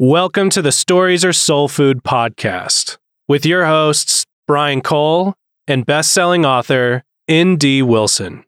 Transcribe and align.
Welcome 0.00 0.48
to 0.50 0.62
the 0.62 0.70
Stories 0.70 1.24
Are 1.24 1.32
Soul 1.32 1.66
Food 1.66 2.04
podcast 2.04 2.98
with 3.26 3.44
your 3.44 3.66
hosts, 3.66 4.24
Brian 4.46 4.80
Kohl 4.80 5.34
and 5.66 5.84
best-selling 5.84 6.46
author 6.46 7.02
N.D. 7.26 7.82
Wilson. 7.82 8.44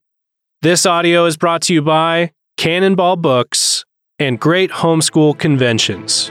This 0.63 0.87
audio 0.87 1.27
is 1.27 1.37
brought 1.37 1.63
to 1.63 1.75
you 1.75 1.83
by 1.83 2.31
Canonball 2.57 3.21
Books 3.21 3.85
and 4.21 4.39
Great 4.39 4.71
Homeschool 4.71 5.37
Conventions. 5.41 6.31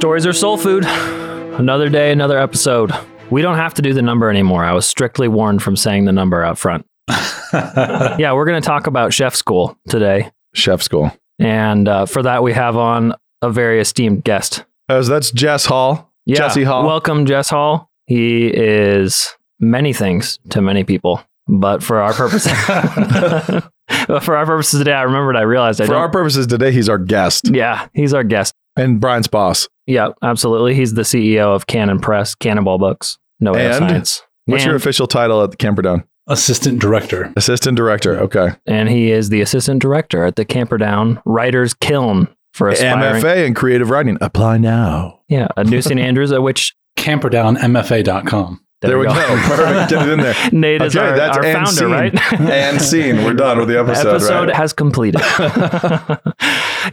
Stories 0.00 0.24
are 0.24 0.32
soul 0.32 0.56
food. 0.56 0.86
Another 0.86 1.90
day, 1.90 2.10
another 2.10 2.38
episode. 2.38 2.90
We 3.28 3.42
don't 3.42 3.56
have 3.56 3.74
to 3.74 3.82
do 3.82 3.92
the 3.92 4.00
number 4.00 4.30
anymore. 4.30 4.64
I 4.64 4.72
was 4.72 4.86
strictly 4.86 5.28
warned 5.28 5.62
from 5.62 5.76
saying 5.76 6.06
the 6.06 6.12
number 6.12 6.42
out 6.42 6.56
front. 6.56 6.86
yeah, 7.52 8.32
we're 8.32 8.46
going 8.46 8.62
to 8.62 8.66
talk 8.66 8.86
about 8.86 9.12
chef 9.12 9.34
school 9.34 9.76
today. 9.90 10.32
Chef 10.54 10.80
school. 10.80 11.14
And 11.38 11.86
uh, 11.86 12.06
for 12.06 12.22
that, 12.22 12.42
we 12.42 12.54
have 12.54 12.78
on 12.78 13.12
a 13.42 13.50
very 13.50 13.78
esteemed 13.78 14.24
guest. 14.24 14.64
Oh, 14.88 15.02
so 15.02 15.10
that's 15.10 15.32
Jess 15.32 15.66
Hall. 15.66 16.10
Yeah, 16.24 16.36
Jesse 16.36 16.64
Hall. 16.64 16.86
Welcome, 16.86 17.26
Jess 17.26 17.50
Hall. 17.50 17.90
He 18.06 18.46
is 18.46 19.36
many 19.58 19.92
things 19.92 20.38
to 20.48 20.62
many 20.62 20.82
people, 20.82 21.22
but 21.58 21.82
for 21.82 22.00
our 22.00 22.12
purposes, 22.14 22.52
but 24.08 24.22
for 24.22 24.36
our 24.36 24.46
purposes 24.46 24.78
today, 24.80 24.92
I 24.92 25.02
remembered 25.02 25.36
I 25.36 25.42
realized 25.42 25.80
I 25.80 25.86
For 25.86 25.92
don't. 25.92 26.00
our 26.02 26.10
purposes 26.10 26.46
today, 26.46 26.72
he's 26.72 26.88
our 26.88 26.98
guest 26.98 27.50
yeah, 27.52 27.88
he's 27.92 28.14
our 28.14 28.24
guest. 28.24 28.54
and 28.76 29.00
Brian's 29.00 29.26
boss. 29.28 29.68
Yeah, 29.86 30.10
absolutely. 30.22 30.74
He's 30.74 30.94
the 30.94 31.02
CEO 31.02 31.54
of 31.54 31.66
Canon 31.66 31.98
Press, 32.00 32.34
Canonball 32.36 32.78
Books. 32.78 33.18
No 33.40 33.52
way 33.52 33.66
of 33.66 33.72
And? 33.82 33.90
science. 33.90 34.22
What's 34.46 34.64
your 34.64 34.74
And- 34.74 34.80
official 34.82 35.06
title 35.06 35.42
at 35.42 35.50
the 35.50 35.56
Camperdown? 35.56 36.04
assistant 36.28 36.78
director. 36.80 37.32
Assistant 37.36 37.76
director. 37.76 38.16
Okay. 38.20 38.50
and 38.66 38.88
he 38.88 39.10
is 39.10 39.30
the 39.30 39.40
assistant 39.40 39.82
director 39.82 40.24
at 40.24 40.36
the 40.36 40.44
Camperdown 40.44 41.20
Writers 41.24 41.74
Kiln 41.74 42.28
for 42.54 42.68
aspiring. 42.68 43.20
MFA 43.20 43.44
and 43.46 43.56
creative 43.56 43.90
writing. 43.90 44.16
Apply 44.20 44.56
now. 44.58 45.20
Yeah, 45.28 45.48
at 45.56 45.66
New 45.66 45.82
St. 45.82 45.98
Andrews, 45.98 46.30
at 46.30 46.42
which 46.42 46.76
Camperdownmfa.com. 46.96 48.60
There, 48.80 48.98
we 48.98 49.06
go. 49.06 49.12
Perfect. 49.14 49.90
Get 49.90 50.08
it 50.08 50.12
in 50.12 50.20
there. 50.20 50.34
Nate 50.52 50.82
is 50.82 50.96
our, 50.96 51.14
that's 51.14 51.36
our 51.36 51.42
founder, 51.42 51.70
scene. 51.70 51.90
right? 51.90 52.32
and 52.40 52.80
scene. 52.80 53.24
We're 53.24 53.34
done 53.34 53.58
with 53.58 53.68
the 53.68 53.78
episode. 53.78 54.16
Episode 54.16 54.48
right? 54.48 54.56
has 54.56 54.72
completed. 54.72 55.20
yeah, 55.20 56.16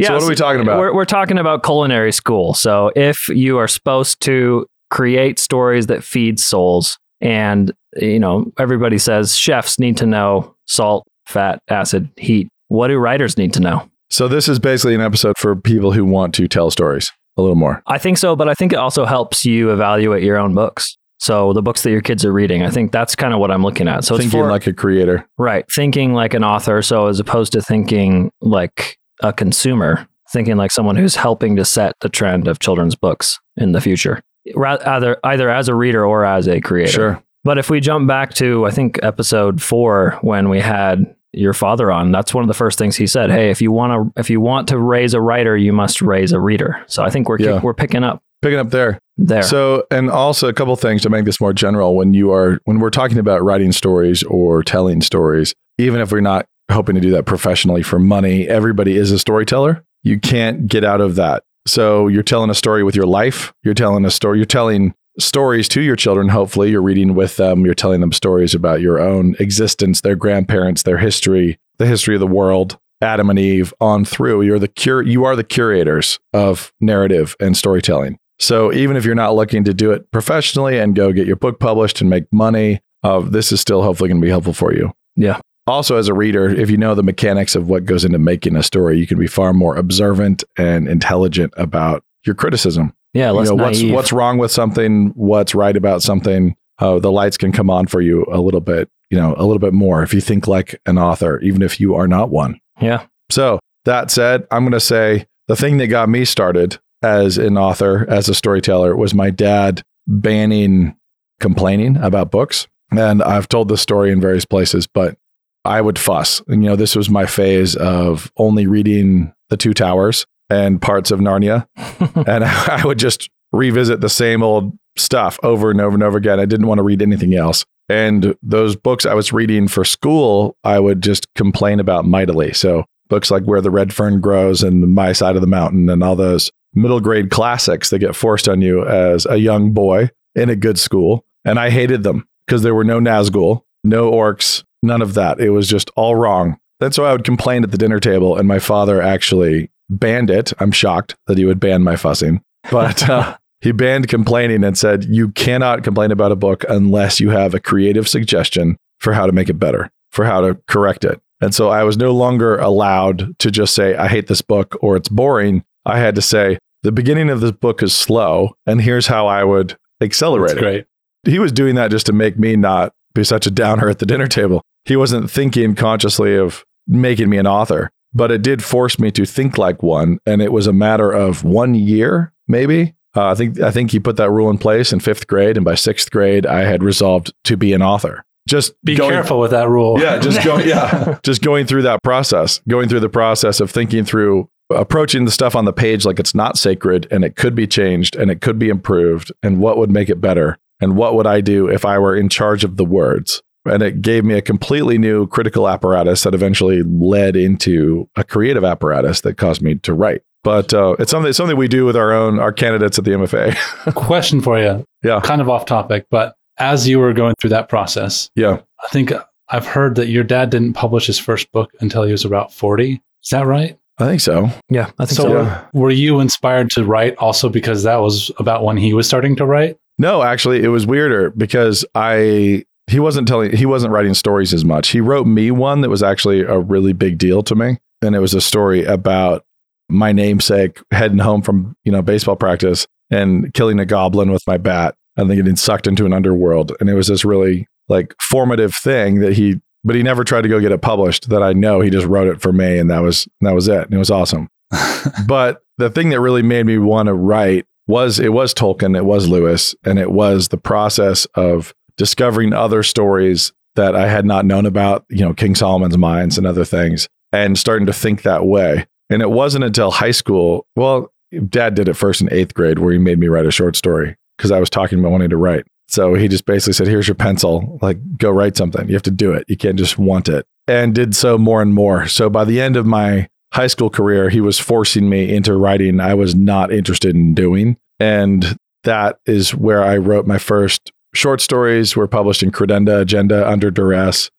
So 0.07 0.13
what 0.16 0.23
are 0.23 0.27
we 0.27 0.35
talking 0.35 0.61
about? 0.61 0.79
We're, 0.79 0.94
we're 0.94 1.05
talking 1.05 1.38
about 1.38 1.63
culinary 1.63 2.11
school. 2.11 2.53
So 2.53 2.91
if 2.95 3.29
you 3.29 3.57
are 3.57 3.69
supposed 3.69 4.19
to 4.21 4.67
create 4.89 5.39
stories 5.39 5.88
that 5.88 6.03
feed 6.03 6.39
souls, 6.39 6.97
and 7.21 7.71
you 7.95 8.19
know 8.19 8.51
everybody 8.59 8.97
says 8.97 9.35
chefs 9.35 9.79
need 9.79 9.97
to 9.97 10.05
know 10.05 10.55
salt, 10.66 11.07
fat, 11.25 11.59
acid, 11.69 12.09
heat. 12.17 12.49
What 12.67 12.89
do 12.89 12.97
writers 12.97 13.38
need 13.38 13.53
to 13.53 13.59
know? 13.59 13.89
So 14.09 14.27
this 14.27 14.47
is 14.47 14.59
basically 14.59 14.95
an 14.95 15.01
episode 15.01 15.38
for 15.38 15.55
people 15.55 15.91
who 15.91 16.05
want 16.05 16.33
to 16.35 16.47
tell 16.47 16.72
stories 16.72 17.11
a 17.38 17.41
little 17.41 17.55
more. 17.55 17.81
I 17.88 17.97
think 17.97 18.17
so, 18.17 18.35
but 18.35 18.49
I 18.49 18.53
think 18.53 18.73
it 18.73 18.77
also 18.77 19.05
helps 19.05 19.45
you 19.45 19.72
evaluate 19.72 20.23
your 20.23 20.38
own 20.38 20.53
books. 20.53 20.97
So 21.19 21.51
the 21.53 21.61
books 21.61 21.81
that 21.83 21.91
your 21.91 22.01
kids 22.01 22.23
are 22.25 22.31
reading, 22.31 22.63
I 22.63 22.69
think 22.69 22.91
that's 22.91 23.15
kind 23.15 23.33
of 23.33 23.39
what 23.39 23.49
I'm 23.51 23.63
looking 23.63 23.87
at. 23.87 24.03
So 24.03 24.15
it's 24.15 24.23
Thinking 24.25 24.41
for, 24.41 24.49
like 24.51 24.67
a 24.67 24.73
creator. 24.73 25.27
right, 25.37 25.65
thinking 25.71 26.13
like 26.13 26.33
an 26.33 26.43
author. 26.43 26.81
So 26.81 27.07
as 27.07 27.19
opposed 27.19 27.53
to 27.53 27.61
thinking 27.61 28.31
like 28.41 28.97
a 29.23 29.33
consumer, 29.33 30.07
thinking 30.31 30.57
like 30.57 30.71
someone 30.71 30.95
who's 30.95 31.15
helping 31.15 31.55
to 31.55 31.65
set 31.65 31.95
the 32.01 32.09
trend 32.09 32.47
of 32.47 32.59
children's 32.59 32.95
books 32.95 33.39
in 33.55 33.71
the 33.71 33.81
future, 33.81 34.21
Ra- 34.55 34.77
either 34.85 35.17
either 35.23 35.49
as 35.49 35.67
a 35.69 35.75
reader 35.75 36.05
or 36.05 36.23
as 36.23 36.47
a 36.47 36.61
creator. 36.61 36.91
Sure. 36.91 37.23
But 37.43 37.57
if 37.57 37.69
we 37.69 37.79
jump 37.79 38.07
back 38.07 38.33
to 38.35 38.65
I 38.65 38.71
think 38.71 38.99
episode 39.03 39.61
four 39.61 40.17
when 40.21 40.49
we 40.49 40.59
had 40.59 41.15
your 41.33 41.53
father 41.53 41.91
on, 41.91 42.11
that's 42.11 42.33
one 42.33 42.44
of 42.44 42.47
the 42.47 42.53
first 42.53 42.77
things 42.77 42.95
he 42.95 43.07
said. 43.07 43.31
Hey, 43.31 43.50
if 43.50 43.61
you 43.61 43.72
want 43.72 44.13
to 44.16 44.19
if 44.19 44.29
you 44.29 44.39
want 44.39 44.67
to 44.69 44.77
raise 44.79 45.13
a 45.13 45.22
writer, 45.22 45.57
you 45.57 45.73
must 45.73 46.01
raise 46.01 46.31
a 46.31 46.39
reader. 46.39 46.83
So 46.88 47.03
I 47.03 47.09
think 47.09 47.27
we're 47.27 47.39
Yeah. 47.39 47.59
we're 47.61 47.73
picking 47.73 48.03
up 48.03 48.22
Picking 48.42 48.59
up 48.59 48.70
there. 48.70 49.00
there. 49.18 49.42
So, 49.42 49.86
and 49.90 50.09
also 50.09 50.48
a 50.48 50.53
couple 50.53 50.75
things 50.75 51.02
to 51.02 51.09
make 51.09 51.25
this 51.25 51.42
more 51.42 51.53
general. 51.53 51.96
When 51.96 52.14
you 52.14 52.31
are, 52.31 52.59
when 52.66 52.80
we're 52.80 52.92
talking 52.92 53.18
about 53.18 53.44
writing 53.44 53.72
stories 53.72 54.24
or 54.24 54.64
telling 54.64 55.02
stories, 55.02 55.56
even 55.78 56.02
if 56.02 56.12
we're 56.12 56.22
not 56.22 56.46
hoping 56.72 56.96
to 56.96 57.02
do 57.02 57.12
that 57.12 57.25
professionally 57.25 57.81
for 57.81 57.98
money, 57.98 58.48
everybody 58.48 58.96
is 58.96 59.12
a 59.12 59.20
storyteller. 59.20 59.84
You 60.03 60.20
can't 60.20 60.68
get 60.68 60.84
out 60.84 61.02
of 61.02 61.16
that. 61.16 61.44
So, 61.66 62.08
you're 62.08 62.24
telling 62.24 62.50
a 62.50 62.56
story 62.56 62.84
with 62.84 62.96
your 62.96 63.08
life. 63.08 63.53
You're 63.64 63.74
telling 63.74 64.06
a 64.06 64.12
story. 64.12 64.38
You're 64.38 64.46
telling 64.46 64.94
stories 65.19 65.68
to 65.69 65.81
your 65.81 65.96
children. 65.96 66.30
Hopefully, 66.30 66.69
you're 66.69 66.81
reading 66.81 67.16
with 67.16 67.38
them. 67.38 67.66
You're 67.66 67.74
telling 67.74 68.02
them 68.02 68.12
stories 68.12 68.54
about 68.54 68.81
your 68.81 69.00
own 69.00 69.36
existence, 69.40 70.02
their 70.02 70.16
grandparents, 70.16 70.84
their 70.84 71.00
history, 71.00 71.58
the 71.78 71.88
history 71.88 72.16
of 72.16 72.22
the 72.22 72.28
world. 72.28 72.78
Adam 73.02 73.30
and 73.30 73.38
Eve 73.38 73.74
on 73.80 74.06
through. 74.06 74.42
You're 74.42 74.59
the 74.59 74.68
cur- 74.68 75.04
you 75.04 75.24
are 75.24 75.36
the 75.36 75.44
curators 75.44 76.19
of 76.34 76.74
narrative 76.81 77.36
and 77.40 77.56
storytelling. 77.56 78.18
So 78.40 78.72
even 78.74 78.96
if 78.98 79.06
you're 79.06 79.16
not 79.16 79.36
looking 79.36 79.64
to 79.64 79.74
do 79.74 79.92
it 79.92 80.09
professionally 80.12 80.78
and 80.78 80.96
go 80.96 81.12
get 81.12 81.28
your 81.28 81.36
book 81.36 81.59
published 81.59 82.02
and 82.02 82.09
make 82.09 82.31
money, 82.31 82.81
uh, 83.03 83.20
this 83.20 83.52
is 83.52 83.59
still 83.62 83.81
hopefully 83.84 84.09
going 84.09 84.22
to 84.22 84.25
be 84.25 84.30
helpful 84.30 84.53
for 84.53 84.74
you. 84.74 84.94
Yeah. 85.16 85.40
Also, 85.66 85.98
as 85.98 86.08
a 86.08 86.14
reader, 86.14 86.48
if 86.48 86.70
you 86.70 86.78
know 86.78 86.96
the 86.96 87.03
mechanics 87.03 87.56
of 87.56 87.68
what 87.68 87.84
goes 87.84 88.06
into 88.06 88.20
making 88.20 88.56
a 88.56 88.64
story, 88.64 88.98
you 88.98 89.06
can 89.08 89.20
be 89.20 89.28
far 89.28 89.52
more 89.53 89.75
observant 89.75 90.44
and 90.58 90.88
intelligent 90.88 91.53
about 91.58 92.03
your 92.25 92.36
criticism. 92.36 92.94
yeah, 93.14 93.31
You 93.34 93.44
know 93.44 93.56
what's 93.56 93.84
what's 93.84 94.14
wrong 94.14 94.38
with 94.38 94.52
something, 94.52 95.09
what's 95.16 95.54
right 95.54 95.75
about 95.75 96.02
something. 96.04 96.56
Uh, 96.80 97.00
the 97.00 97.12
lights 97.12 97.38
can 97.38 97.52
come 97.52 97.69
on 97.69 97.88
for 97.88 98.02
you 98.02 98.25
a 98.31 98.40
little 98.40 98.62
bit, 98.62 98.88
you 99.09 99.18
know, 99.18 99.34
a 99.38 99.44
little 99.44 99.59
bit 99.59 99.74
more 99.74 100.04
if 100.04 100.14
you 100.14 100.22
think 100.22 100.48
like 100.48 100.80
an 100.86 100.98
author, 100.98 101.40
even 101.42 101.62
if 101.62 101.80
you 101.80 101.96
are 101.96 102.08
not 102.08 102.30
one. 102.30 102.59
yeah, 102.80 103.06
So 103.30 103.59
that 103.86 104.12
said, 104.12 104.46
I'm 104.52 104.64
going 104.64 104.72
to 104.74 104.80
say 104.80 105.25
the 105.48 105.56
thing 105.56 105.78
that 105.78 105.88
got 105.88 106.08
me 106.08 106.24
started 106.24 106.78
as 107.02 107.38
an 107.38 107.58
author, 107.58 108.06
as 108.09 108.30
a 108.30 108.35
storyteller, 108.35 108.96
was 108.96 109.13
my 109.13 109.30
dad 109.30 109.84
banning 110.08 110.96
complaining 111.40 111.97
about 111.97 112.31
books. 112.31 112.68
And 112.91 113.22
I've 113.22 113.50
told 113.50 113.69
this 113.69 113.81
story 113.81 114.12
in 114.12 114.22
various 114.22 114.46
places, 114.46 114.88
but 114.88 115.18
I 115.66 115.81
would 115.81 116.00
fuss. 116.00 116.41
And, 116.47 116.63
you 116.63 116.69
know, 116.69 116.75
this 116.75 116.96
was 116.96 117.09
my 117.09 117.25
phase 117.25 117.75
of 117.75 118.31
only 118.38 118.66
reading 118.66 119.34
The 119.50 119.57
Two 119.57 119.74
Towers 119.74 120.25
and 120.50 120.81
parts 120.81 121.12
of 121.12 121.19
Narnia. 121.19 121.68
and 122.28 122.44
I 122.46 122.81
would 122.86 123.00
just 123.00 123.30
revisit 123.52 124.02
the 124.02 124.09
same 124.09 124.41
old 124.41 124.78
stuff 124.97 125.40
over 125.44 125.69
and 125.69 125.81
over 125.81 125.94
and 125.94 126.03
over 126.03 126.18
again. 126.18 126.40
I 126.40 126.46
didn't 126.46 126.68
want 126.68 126.80
to 126.80 126.84
read 126.84 127.02
anything 127.02 127.36
else. 127.36 127.66
And 127.90 128.36
those 128.41 128.75
books 128.75 129.06
I 129.06 129.13
was 129.13 129.31
reading 129.31 129.68
for 129.68 129.86
school, 129.86 130.57
I 130.63 130.80
would 130.80 131.02
just 131.02 131.34
complain 131.36 131.80
about 131.80 132.06
mightily. 132.06 132.53
So 132.53 132.86
books 133.09 133.31
like 133.31 133.44
Where 133.44 133.62
the 133.62 133.72
Red 133.72 133.94
Fern 133.94 134.19
Grows 134.19 134.63
and 134.63 134.94
My 134.94 135.13
Side 135.13 135.36
of 135.36 135.41
the 135.41 135.47
Mountain 135.47 135.90
and 135.90 136.03
all 136.03 136.16
those 136.16 136.52
middle 136.77 136.99
grade 136.99 137.29
classics 137.29 137.89
that 137.89 137.99
get 137.99 138.15
forced 138.15 138.47
on 138.47 138.61
you 138.61 138.85
as 138.85 139.25
a 139.25 139.38
young 139.38 139.71
boy 139.71 140.09
in 140.35 140.49
a 140.49 140.55
good 140.55 140.79
school. 140.79 141.25
And 141.43 141.59
I 141.59 141.69
hated 141.69 142.03
them 142.03 142.27
because 142.45 142.61
there 142.61 142.75
were 142.75 142.83
no 142.83 142.99
Nazgul, 142.99 143.63
no 143.83 144.11
orcs, 144.11 144.63
none 144.83 145.01
of 145.01 145.13
that. 145.15 145.39
It 145.39 145.49
was 145.49 145.67
just 145.67 145.89
all 145.95 146.15
wrong. 146.15 146.59
And 146.79 146.93
so 146.93 147.05
I 147.05 147.11
would 147.11 147.23
complain 147.23 147.63
at 147.63 147.71
the 147.71 147.77
dinner 147.77 147.99
table, 147.99 148.38
and 148.38 148.47
my 148.47 148.59
father 148.59 149.01
actually 149.01 149.71
banned 149.89 150.29
it. 150.29 150.53
I'm 150.59 150.71
shocked 150.71 151.15
that 151.25 151.38
he 151.38 151.45
would 151.45 151.59
ban 151.59 151.83
my 151.83 151.95
fussing, 151.95 152.41
but 152.69 153.09
uh, 153.09 153.38
he 153.61 153.71
banned 153.71 154.07
complaining 154.09 154.63
and 154.63 154.77
said, 154.77 155.05
You 155.05 155.29
cannot 155.29 155.83
complain 155.83 156.11
about 156.11 156.31
a 156.31 156.35
book 156.35 156.63
unless 156.69 157.19
you 157.19 157.31
have 157.31 157.53
a 157.55 157.59
creative 157.59 158.07
suggestion 158.07 158.77
for 158.99 159.13
how 159.13 159.25
to 159.25 159.31
make 159.31 159.49
it 159.49 159.59
better, 159.59 159.89
for 160.11 160.25
how 160.25 160.41
to 160.41 160.59
correct 160.67 161.03
it. 161.03 161.19
And 161.41 161.53
so 161.53 161.69
I 161.69 161.83
was 161.83 161.97
no 161.97 162.11
longer 162.11 162.57
allowed 162.57 163.38
to 163.39 163.51
just 163.51 163.73
say, 163.73 163.95
I 163.95 164.07
hate 164.07 164.27
this 164.27 164.41
book 164.41 164.77
or 164.81 164.95
it's 164.95 165.09
boring. 165.09 165.63
I 165.85 165.99
had 165.99 166.15
to 166.15 166.21
say, 166.21 166.57
the 166.83 166.91
beginning 166.91 167.29
of 167.29 167.41
this 167.41 167.51
book 167.51 167.81
is 167.83 167.93
slow, 167.95 168.55
and 168.65 168.81
here's 168.81 169.07
how 169.07 169.27
I 169.27 169.43
would 169.43 169.77
accelerate 170.01 170.50
That's 170.56 170.59
it. 170.59 170.62
great. 170.62 170.85
He 171.24 171.39
was 171.39 171.51
doing 171.51 171.75
that 171.75 171.91
just 171.91 172.06
to 172.06 172.13
make 172.13 172.38
me 172.38 172.56
not 172.56 172.94
be 173.13 173.24
such 173.24 173.47
a 173.47 173.51
downer 173.51 173.89
at 173.89 174.00
the 174.00 174.06
dinner 174.06 174.27
table. 174.27 174.62
He 174.85 174.95
wasn't 174.95 175.29
thinking 175.29 175.75
consciously 175.75 176.35
of 176.38 176.63
making 176.88 177.29
me 177.29 177.38
an 177.38 177.47
author, 177.47 177.89
but 178.13 178.31
it 178.31 178.41
did 178.41 178.63
force 178.63 179.00
me 179.00 179.12
to 179.12 179.25
think 179.25 179.57
like 179.57 179.83
one. 179.83 180.19
And 180.25 180.41
it 180.41 180.53
was 180.53 180.68
a 180.68 180.74
matter 180.74 181.12
of 181.12 181.44
one 181.44 181.75
year, 181.75 182.31
maybe. 182.47 182.94
Uh, 183.15 183.31
I 183.31 183.35
think 183.35 183.59
I 183.59 183.71
think 183.71 183.91
he 183.91 184.00
put 184.00 184.15
that 184.18 184.30
rule 184.30 184.50
in 184.50 184.57
place 184.59 184.94
in 184.94 185.00
fifth 185.00 185.25
grade, 185.27 185.57
and 185.57 185.65
by 185.65 185.73
sixth 185.75 186.12
grade, 186.12 186.45
I 186.45 186.62
had 186.65 186.83
resolved 186.83 187.33
to 187.45 187.57
be 187.57 187.73
an 187.73 187.81
author. 187.81 188.23
Just 188.47 188.73
Be 188.85 188.95
going- 188.95 189.12
careful 189.12 189.39
with 189.39 189.51
that 189.51 189.68
rule. 189.68 190.00
yeah, 190.00 190.19
just 190.19 190.41
going 190.45 190.68
yeah, 190.68 191.18
just 191.23 191.41
going 191.41 191.65
through 191.65 191.81
that 191.81 192.01
process, 192.03 192.62
going 192.69 192.88
through 192.88 193.00
the 193.01 193.09
process 193.09 193.59
of 193.59 193.71
thinking 193.71 194.06
through 194.06 194.50
approaching 194.69 195.25
the 195.25 195.31
stuff 195.31 195.56
on 195.56 195.66
the 195.66 195.74
page 195.74 196.06
like 196.06 196.19
it's 196.19 196.36
not 196.36 196.58
sacred 196.58 197.08
and 197.10 197.24
it 197.24 197.36
could 197.36 197.56
be 197.56 197.68
changed 197.68 198.16
and 198.16 198.30
it 198.30 198.42
could 198.42 198.60
be 198.60 198.69
improved 198.69 199.31
and 199.42 199.60
what 199.60 199.78
would 199.78 199.90
make 199.90 200.10
it 200.10 200.19
better 200.19 200.58
and 200.81 200.96
what 200.96 201.16
would 201.16 201.28
I 201.28 201.42
do 201.42 201.68
if 201.68 201.86
I 201.86 201.98
were 201.98 202.16
in 202.16 202.30
charge 202.30 202.64
of 202.64 202.78
the 202.78 202.86
words. 202.86 203.42
And 203.66 203.84
it 203.84 204.02
gave 204.02 204.24
me 204.24 204.36
a 204.36 204.42
completely 204.42 204.98
new 204.98 205.28
critical 205.28 205.68
apparatus 205.68 206.24
that 206.24 206.34
eventually 206.34 206.84
led 206.84 207.36
into 207.36 208.10
a 208.16 208.24
creative 208.24 208.64
apparatus 208.64 209.22
that 209.22 209.36
caused 209.36 209.62
me 209.62 209.75
to 209.75 209.94
write 209.94 210.22
But 210.44 210.74
uh, 210.74 210.96
it's 211.00 211.12
something 211.12 211.30
it's 211.30 211.38
something 211.38 211.58
we 211.58 211.68
do 211.68 211.86
with 211.86 211.98
our 211.98 212.14
own 212.14 212.40
our 212.40 212.54
candidates 212.54 212.98
at 212.98 213.06
the 213.06 213.12
MFA. 213.12 213.94
Question 213.96 214.40
for 214.42 214.60
you. 214.60 214.86
Yeah. 215.04 215.19
Kind 215.22 215.42
of 215.42 215.50
off 215.50 215.66
topic, 215.66 216.08
but 216.10 216.36
as 216.60 216.88
you 216.88 217.00
were 217.00 217.14
going 217.14 217.36
through 217.40 217.52
that 217.52 217.69
process, 217.69 218.30
yeah, 218.36 218.62
I 218.84 218.88
think 218.90 219.12
I've 219.50 219.66
heard 219.66 219.96
that 219.96 220.08
your 220.08 220.24
dad 220.24 220.50
didn't 220.50 220.74
publish 220.74 221.08
his 221.08 221.19
first 221.19 221.52
book 221.52 221.72
until 221.80 222.04
he 222.04 222.12
was 222.12 222.25
about 222.25 222.54
40. 222.54 223.02
Is 223.24 223.30
that 223.31 223.46
right? 223.46 223.78
I 223.99 224.05
think 224.05 224.21
so. 224.21 224.49
Yeah, 224.69 224.91
I 224.99 225.05
think 225.05 225.17
So, 225.17 225.23
so. 225.23 225.41
Yeah. 225.41 225.65
were 225.73 225.89
you 225.91 226.19
inspired 226.19 226.69
to 226.71 226.83
write 226.83 227.15
also 227.17 227.49
because 227.49 227.83
that 227.83 227.97
was 227.97 228.31
about 228.38 228.63
when 228.63 228.77
he 228.77 228.94
was 228.94 229.07
starting 229.07 229.35
to 229.38 229.45
write? 229.45 229.77
No, 229.97 230.21
actually, 230.21 230.63
it 230.63 230.67
was 230.67 230.85
weirder 230.85 231.31
because 231.31 231.83
I 231.95 232.65
he 232.88 232.99
wasn't 232.99 233.27
telling 233.27 233.55
he 233.55 233.65
wasn't 233.65 233.91
writing 233.94 234.13
stories 234.13 234.53
as 234.53 234.63
much. 234.63 234.89
He 234.89 235.01
wrote 235.01 235.25
me 235.27 235.51
one 235.51 235.81
that 235.81 235.89
was 235.89 236.03
actually 236.03 236.41
a 236.41 236.59
really 236.59 236.94
big 236.94 237.17
deal 237.17 237.41
to 237.44 237.55
me, 237.55 237.77
and 238.01 238.15
it 238.15 238.19
was 238.19 238.33
a 238.33 238.41
story 238.41 238.83
about 238.85 239.44
my 239.89 240.11
namesake 240.11 240.79
heading 240.91 241.17
home 241.17 241.41
from 241.41 241.75
you 241.83 241.91
know 241.91 242.01
baseball 242.01 242.35
practice 242.35 242.85
and 243.09 243.53
killing 243.53 243.79
a 243.79 243.85
goblin 243.85 244.31
with 244.31 244.44
my 244.45 244.57
bat 244.57 244.94
and 245.15 245.29
then 245.29 245.38
getting 245.38 245.55
sucked 245.55 245.88
into 245.88 246.05
an 246.05 246.13
underworld. 246.13 246.73
And 246.79 246.89
it 246.89 246.94
was 246.94 247.07
this 247.07 247.25
really 247.25 247.67
like 247.88 248.13
formative 248.21 248.73
thing 248.75 249.19
that 249.21 249.33
he, 249.33 249.59
but 249.83 249.95
he 249.95 250.03
never 250.03 250.24
tried 250.24 250.41
to 250.41 250.50
go 250.50 250.59
get 250.59 250.71
it 250.71 250.81
published. 250.81 251.29
That 251.29 251.44
I 251.44 251.53
know 251.53 251.81
he 251.81 251.89
just 251.89 252.07
wrote 252.07 252.27
it 252.27 252.41
for 252.41 252.51
me, 252.51 252.77
and 252.77 252.89
that 252.89 253.00
was 253.00 253.27
that 253.41 253.53
was 253.53 253.68
it. 253.68 253.83
And 253.83 253.94
it 253.94 253.97
was 253.97 254.12
awesome. 254.12 254.50
but 255.27 255.62
the 255.77 255.89
thing 255.89 256.09
that 256.09 256.19
really 256.19 256.41
made 256.41 256.65
me 256.65 256.77
want 256.77 257.07
to 257.07 257.13
write 257.13 257.65
was 257.88 258.19
it 258.19 258.33
was 258.33 258.53
Tolkien, 258.53 258.97
it 258.97 259.06
was 259.06 259.27
Lewis, 259.27 259.75
and 259.83 259.97
it 259.97 260.12
was 260.12 260.50
the 260.50 260.57
process 260.57 261.25
of 261.35 261.74
discovering 261.95 262.53
other 262.53 262.83
stories 262.83 263.53
that 263.75 263.95
I 263.95 264.07
had 264.07 264.25
not 264.25 264.45
known 264.45 264.65
about, 264.65 265.06
you 265.09 265.24
know, 265.24 265.33
King 265.33 265.56
Solomon's 265.56 265.97
mines 265.97 266.38
and 266.38 266.45
other 266.45 266.65
things, 266.65 267.07
and 267.31 267.57
starting 267.57 267.85
to 267.85 267.94
think 267.94 268.23
that 268.23 268.45
way. 268.45 268.85
And 269.09 269.21
it 269.21 269.31
wasn't 269.31 269.63
until 269.63 269.91
high 269.91 270.12
school, 270.12 270.68
well, 270.75 271.13
dad 271.47 271.75
did 271.75 271.88
it 271.88 271.94
first 271.94 272.21
in 272.21 272.31
eighth 272.31 272.53
grade 272.53 272.80
where 272.80 272.91
he 272.91 273.00
made 273.00 273.19
me 273.19 273.27
write 273.27 273.45
a 273.45 273.51
short 273.51 273.75
story 273.75 274.15
because 274.38 274.51
I 274.51 274.59
was 274.59 274.69
talking 274.69 275.00
about 275.00 275.12
wanting 275.12 275.30
to 275.30 275.38
write. 275.38 275.65
So 275.88 276.13
he 276.13 276.28
just 276.28 276.45
basically 276.45 276.74
said, 276.74 276.88
Here's 276.88 277.07
your 277.07 277.16
pencil, 277.16 277.80
like 277.81 278.18
go 278.18 278.30
write 278.30 278.57
something. 278.57 278.88
You 278.88 278.94
have 278.94 279.04
to 279.04 279.12
do 279.12 279.31
it. 279.34 279.45
You 279.48 279.57
can't 279.57 279.78
just 279.78 279.98
want 279.98 280.30
it. 280.30 280.45
And 280.68 280.94
did 280.94 281.16
so 281.16 281.38
more 281.38 281.62
and 281.62 281.74
more. 281.74 282.07
So 282.07 282.30
by 282.30 282.44
the 282.44 282.60
end 282.60 282.75
of 282.75 282.86
my 282.86 283.30
high 283.54 283.68
school 283.68 283.89
career, 283.89 284.30
he 284.30 284.42
was 284.42 284.60
forcing 284.60 285.10
me 285.10 285.34
into 285.34 285.56
writing 285.56 286.00
I 286.00 286.13
was 286.13 286.36
not 286.36 286.72
interested 286.72 287.16
in 287.16 287.34
doing. 287.34 287.78
And 288.00 288.57
that 288.84 289.19
is 289.25 289.56
where 289.56 289.84
I 289.84 289.98
wrote 289.98 290.28
my 290.28 290.38
first 290.38 290.92
short 291.16 291.42
stories 291.42 291.95
were 291.95 292.07
published 292.07 292.44
in 292.44 292.51
Credenda 292.51 293.01
Agenda 293.01 293.48
under 293.50 293.72
duress. 293.72 294.30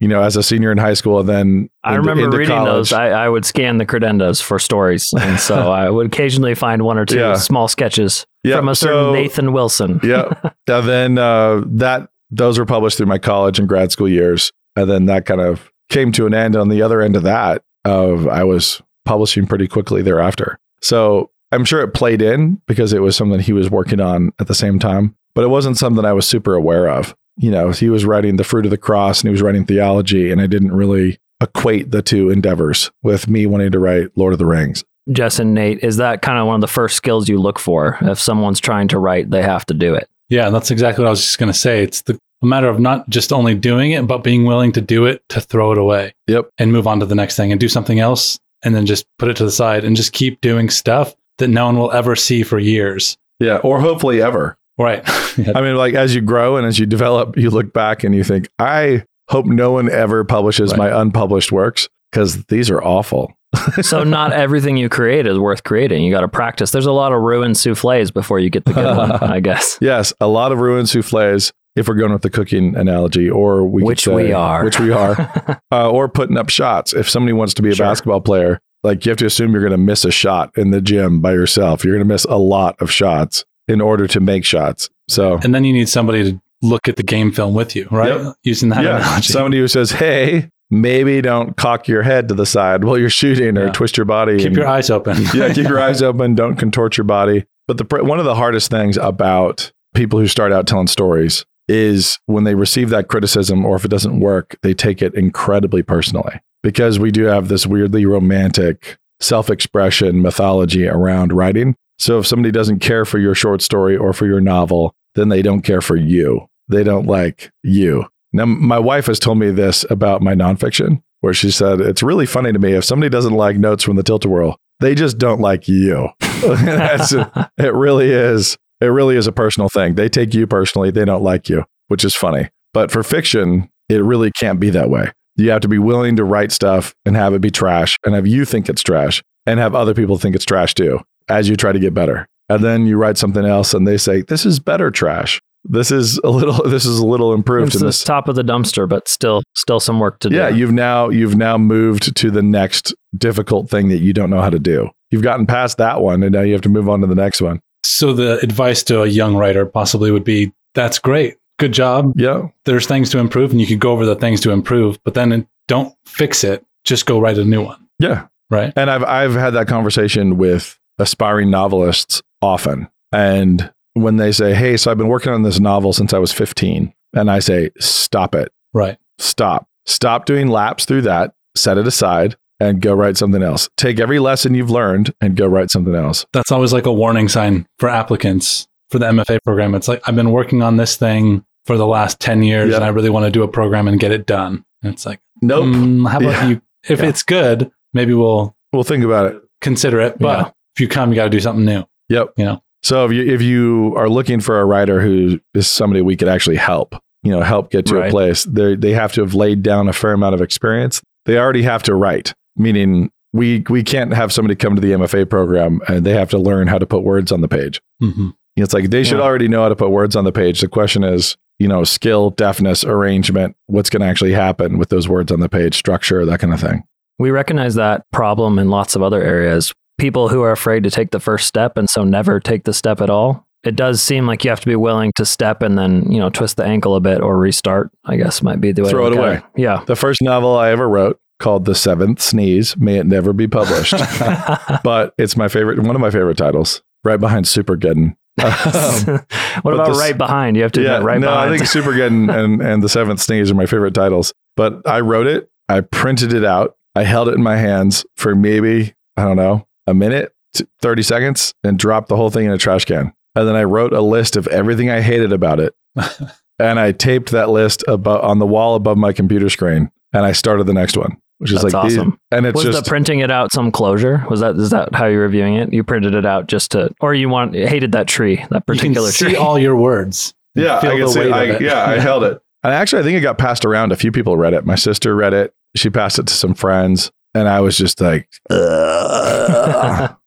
You 0.00 0.08
know, 0.08 0.20
as 0.20 0.36
a 0.36 0.42
senior 0.42 0.72
in 0.72 0.78
high 0.78 0.94
school, 0.94 1.20
and 1.20 1.28
then 1.28 1.70
I 1.84 1.90
into- 1.90 2.00
remember 2.00 2.24
into 2.24 2.36
reading 2.38 2.56
college. 2.56 2.90
those. 2.90 2.92
I, 2.92 3.10
I 3.10 3.28
would 3.28 3.44
scan 3.44 3.78
the 3.78 3.86
credendas 3.86 4.42
for 4.42 4.58
stories, 4.58 5.12
and 5.16 5.38
so 5.38 5.54
I 5.72 5.88
would 5.90 6.06
occasionally 6.08 6.56
find 6.56 6.82
one 6.82 6.98
or 6.98 7.04
two 7.06 7.18
Yeah. 7.18 7.34
small 7.34 7.68
sketches 7.68 8.26
Yeah, 8.42 8.56
from 8.56 8.68
a 8.68 8.74
certain 8.74 8.96
so- 8.96 9.12
Nathan 9.12 9.52
Wilson. 9.52 10.00
yeah. 10.02 10.32
And 10.68 10.88
then 10.88 11.18
uh, 11.18 11.62
that 11.66 12.08
those 12.30 12.58
were 12.58 12.64
published 12.66 12.96
through 12.96 13.06
my 13.06 13.18
college 13.18 13.58
and 13.60 13.68
grad 13.68 13.92
school 13.92 14.08
years, 14.08 14.50
and 14.74 14.90
then 14.90 15.04
that 15.06 15.24
kind 15.24 15.40
of 15.40 15.70
came 15.88 16.10
to 16.12 16.26
an 16.26 16.34
end. 16.34 16.56
On 16.56 16.68
the 16.68 16.82
other 16.82 17.00
end 17.00 17.14
of 17.14 17.22
that, 17.22 17.62
of 17.84 18.26
I 18.26 18.42
was 18.42 18.82
publishing 19.04 19.46
pretty 19.46 19.68
quickly 19.68 20.02
thereafter. 20.02 20.58
So 20.82 21.30
I'm 21.52 21.64
sure 21.64 21.80
it 21.80 21.94
played 21.94 22.22
in 22.22 22.60
because 22.66 22.92
it 22.92 23.02
was 23.02 23.14
something 23.16 23.38
he 23.38 23.52
was 23.52 23.70
working 23.70 24.00
on 24.00 24.32
at 24.40 24.48
the 24.48 24.54
same 24.54 24.78
time, 24.80 25.14
but 25.34 25.44
it 25.44 25.48
wasn't 25.48 25.76
something 25.78 26.04
I 26.04 26.12
was 26.12 26.26
super 26.26 26.54
aware 26.54 26.88
of. 26.88 27.14
You 27.36 27.50
know, 27.50 27.70
he 27.70 27.88
was 27.88 28.04
writing 28.04 28.36
the 28.36 28.44
fruit 28.44 28.66
of 28.66 28.70
the 28.70 28.78
cross 28.78 29.20
and 29.20 29.28
he 29.28 29.32
was 29.32 29.42
writing 29.42 29.64
theology, 29.64 30.30
and 30.30 30.40
I 30.40 30.46
didn't 30.46 30.72
really 30.72 31.18
equate 31.40 31.90
the 31.90 32.02
two 32.02 32.30
endeavors 32.30 32.90
with 33.02 33.28
me 33.28 33.46
wanting 33.46 33.72
to 33.72 33.78
write 33.78 34.10
Lord 34.16 34.32
of 34.32 34.38
the 34.38 34.46
Rings. 34.46 34.84
Jess 35.10 35.38
and 35.40 35.54
Nate, 35.54 35.82
is 35.82 35.96
that 35.96 36.22
kind 36.22 36.38
of 36.38 36.46
one 36.46 36.56
of 36.56 36.60
the 36.60 36.68
first 36.68 36.96
skills 36.96 37.28
you 37.28 37.38
look 37.38 37.58
for? 37.58 37.98
If 38.02 38.20
someone's 38.20 38.60
trying 38.60 38.86
to 38.88 38.98
write, 38.98 39.30
they 39.30 39.42
have 39.42 39.66
to 39.66 39.74
do 39.74 39.94
it. 39.94 40.08
Yeah, 40.28 40.50
that's 40.50 40.70
exactly 40.70 41.02
what 41.02 41.08
I 41.08 41.10
was 41.10 41.22
just 41.22 41.38
going 41.38 41.52
to 41.52 41.58
say. 41.58 41.82
It's 41.82 42.02
the 42.02 42.18
a 42.42 42.46
matter 42.46 42.68
of 42.68 42.80
not 42.80 43.08
just 43.08 43.32
only 43.32 43.54
doing 43.54 43.92
it, 43.92 44.06
but 44.06 44.24
being 44.24 44.44
willing 44.44 44.72
to 44.72 44.80
do 44.80 45.06
it 45.06 45.22
to 45.28 45.40
throw 45.40 45.72
it 45.72 45.78
away. 45.78 46.14
Yep. 46.26 46.50
And 46.58 46.72
move 46.72 46.86
on 46.86 47.00
to 47.00 47.06
the 47.06 47.14
next 47.14 47.36
thing 47.36 47.52
and 47.52 47.60
do 47.60 47.68
something 47.68 48.00
else 48.00 48.38
and 48.62 48.74
then 48.74 48.86
just 48.86 49.06
put 49.18 49.28
it 49.28 49.36
to 49.36 49.44
the 49.44 49.50
side 49.50 49.84
and 49.84 49.96
just 49.96 50.12
keep 50.12 50.40
doing 50.40 50.68
stuff 50.68 51.14
that 51.38 51.48
no 51.48 51.66
one 51.66 51.78
will 51.78 51.92
ever 51.92 52.16
see 52.16 52.42
for 52.42 52.58
years. 52.58 53.16
Yeah, 53.40 53.56
or 53.58 53.80
hopefully 53.80 54.22
ever. 54.22 54.56
Right. 54.78 55.02
I 55.54 55.60
mean, 55.60 55.76
like 55.76 55.94
as 55.94 56.14
you 56.14 56.20
grow 56.20 56.56
and 56.56 56.66
as 56.66 56.78
you 56.78 56.86
develop, 56.86 57.36
you 57.36 57.50
look 57.50 57.72
back 57.72 58.04
and 58.04 58.14
you 58.14 58.24
think, 58.24 58.48
I 58.58 59.04
hope 59.28 59.46
no 59.46 59.72
one 59.72 59.90
ever 59.90 60.24
publishes 60.24 60.70
Right. 60.72 60.78
my 60.78 61.00
unpublished 61.00 61.52
works 61.52 61.88
because 62.10 62.44
these 62.46 62.70
are 62.70 62.82
awful. 62.82 63.32
So 63.82 64.02
not 64.02 64.32
everything 64.32 64.78
you 64.78 64.88
create 64.88 65.26
is 65.26 65.38
worth 65.38 65.62
creating. 65.64 66.02
You 66.04 66.10
got 66.10 66.22
to 66.22 66.28
practice. 66.28 66.70
There's 66.70 66.86
a 66.86 66.92
lot 66.92 67.12
of 67.12 67.20
ruined 67.20 67.56
souffles 67.58 68.10
before 68.10 68.38
you 68.38 68.48
get 68.48 68.64
the 68.64 68.72
good 68.72 68.96
one, 68.96 69.12
I 69.12 69.40
guess. 69.48 69.76
Yes, 69.80 70.12
a 70.20 70.26
lot 70.26 70.52
of 70.52 70.58
ruined 70.58 70.88
souffles. 70.88 71.52
If 71.76 71.86
we're 71.88 71.94
going 71.94 72.12
with 72.12 72.22
the 72.22 72.28
cooking 72.30 72.74
analogy, 72.76 73.30
or 73.30 73.64
we 73.66 73.80
could 73.82 73.86
Which 73.86 74.04
say- 74.04 74.14
we 74.14 74.32
are. 74.32 74.62
which 74.64 74.78
we 74.80 74.90
are, 74.90 75.60
uh, 75.70 75.90
or 75.90 76.06
putting 76.08 76.36
up 76.36 76.48
shots. 76.50 76.92
If 76.92 77.08
somebody 77.08 77.32
wants 77.34 77.54
to 77.54 77.62
be 77.62 77.70
a 77.70 77.74
Sure. 77.74 77.86
basketball 77.86 78.20
player, 78.22 78.58
like 78.82 79.04
you 79.06 79.10
have 79.10 79.16
to 79.18 79.26
assume 79.26 79.52
you're 79.52 79.60
going 79.62 79.70
to 79.72 79.78
miss 79.78 80.04
a 80.04 80.10
shot 80.10 80.50
in 80.56 80.70
the 80.70 80.80
gym 80.82 81.20
by 81.20 81.32
yourself. 81.32 81.82
You're 81.84 81.94
going 81.94 82.06
to 82.06 82.12
miss 82.12 82.24
a 82.26 82.36
lot 82.38 82.76
of 82.82 82.90
shots 82.90 83.44
in 83.72 83.80
order 83.80 84.06
to 84.06 84.20
make 84.20 84.44
shots. 84.44 84.90
So 85.08 85.40
and 85.42 85.54
then 85.54 85.64
you 85.64 85.72
need 85.72 85.88
somebody 85.88 86.32
to 86.32 86.40
look 86.62 86.88
at 86.88 86.96
the 86.96 87.02
game 87.02 87.32
film 87.32 87.54
with 87.54 87.74
you, 87.74 87.88
right? 87.90 88.08
Yep. 88.20 88.34
Using 88.44 88.68
that 88.68 88.84
yeah, 88.84 88.98
analogy. 88.98 89.32
somebody 89.32 89.58
who 89.58 89.66
says, 89.68 89.90
"Hey, 89.90 90.48
maybe 90.70 91.20
don't 91.20 91.56
cock 91.56 91.88
your 91.88 92.02
head 92.02 92.28
to 92.28 92.34
the 92.34 92.46
side 92.46 92.84
while 92.84 92.96
you're 92.98 93.10
shooting, 93.10 93.58
or 93.58 93.66
Yeah. 93.66 93.72
twist 93.72 93.96
your 93.96 94.04
body. 94.06 94.38
Keep 94.38 94.46
and- 94.48 94.56
your 94.56 94.68
eyes 94.68 94.90
open. 94.90 95.16
yeah, 95.34 95.52
keep 95.52 95.66
your 95.68 95.80
eyes 95.80 96.02
open. 96.10 96.34
Don't 96.34 96.56
contort 96.56 96.96
your 96.96 97.04
body. 97.04 97.44
But 97.66 97.78
the 97.78 98.02
one 98.04 98.18
of 98.18 98.24
the 98.24 98.34
hardest 98.34 98.70
things 98.70 98.96
about 98.96 99.72
people 99.94 100.18
who 100.18 100.26
start 100.28 100.52
out 100.52 100.66
telling 100.66 100.86
stories 100.86 101.44
is 101.68 102.18
when 102.26 102.44
they 102.44 102.54
receive 102.54 102.90
that 102.90 103.08
criticism, 103.08 103.64
or 103.64 103.76
if 103.76 103.84
it 103.84 103.90
doesn't 103.90 104.18
work, 104.20 104.56
they 104.62 104.74
take 104.74 105.00
it 105.02 105.14
incredibly 105.14 105.82
personally 105.82 106.40
because 106.62 106.98
we 106.98 107.10
do 107.10 107.24
have 107.24 107.48
this 107.48 107.66
weirdly 107.66 108.04
romantic 108.06 108.98
self-expression 109.20 110.20
mythology 110.22 110.86
around 110.88 111.32
writing. 111.32 111.76
So 111.98 112.18
if 112.18 112.26
somebody 112.26 112.50
doesn't 112.50 112.80
care 112.80 113.04
for 113.04 113.18
your 113.18 113.34
short 113.34 113.62
story 113.62 113.96
or 113.96 114.12
for 114.12 114.26
your 114.26 114.40
novel, 114.40 114.94
then 115.14 115.28
they 115.28 115.42
don't 115.42 115.62
care 115.62 115.80
for 115.80 115.96
you. 115.96 116.46
They 116.68 116.84
don't 116.84 117.06
like 117.06 117.52
you. 117.62 118.06
Now, 118.32 118.46
my 118.46 118.78
wife 118.78 119.06
has 119.06 119.18
told 119.18 119.38
me 119.38 119.50
this 119.50 119.84
about 119.90 120.22
my 120.22 120.34
nonfiction, 120.34 121.02
where 121.20 121.34
she 121.34 121.50
said, 121.50 121.80
It's 121.80 122.02
really 122.02 122.26
funny 122.26 122.52
to 122.52 122.58
me 122.58 122.72
if 122.72 122.84
somebody 122.84 123.10
doesn't 123.10 123.34
like 123.34 123.56
notes 123.56 123.84
from 123.84 123.96
the 123.96 124.02
Tilt-A-Whirl, 124.02 124.56
they 124.80 124.94
just 124.94 125.18
don't 125.18 125.40
like 125.40 125.68
you. 125.68 126.08
That's, 126.20 127.12
it 127.58 127.74
really 127.74 128.10
is. 128.10 128.56
It 128.80 128.86
really 128.86 129.16
is 129.16 129.26
a 129.26 129.32
personal 129.32 129.68
thing. 129.68 129.94
They 129.94 130.08
take 130.08 130.34
you 130.34 130.46
personally, 130.46 130.90
they 130.90 131.04
don't 131.04 131.22
like 131.22 131.48
you, 131.48 131.64
which 131.88 132.04
is 132.04 132.16
funny. 132.16 132.48
But 132.72 132.90
for 132.90 133.02
fiction, 133.02 133.68
it 133.88 134.02
really 134.02 134.32
can't 134.40 134.58
be 134.58 134.70
that 134.70 134.90
way. 134.90 135.12
You 135.36 135.50
have 135.50 135.60
to 135.60 135.68
be 135.68 135.78
willing 135.78 136.16
to 136.16 136.24
write 136.24 136.52
stuff 136.52 136.94
and 137.04 137.16
have 137.16 137.34
it 137.34 137.40
be 137.40 137.50
trash 137.50 137.96
and 138.04 138.14
have 138.14 138.26
you 138.26 138.44
think 138.44 138.68
it's 138.68 138.82
trash 138.82 139.22
and 139.46 139.60
have 139.60 139.74
other 139.74 139.94
people 139.94 140.18
think 140.18 140.34
it's 140.34 140.44
trash 140.44 140.74
too 140.74 141.00
as 141.28 141.48
you 141.48 141.56
try 141.56 141.72
to 141.72 141.78
get 141.78 141.94
better. 141.94 142.26
And 142.48 142.62
then 142.62 142.86
you 142.86 142.96
write 142.96 143.18
something 143.18 143.44
else 143.44 143.72
and 143.74 143.86
they 143.86 143.96
say, 143.96 144.22
This 144.22 144.44
is 144.44 144.58
better 144.58 144.90
trash. 144.90 145.40
This 145.64 145.90
is 145.90 146.18
a 146.18 146.30
little 146.30 146.62
this 146.68 146.84
is 146.84 146.98
a 146.98 147.06
little 147.06 147.32
improved 147.32 147.68
It's 147.68 147.80
the 147.80 147.86
this 147.86 148.04
top 148.04 148.28
of 148.28 148.34
the 148.36 148.42
dumpster, 148.42 148.88
but 148.88 149.08
still, 149.08 149.42
still 149.54 149.80
some 149.80 150.00
work 150.00 150.18
to 150.20 150.28
do. 150.28 150.36
yeah, 150.36 150.48
you've 150.48 150.72
now 150.72 151.08
you've 151.08 151.36
now 151.36 151.56
moved 151.56 152.16
to 152.16 152.30
the 152.30 152.42
next 152.42 152.94
difficult 153.16 153.70
thing 153.70 153.88
that 153.88 153.98
you 153.98 154.12
don't 154.12 154.30
know 154.30 154.40
how 154.40 154.50
to 154.50 154.58
do. 154.58 154.90
You've 155.10 155.22
gotten 155.22 155.46
past 155.46 155.76
that 155.78 156.00
one, 156.00 156.22
and 156.22 156.32
now 156.32 156.40
you 156.40 156.52
have 156.52 156.62
to 156.62 156.68
move 156.68 156.88
on 156.88 157.00
to 157.02 157.06
the 157.06 157.14
next 157.14 157.40
one. 157.40 157.60
So 157.84 158.12
the 158.12 158.38
advice 158.42 158.82
to 158.84 159.02
a 159.02 159.06
young 159.06 159.36
writer 159.36 159.66
possibly 159.66 160.10
would 160.10 160.24
be 160.24 160.52
that's 160.74 160.98
great. 160.98 161.36
Good 161.58 161.72
job. 161.72 162.12
Yeah, 162.16 162.48
There's 162.64 162.86
things 162.86 163.10
to 163.10 163.18
improve 163.18 163.52
and 163.52 163.60
you 163.60 163.66
could 163.66 163.78
go 163.78 163.92
over 163.92 164.04
the 164.04 164.16
things 164.16 164.40
to 164.40 164.50
improve, 164.50 164.98
but 165.04 165.14
then 165.14 165.46
don't 165.68 165.94
fix 166.06 166.42
it. 166.42 166.64
Just 166.84 167.06
go 167.06 167.20
write 167.20 167.38
a 167.38 167.44
new 167.44 167.62
one, 167.62 167.86
yeah. 168.00 168.26
right? 168.50 168.72
And 168.74 168.90
I've 168.90 169.04
I've 169.04 169.34
had 169.34 169.50
that 169.50 169.68
conversation 169.68 170.38
with 170.38 170.76
aspiring 171.02 171.50
novelists 171.50 172.22
often, 172.40 172.88
and 173.12 173.72
when 173.94 174.16
they 174.16 174.32
say, 174.32 174.54
"Hey, 174.54 174.76
so 174.78 174.90
I've 174.90 174.98
been 174.98 175.08
working 175.08 175.32
on 175.32 175.42
this 175.42 175.60
novel 175.60 175.92
since 175.92 176.14
I 176.14 176.18
was 176.18 176.32
15," 176.32 176.92
and 177.14 177.30
I 177.30 177.40
say, 177.40 177.70
"Stop 177.78 178.34
it, 178.34 178.50
Right. 178.72 178.96
stop, 179.18 179.66
stop 179.84 180.24
doing 180.24 180.48
laps 180.48 180.84
through 180.86 181.02
that. 181.02 181.34
Set 181.56 181.76
it 181.78 181.86
aside." 181.86 182.36
And 182.60 182.80
go 182.80 182.94
write 182.94 183.16
something 183.16 183.42
else. 183.42 183.68
Take 183.76 183.98
every 183.98 184.20
lesson 184.20 184.54
you've 184.54 184.70
learned 184.70 185.12
and 185.20 185.34
go 185.34 185.48
write 185.48 185.72
something 185.72 185.96
else. 185.96 186.24
That's 186.32 186.52
always 186.52 186.72
like 186.72 186.86
a 186.86 186.92
warning 186.92 187.28
sign 187.28 187.66
for 187.80 187.88
applicants 187.88 188.68
for 188.88 189.00
the 189.00 189.06
MFA 189.08 189.40
program. 189.42 189.74
It's 189.74 189.88
like, 189.88 190.00
I've 190.06 190.14
been 190.14 190.30
working 190.30 190.62
on 190.62 190.76
this 190.76 190.94
thing 190.94 191.44
for 191.66 191.76
the 191.76 191.88
last 191.88 192.20
10 192.20 192.44
years 192.44 192.70
Yeah. 192.70 192.76
and 192.76 192.84
I 192.84 192.88
really 192.90 193.10
want 193.10 193.24
to 193.24 193.32
do 193.32 193.42
a 193.42 193.48
program 193.48 193.88
and 193.88 193.98
get 193.98 194.12
it 194.12 194.26
done. 194.26 194.64
And 194.80 194.92
it's 194.92 195.04
like, 195.04 195.18
Nope. 195.40 195.64
"Mm, 195.64 196.08
how 196.08 196.18
about 196.18 196.30
Yeah. 196.30 196.48
you? 196.50 196.60
If 196.88 197.00
Yeah. 197.00 197.06
it's 197.08 197.24
good, 197.24 197.68
maybe 197.94 198.14
we'll 198.14 198.54
We'll 198.72 198.84
think 198.84 199.02
about 199.02 199.26
it. 199.32 199.42
consider 199.60 200.00
it. 200.00 200.20
But 200.20 200.38
Yeah. 200.38 200.50
If 200.76 200.80
you 200.80 200.88
come, 200.88 201.10
you 201.10 201.16
got 201.16 201.24
to 201.24 201.30
do 201.30 201.40
something 201.40 201.64
new. 201.64 201.84
Yep. 202.08 202.32
You 202.36 202.44
know? 202.44 202.62
So 202.82 203.04
if 203.06 203.12
you 203.12 203.22
if 203.32 203.40
you 203.42 203.94
are 203.96 204.08
looking 204.08 204.40
for 204.40 204.60
a 204.60 204.64
writer 204.64 205.00
who 205.00 205.38
is 205.54 205.70
somebody 205.70 206.02
we 206.02 206.16
could 206.16 206.28
actually 206.28 206.56
help, 206.56 206.96
you 207.22 207.30
know, 207.30 207.42
help 207.42 207.70
get 207.70 207.86
to 207.86 208.02
a 208.02 208.10
place, 208.10 208.44
they 208.44 208.74
they 208.74 208.92
have 208.92 209.12
to 209.12 209.20
have 209.20 209.34
laid 209.34 209.62
down 209.62 209.88
a 209.88 209.92
fair 209.92 210.12
amount 210.12 210.34
of 210.34 210.40
experience. 210.42 211.00
They 211.26 211.38
already 211.38 211.62
have 211.62 211.82
to 211.84 211.94
write, 211.94 212.34
meaning 212.56 213.10
we 213.32 213.64
we 213.68 213.82
can't 213.84 214.12
have 214.12 214.32
somebody 214.32 214.56
come 214.56 214.74
to 214.74 214.80
the 214.80 214.92
MFA 214.92 215.30
program 215.30 215.80
and 215.88 216.04
they 216.04 216.12
have 216.14 216.30
to 216.30 216.38
learn 216.38 216.66
how 216.66 216.78
to 216.78 216.86
put 216.86 217.04
words 217.04 217.30
on 217.30 217.40
the 217.40 217.48
page. 217.48 217.80
hmm 218.00 218.30
It's 218.56 218.74
like 218.74 218.90
they 218.90 219.04
should 219.04 219.18
Yeah. 219.18 219.24
already 219.24 219.46
know 219.48 219.62
how 219.62 219.68
to 219.68 219.76
put 219.76 219.90
words 219.90 220.16
on 220.16 220.24
the 220.24 220.32
page. 220.32 220.60
The 220.60 220.68
question 220.68 221.04
is, 221.04 221.36
you 221.60 221.68
know, 221.68 221.84
skill, 221.84 222.30
deafness, 222.30 222.82
arrangement, 222.84 223.54
what's 223.66 223.88
going 223.90 224.00
to 224.02 224.06
actually 224.06 224.32
happen 224.32 224.76
with 224.76 224.88
those 224.88 225.08
words 225.08 225.30
on 225.30 225.38
the 225.40 225.48
page, 225.48 225.76
structure, 225.76 226.26
that 226.26 226.40
kind 226.40 226.52
of 226.52 226.60
thing. 226.60 226.82
We 227.20 227.30
recognize 227.30 227.76
that 227.76 228.02
problem 228.10 228.58
in 228.58 228.68
lots 228.68 228.96
of 228.96 229.02
other 229.02 229.22
areas. 229.22 229.72
People 230.02 230.28
who 230.28 230.42
are 230.42 230.50
afraid 230.50 230.82
to 230.82 230.90
take 230.90 231.12
the 231.12 231.20
first 231.20 231.46
step 231.46 231.78
and 231.78 231.88
so 231.88 232.02
never 232.02 232.40
take 232.40 232.64
the 232.64 232.72
step 232.74 233.00
at 233.00 233.08
all. 233.08 233.46
It 233.62 233.76
does 233.76 234.02
seem 234.02 234.26
like 234.26 234.42
you 234.42 234.50
have 234.50 234.58
to 234.58 234.66
be 234.66 234.74
willing 234.74 235.12
to 235.14 235.24
step 235.24 235.62
and 235.62 235.78
then, 235.78 236.10
you 236.10 236.18
know, 236.18 236.28
twist 236.28 236.56
the 236.56 236.64
ankle 236.64 236.96
a 236.96 237.00
bit 237.00 237.20
or 237.20 237.38
restart, 237.38 237.92
I 238.04 238.16
guess 238.16 238.42
might 238.42 238.60
be 238.60 238.72
the 238.72 238.82
way 238.82 238.90
Throw 238.90 239.06
it 239.06 239.16
away. 239.16 239.34
at 239.36 239.48
Yeah. 239.56 239.84
The 239.86 239.94
first 239.94 240.20
novel 240.20 240.56
I 240.56 240.70
ever 240.72 240.88
wrote 240.88 241.20
called 241.38 241.66
The 241.66 241.76
Seventh 241.76 242.20
Sneeze, 242.20 242.76
may 242.76 242.98
it 242.98 243.06
never 243.06 243.32
be 243.32 243.46
published. 243.46 243.92
but 244.82 245.14
it's 245.18 245.36
my 245.36 245.46
favorite, 245.46 245.78
one 245.78 245.94
of 245.94 246.00
my 246.00 246.10
favorite 246.10 246.36
titles, 246.36 246.82
right 247.04 247.20
behind 247.20 247.44
Supergeddon. 247.46 248.16
Um, 248.42 249.20
what 249.62 249.74
about 249.74 249.86
this- 249.90 249.98
right 250.00 250.18
behind? 250.18 250.56
You 250.56 250.64
have 250.64 250.72
to 250.72 250.82
yeah, 250.82 250.98
right 250.98 251.20
no, 251.20 251.28
behind. 251.28 251.54
I 251.54 251.56
think 251.56 251.68
Supergeddon 251.70 252.34
and, 252.44 252.60
and 252.60 252.82
The 252.82 252.88
Seventh 252.88 253.20
Sneeze 253.20 253.52
are 253.52 253.54
my 253.54 253.66
favorite 253.66 253.94
titles. 253.94 254.32
But 254.56 254.84
I 254.84 254.98
wrote 254.98 255.28
it, 255.28 255.48
I 255.68 255.82
printed 255.82 256.32
it 256.32 256.44
out, 256.44 256.74
I 256.96 257.04
held 257.04 257.28
it 257.28 257.34
in 257.36 257.42
my 257.44 257.54
hands 257.56 258.04
for 258.16 258.34
maybe, 258.34 258.94
I 259.16 259.22
don't 259.22 259.36
know, 259.36 259.68
a 259.86 259.94
minute, 259.94 260.34
30 260.80 261.02
seconds, 261.02 261.54
and 261.64 261.78
dropped 261.78 262.08
the 262.08 262.16
whole 262.16 262.30
thing 262.30 262.46
in 262.46 262.52
a 262.52 262.58
trash 262.58 262.84
can. 262.84 263.12
And 263.34 263.48
then 263.48 263.56
I 263.56 263.64
wrote 263.64 263.92
a 263.92 264.00
list 264.02 264.36
of 264.36 264.46
everything 264.48 264.90
I 264.90 265.00
hated 265.00 265.32
about 265.32 265.58
it. 265.60 265.74
and 266.58 266.78
I 266.78 266.92
taped 266.92 267.30
that 267.30 267.48
list 267.48 267.82
above, 267.88 268.22
on 268.24 268.38
the 268.38 268.46
wall 268.46 268.74
above 268.74 268.96
my 268.98 269.12
computer 269.12 269.48
screen. 269.48 269.90
And 270.12 270.24
I 270.26 270.32
started 270.32 270.64
the 270.66 270.74
next 270.74 270.96
one, 270.96 271.16
which 271.38 271.50
is 271.52 271.62
That's 271.62 271.72
like, 271.72 271.84
these- 271.88 271.96
awesome. 271.98 272.18
and 272.30 272.44
it's 272.44 272.54
was 272.54 272.64
just, 272.74 272.84
the 272.84 272.88
printing 272.88 273.20
it 273.20 273.30
out 273.30 273.50
some 273.52 273.72
closure? 273.72 274.24
Was 274.28 274.40
that 274.40 274.56
is 274.56 274.68
that 274.70 274.94
how 274.94 275.06
you're 275.06 275.22
reviewing 275.22 275.54
it? 275.56 275.72
You 275.72 275.82
printed 275.82 276.14
it 276.14 276.26
out 276.26 276.48
just 276.48 276.72
to, 276.72 276.90
or 277.00 277.14
you 277.14 277.30
want 277.30 277.54
hated 277.54 277.92
that 277.92 278.06
tree, 278.08 278.36
that 278.36 278.44
You 278.44 278.48
can 278.50 278.62
particular 278.92 279.10
see 279.10 279.24
tree? 279.26 279.36
all 279.36 279.58
your 279.58 279.76
words. 279.76 280.34
Yeah, 280.54 280.80
Feel 280.80 280.90
I 280.90 280.92
can 280.96 281.00
the 281.00 281.08
see. 281.08 281.18
weight 281.20 281.32
I, 281.32 281.42
of 281.44 281.56
it. 281.56 281.62
yeah, 281.62 281.82
I 281.86 281.98
held 281.98 282.24
it, 282.24 282.38
and 282.62 282.74
actually, 282.74 283.00
I 283.00 283.04
think 283.04 283.16
it 283.16 283.22
got 283.22 283.38
passed 283.38 283.64
around. 283.64 283.90
A 283.90 283.96
few 283.96 284.12
people 284.12 284.36
read 284.36 284.52
it. 284.52 284.66
My 284.66 284.74
sister 284.74 285.16
read 285.16 285.32
it. 285.32 285.54
She 285.74 285.88
passed 285.88 286.18
it 286.18 286.26
to 286.26 286.34
some 286.34 286.52
friends, 286.52 287.10
and 287.34 287.48
I 287.48 287.60
was 287.60 287.76
just 287.76 288.00
like, 288.00 288.28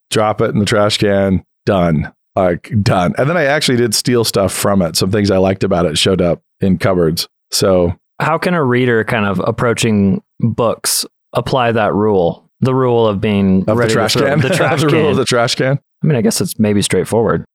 drop 0.09 0.41
it 0.41 0.49
in 0.51 0.59
the 0.59 0.65
trash 0.65 0.97
can. 0.97 1.43
Done. 1.65 2.11
Like 2.35 2.71
done. 2.83 3.13
And 3.17 3.29
then 3.29 3.37
I 3.37 3.43
actually 3.45 3.77
did 3.77 3.95
steal 3.95 4.23
stuff 4.23 4.51
from 4.53 4.81
it. 4.81 4.95
Some 4.95 5.11
things 5.11 5.31
I 5.31 5.37
liked 5.37 5.63
about 5.63 5.85
it 5.85 5.97
showed 5.97 6.21
up 6.21 6.41
in 6.59 6.77
cupboards. 6.77 7.27
So 7.51 7.95
how 8.19 8.37
can 8.37 8.53
a 8.53 8.63
reader 8.63 9.03
kind 9.03 9.25
of 9.25 9.39
approaching 9.39 10.21
books 10.39 11.05
apply 11.33 11.71
that 11.73 11.93
rule? 11.93 12.49
The 12.61 12.73
rule 12.75 13.07
of 13.07 13.19
being 13.21 13.61
of 13.61 13.65
the 13.67 13.75
ready 13.75 13.89
to 13.89 13.93
trash 13.95 14.13
throw- 14.13 14.27
can, 14.29 14.39
The 14.41 14.49
trash 14.55 14.81
the 14.81 14.87
rule 14.87 15.01
can. 15.03 15.11
of 15.11 15.17
the 15.17 15.25
trash 15.25 15.55
can. 15.55 15.79
I 16.03 16.07
mean, 16.07 16.15
I 16.17 16.21
guess 16.21 16.41
it's 16.41 16.57
maybe 16.59 16.81
straightforward. 16.81 17.45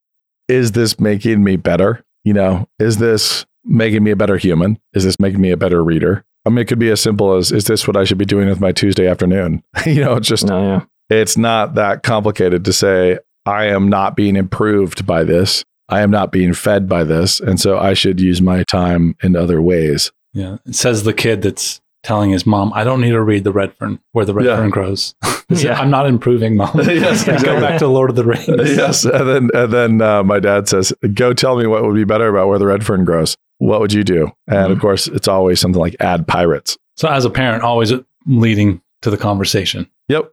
Is 0.49 0.73
this 0.73 0.99
making 1.01 1.43
me 1.45 1.57
better? 1.57 2.05
You 2.25 2.35
know, 2.35 2.69
is 2.79 2.99
this 2.99 3.47
making 3.65 4.03
me 4.05 4.11
a 4.11 4.17
better 4.17 4.37
human? 4.37 4.79
Is 4.95 5.05
this 5.05 5.19
making 5.21 5.41
me 5.41 5.51
a 5.51 5.57
better 5.57 5.83
reader? 5.83 6.25
I 6.47 6.51
mean, 6.51 6.59
it 6.59 6.69
could 6.69 6.79
be 6.79 6.91
as 6.91 7.01
simple 7.01 7.35
as, 7.37 7.53
is 7.53 7.65
this 7.65 7.87
what 7.87 7.97
I 7.97 8.05
should 8.05 8.19
be 8.19 8.25
doing 8.25 8.49
with 8.49 8.61
my 8.61 8.73
Tuesday 8.73 9.07
afternoon? 9.07 9.63
you 9.87 10.01
know, 10.01 10.15
it's 10.17 10.29
just 10.29 10.47
No, 10.47 10.61
yeah. 10.63 10.85
it's 11.17 11.37
not 11.37 11.75
that 11.75 12.03
complicated 12.03 12.65
to 12.65 12.73
say 12.73 13.19
I 13.47 13.67
am 13.67 13.89
not 13.89 14.17
being 14.17 14.37
improved 14.37 15.07
by 15.07 15.25
this. 15.25 15.65
I 15.89 16.01
am 16.03 16.11
not 16.11 16.31
being 16.31 16.55
fed 16.55 16.89
by 16.89 17.03
this, 17.05 17.41
and 17.41 17.59
so 17.59 17.77
I 17.79 17.95
should 17.95 18.21
use 18.21 18.41
my 18.41 18.63
time 18.65 19.17
in 19.25 19.35
other 19.35 19.61
ways. 19.61 20.13
Yeah. 20.33 20.59
It 20.65 20.77
says 20.77 21.03
the 21.03 21.13
kid 21.13 21.43
that's 21.43 21.81
telling 22.05 22.31
his 22.31 22.47
mom, 22.47 22.73
I 22.75 22.85
don't 22.85 23.01
need 23.01 23.11
to 23.11 23.21
read 23.21 23.43
the 23.45 23.51
red 23.53 23.75
fern 23.77 23.99
where 24.13 24.25
the 24.25 24.33
red 24.33 24.47
Yeah. 24.47 24.57
fern 24.57 24.71
grows. 24.71 25.15
Yeah. 25.53 25.81
I'm 25.81 25.91
not 25.91 26.07
improving, 26.07 26.57
mom. 26.57 26.71
Yes, 26.79 27.25
Go 27.25 27.33
exactly. 27.33 27.61
back 27.61 27.81
to 27.81 27.89
Lord 27.89 28.09
of 28.09 28.15
the 28.15 28.23
Rings. 28.25 28.47
yes, 28.77 29.05
and 29.05 29.29
then 29.29 29.51
and 29.53 29.73
then 29.73 30.01
uh, 30.01 30.23
my 30.23 30.39
dad 30.39 30.69
says, 30.69 30.93
"Go 31.15 31.33
tell 31.33 31.59
me 31.59 31.67
what 31.67 31.83
would 31.83 31.97
be 31.97 32.05
better 32.05 32.29
about 32.29 32.47
where 32.47 32.59
the 32.61 32.67
red 32.67 32.87
fern 32.87 33.05
grows. 33.05 33.37
What 33.61 33.81
would 33.81 33.93
you 33.93 34.03
do?" 34.05 34.31
And 34.49 34.73
of 34.73 34.79
Mhm. 34.79 34.81
course, 34.81 35.07
it's 35.07 35.29
always 35.29 35.61
something 35.61 35.81
like 35.81 35.95
add 36.01 36.27
pirates. 36.27 36.77
So 36.97 37.09
as 37.09 37.25
a 37.25 37.31
parent, 37.31 37.63
always 37.63 37.93
leading 38.27 38.81
to 39.03 39.11
the 39.11 39.17
conversation. 39.17 39.87
Yep. 40.09 40.31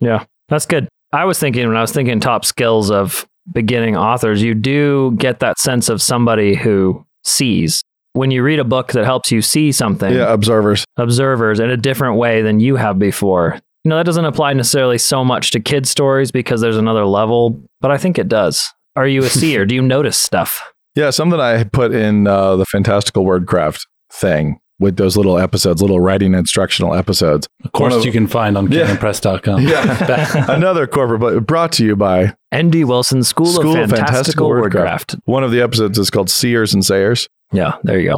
Yeah. 0.00 0.24
That's 0.48 0.66
good. 0.66 0.88
I 1.12 1.24
was 1.24 1.38
thinking 1.38 1.66
when 1.68 1.76
I 1.76 1.80
was 1.80 1.92
thinking 1.92 2.20
top 2.20 2.44
skills 2.44 2.90
of 2.90 3.26
beginning 3.52 3.96
authors, 3.96 4.42
you 4.42 4.54
do 4.54 5.14
get 5.18 5.38
that 5.40 5.58
sense 5.58 5.88
of 5.88 6.02
somebody 6.02 6.54
who 6.54 7.04
sees. 7.24 7.80
When 8.12 8.30
you 8.30 8.42
read 8.42 8.58
a 8.58 8.64
book 8.64 8.92
that 8.92 9.04
helps 9.04 9.30
you 9.30 9.40
see 9.42 9.72
something, 9.72 10.12
Yeah, 10.12 10.32
observers. 10.32 10.84
observers 10.96 11.60
in 11.60 11.70
a 11.70 11.76
different 11.76 12.16
way 12.16 12.42
than 12.42 12.60
you 12.60 12.76
have 12.76 12.98
before. 12.98 13.58
You 13.84 13.90
know, 13.90 13.96
that 13.96 14.06
doesn't 14.06 14.24
apply 14.24 14.52
necessarily 14.54 14.98
so 14.98 15.24
much 15.24 15.50
to 15.52 15.60
kid 15.60 15.86
stories 15.86 16.30
because 16.32 16.60
there's 16.60 16.76
another 16.76 17.06
level, 17.06 17.56
but 17.80 17.90
I 17.90 17.98
think 17.98 18.18
it 18.18 18.28
does. 18.28 18.62
Are 18.96 19.06
you 19.06 19.22
a 19.22 19.28
seer? 19.28 19.64
do 19.66 19.74
you 19.74 19.82
notice 19.82 20.16
stuff? 20.18 20.62
Yeah, 20.96 21.10
something 21.10 21.38
I 21.38 21.62
put 21.64 21.92
in 21.92 22.26
uh, 22.26 22.56
the 22.56 22.64
fantastical 22.66 23.24
wordcraft 23.24 23.86
thing 24.12 24.58
with 24.78 24.96
those 24.96 25.16
little 25.16 25.38
episodes, 25.38 25.80
little 25.80 26.00
writing 26.00 26.34
instructional 26.34 26.94
episodes. 26.94 27.48
Of 27.64 27.72
course, 27.72 27.94
of- 27.94 28.04
you 28.04 28.12
can 28.12 28.26
find 28.26 28.58
on 28.58 28.70
Yeah. 28.72 28.86
canonpress.com. 28.96 29.60
Yeah. 29.62 30.44
Another 30.54 30.86
corporate, 30.86 31.20
but 31.20 31.46
brought 31.46 31.72
to 31.72 31.84
you 31.84 31.96
by 31.96 32.34
N.D. 32.52 32.84
Wilson 32.84 33.22
School, 33.22 33.46
School 33.46 33.76
of 33.76 33.84
of 33.84 33.90
Fantastical, 33.90 34.48
Fantastical 34.48 34.50
Wordcraft. 34.50 35.20
one 35.26 35.44
of 35.44 35.50
the 35.50 35.60
episodes 35.62 35.98
is 35.98 36.10
called 36.10 36.28
Seers 36.30 36.74
and 36.74 36.84
Sayers. 36.84 37.28
Yeah, 37.52 37.76
there 37.84 37.98
you 38.00 38.10
go. 38.10 38.16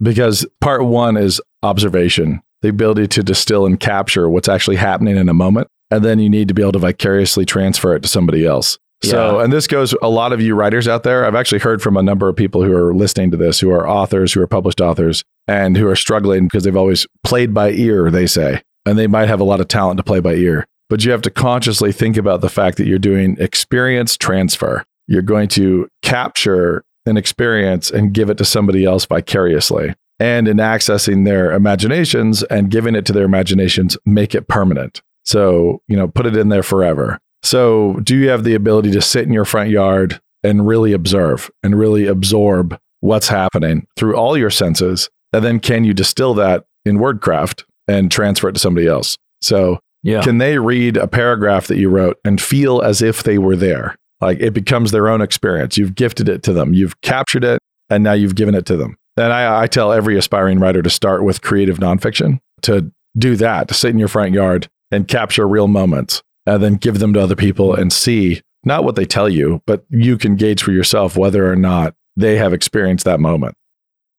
because 0.00 0.46
part 0.60 0.84
one 0.84 1.16
is 1.16 1.40
observation, 1.62 2.40
the 2.62 2.68
ability 2.68 3.06
to 3.08 3.22
distill 3.22 3.66
and 3.66 3.78
capture 3.78 4.28
what's 4.28 4.48
actually 4.48 4.76
happening 4.76 5.16
in 5.16 5.28
a 5.28 5.34
moment. 5.34 5.68
And 5.90 6.04
then 6.04 6.18
you 6.18 6.28
need 6.28 6.48
to 6.48 6.54
be 6.54 6.60
able 6.62 6.72
to 6.72 6.78
vicariously 6.78 7.44
transfer 7.46 7.94
it 7.96 8.02
to 8.02 8.08
somebody 8.08 8.44
else. 8.46 8.78
So, 9.02 9.38
Yeah. 9.38 9.44
and 9.44 9.52
this 9.52 9.66
goes 9.66 9.94
a 10.02 10.08
lot 10.08 10.32
of 10.32 10.40
you 10.40 10.54
writers 10.54 10.88
out 10.88 11.04
there. 11.04 11.24
I've 11.24 11.34
actually 11.36 11.60
heard 11.60 11.80
from 11.80 11.96
a 11.96 12.02
number 12.02 12.28
of 12.28 12.34
people 12.36 12.64
who 12.64 12.74
are 12.74 12.92
listening 12.94 13.30
to 13.30 13.36
this, 13.36 13.60
who 13.60 13.70
are 13.70 13.88
authors, 13.88 14.32
who 14.32 14.42
are 14.42 14.46
published 14.48 14.80
authors, 14.80 15.22
and 15.46 15.76
who 15.76 15.86
are 15.88 15.94
struggling 15.96 16.44
because 16.44 16.64
they've 16.64 16.76
always 16.76 17.06
played 17.22 17.54
by 17.54 17.70
ear, 17.70 18.10
they 18.10 18.26
say, 18.26 18.60
and 18.84 18.98
they 18.98 19.06
might 19.06 19.28
have 19.28 19.40
a 19.40 19.44
lot 19.44 19.60
of 19.60 19.68
talent 19.68 19.98
to 19.98 20.02
play 20.04 20.18
by 20.20 20.34
ear. 20.34 20.66
But 20.90 21.04
you 21.04 21.12
have 21.12 21.22
to 21.22 21.30
consciously 21.30 21.92
think 21.92 22.16
about 22.16 22.40
the 22.40 22.48
fact 22.48 22.76
that 22.78 22.86
you're 22.86 22.98
doing 22.98 23.36
experience 23.38 24.16
transfer. 24.16 24.84
You're 25.06 25.22
going 25.22 25.48
to 25.48 25.88
capture 26.02 26.82
an 27.06 27.16
experience 27.16 27.90
and 27.90 28.12
give 28.12 28.30
it 28.30 28.38
to 28.38 28.44
somebody 28.44 28.84
else 28.84 29.04
vicariously. 29.06 29.94
And 30.18 30.48
in 30.48 30.56
accessing 30.56 31.24
their 31.24 31.52
imaginations 31.52 32.42
and 32.44 32.70
giving 32.70 32.94
it 32.96 33.06
to 33.06 33.12
their 33.12 33.24
imaginations, 33.24 33.96
make 34.04 34.34
it 34.34 34.48
permanent. 34.48 35.00
So, 35.24 35.82
you 35.86 35.96
know, 35.96 36.08
put 36.08 36.26
it 36.26 36.36
in 36.36 36.48
there 36.48 36.62
forever. 36.64 37.18
So, 37.42 37.94
do 38.02 38.16
you 38.16 38.28
have 38.30 38.44
the 38.44 38.54
ability 38.54 38.90
to 38.92 39.00
sit 39.02 39.24
in 39.24 39.32
your 39.32 39.44
front 39.44 39.70
yard 39.70 40.20
and 40.42 40.66
really 40.66 40.92
observe 40.92 41.50
and 41.62 41.78
really 41.78 42.06
absorb 42.06 42.78
what's 43.00 43.28
happening 43.28 43.86
through 43.96 44.16
all 44.16 44.36
your 44.36 44.50
senses? 44.50 45.08
And 45.32 45.44
then 45.44 45.60
can 45.60 45.84
you 45.84 45.94
distill 45.94 46.34
that 46.34 46.64
in 46.84 46.98
Wordcraft 46.98 47.64
and 47.86 48.10
transfer 48.10 48.48
it 48.48 48.52
to 48.54 48.58
somebody 48.60 48.86
else? 48.86 49.16
So, 49.40 49.78
Yeah. 50.02 50.22
can 50.22 50.38
they 50.38 50.58
read 50.58 50.96
a 50.96 51.06
paragraph 51.08 51.66
that 51.68 51.78
you 51.78 51.88
wrote 51.90 52.18
and 52.24 52.40
feel 52.40 52.80
as 52.82 53.02
if 53.02 53.22
they 53.22 53.38
were 53.38 53.56
there? 53.56 53.94
Like 54.20 54.40
it 54.40 54.52
becomes 54.52 54.90
their 54.90 55.08
own 55.08 55.20
experience. 55.20 55.78
You've 55.78 55.94
gifted 55.94 56.28
it 56.28 56.42
to 56.44 56.52
them, 56.52 56.74
you've 56.74 57.00
captured 57.02 57.44
it, 57.44 57.60
and 57.88 58.02
now 58.02 58.12
you've 58.14 58.34
given 58.34 58.54
it 58.54 58.66
to 58.66 58.76
them. 58.76 58.96
And 59.16 59.32
I, 59.32 59.62
I 59.62 59.66
tell 59.68 59.92
every 59.92 60.16
aspiring 60.18 60.58
writer 60.60 60.82
to 60.82 60.90
start 60.90 61.24
with 61.24 61.42
creative 61.42 61.78
nonfiction, 61.78 62.38
to 62.62 62.90
do 63.16 63.36
that, 63.36 63.68
to 63.68 63.74
sit 63.74 63.90
in 63.90 63.98
your 63.98 64.08
front 64.08 64.32
yard 64.34 64.68
and 64.90 65.06
capture 65.06 65.46
real 65.46 65.68
moments, 65.68 66.22
and 66.48 66.62
then 66.62 66.74
give 66.74 66.98
them 66.98 67.12
to 67.14 67.20
other 67.20 67.36
people 67.36 67.74
and 67.74 67.92
see 67.92 68.40
not 68.64 68.84
what 68.84 68.96
they 68.96 69.04
tell 69.04 69.28
you, 69.28 69.62
but 69.66 69.84
you 69.90 70.18
can 70.18 70.36
gauge 70.36 70.62
for 70.62 70.72
yourself 70.72 71.16
whether 71.16 71.50
or 71.50 71.56
not 71.56 71.94
they 72.16 72.36
have 72.36 72.52
experienced 72.52 73.04
that 73.04 73.20
moment 73.20 73.56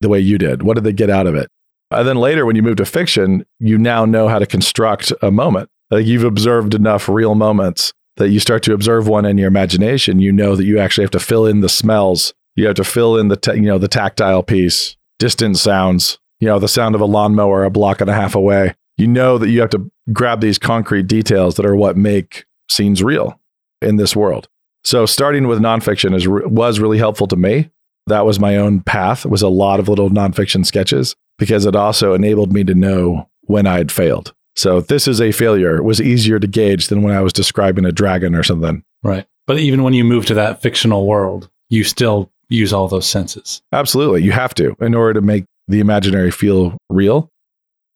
the 0.02 0.10
way 0.10 0.20
you 0.20 0.38
did. 0.38 0.64
What 0.64 0.76
did 0.76 0.84
they 0.84 0.94
get 0.94 1.10
out 1.10 1.28
of 1.28 1.36
it? 1.36 1.50
And 1.92 2.08
then 2.08 2.18
later, 2.18 2.46
when 2.46 2.56
you 2.56 2.64
move 2.64 2.78
to 2.78 2.86
fiction, 2.86 3.46
you 3.60 3.78
now 3.78 4.06
know 4.06 4.28
how 4.28 4.40
to 4.40 4.46
construct 4.46 5.12
a 5.22 5.32
moment. 5.32 5.70
Like 5.92 6.06
you've 6.06 6.24
observed 6.24 6.76
enough 6.76 7.10
real 7.10 7.36
moments 7.36 7.94
that 8.18 8.30
you 8.30 8.40
start 8.40 8.64
to 8.64 8.74
observe 8.74 9.08
one 9.08 9.26
in 9.26 9.38
your 9.38 9.48
imagination. 9.48 10.20
You 10.20 10.32
know 10.32 10.56
that 10.56 10.66
you 10.66 10.78
actually 10.78 11.04
have 11.06 11.12
to 11.12 11.20
fill 11.20 11.46
in 11.46 11.62
the 11.62 11.70
smells. 11.70 12.34
You 12.56 12.68
have 12.68 12.76
to 12.76 12.84
fill 12.84 13.18
in 13.18 13.30
the 13.30 13.54
you 13.56 13.64
know 13.64 13.80
the 13.80 13.88
tactile 13.88 14.44
piece, 14.44 14.98
distant 15.18 15.58
sounds. 15.58 16.20
You 16.40 16.48
know 16.48 16.60
the 16.60 16.68
sound 16.68 16.96
of 16.96 17.02
a 17.02 17.06
lawnmower 17.06 17.64
a 17.64 17.72
block 17.72 18.02
and 18.02 18.10
a 18.10 18.14
half 18.14 18.36
away. 18.36 18.76
You 19.00 19.08
know 19.08 19.38
that 19.38 19.50
you 19.50 19.62
have 19.62 19.70
to 19.70 19.90
grab 20.12 20.42
these 20.42 20.60
concrete 20.60 21.08
details 21.08 21.56
that 21.56 21.66
are 21.66 21.76
what 21.76 21.96
make 21.96 22.46
scenes 22.70 23.02
real 23.02 23.40
in 23.82 23.96
this 23.96 24.14
world. 24.14 24.50
So 24.84 25.06
starting 25.06 25.48
with 25.48 25.60
nonfiction 25.60 26.14
is 26.14 26.28
was 26.28 26.82
really 26.82 26.98
helpful 26.98 27.28
to 27.28 27.38
me. 27.38 27.70
That 28.08 28.26
was 28.26 28.40
my 28.40 28.58
own 28.58 28.82
path. 28.82 29.26
It 29.26 29.32
was 29.32 29.42
a 29.42 29.48
lot 29.48 29.80
of 29.80 29.88
little 29.88 30.10
nonfiction 30.10 30.66
sketches 30.66 31.16
because 31.38 31.66
it 31.66 31.76
also 31.76 32.14
enabled 32.14 32.52
me 32.52 32.66
to 32.66 32.76
know 32.76 33.30
when 33.44 33.68
I 33.68 33.78
had 33.78 33.92
failed. 33.92 34.34
So 34.56 34.82
this 34.82 35.08
is 35.08 35.22
a 35.22 35.32
failure 35.32 35.78
It 35.78 35.84
was 35.84 36.02
easier 36.02 36.38
to 36.38 36.48
gauge 36.48 36.90
than 36.90 37.02
when 37.02 37.16
I 37.16 37.22
was 37.22 37.32
describing 37.32 37.86
a 37.86 37.94
dragon 37.94 38.36
or 38.36 38.44
something. 38.44 38.84
Right. 39.02 39.26
But 39.48 39.60
even 39.60 39.84
when 39.84 39.94
you 39.94 40.04
move 40.04 40.26
to 40.26 40.34
that 40.34 40.62
fictional 40.62 41.08
world, 41.08 41.50
you 41.70 41.86
still 41.86 42.30
use 42.50 42.74
all 42.74 42.90
those 42.90 43.10
senses. 43.10 43.62
Absolutely. 43.72 44.24
You 44.24 44.34
have 44.34 44.54
to 44.56 44.76
in 44.82 44.94
order 44.94 45.14
to 45.14 45.22
make 45.22 45.46
the 45.70 45.80
imaginary 45.80 46.32
feel 46.32 46.78
real. 46.90 47.32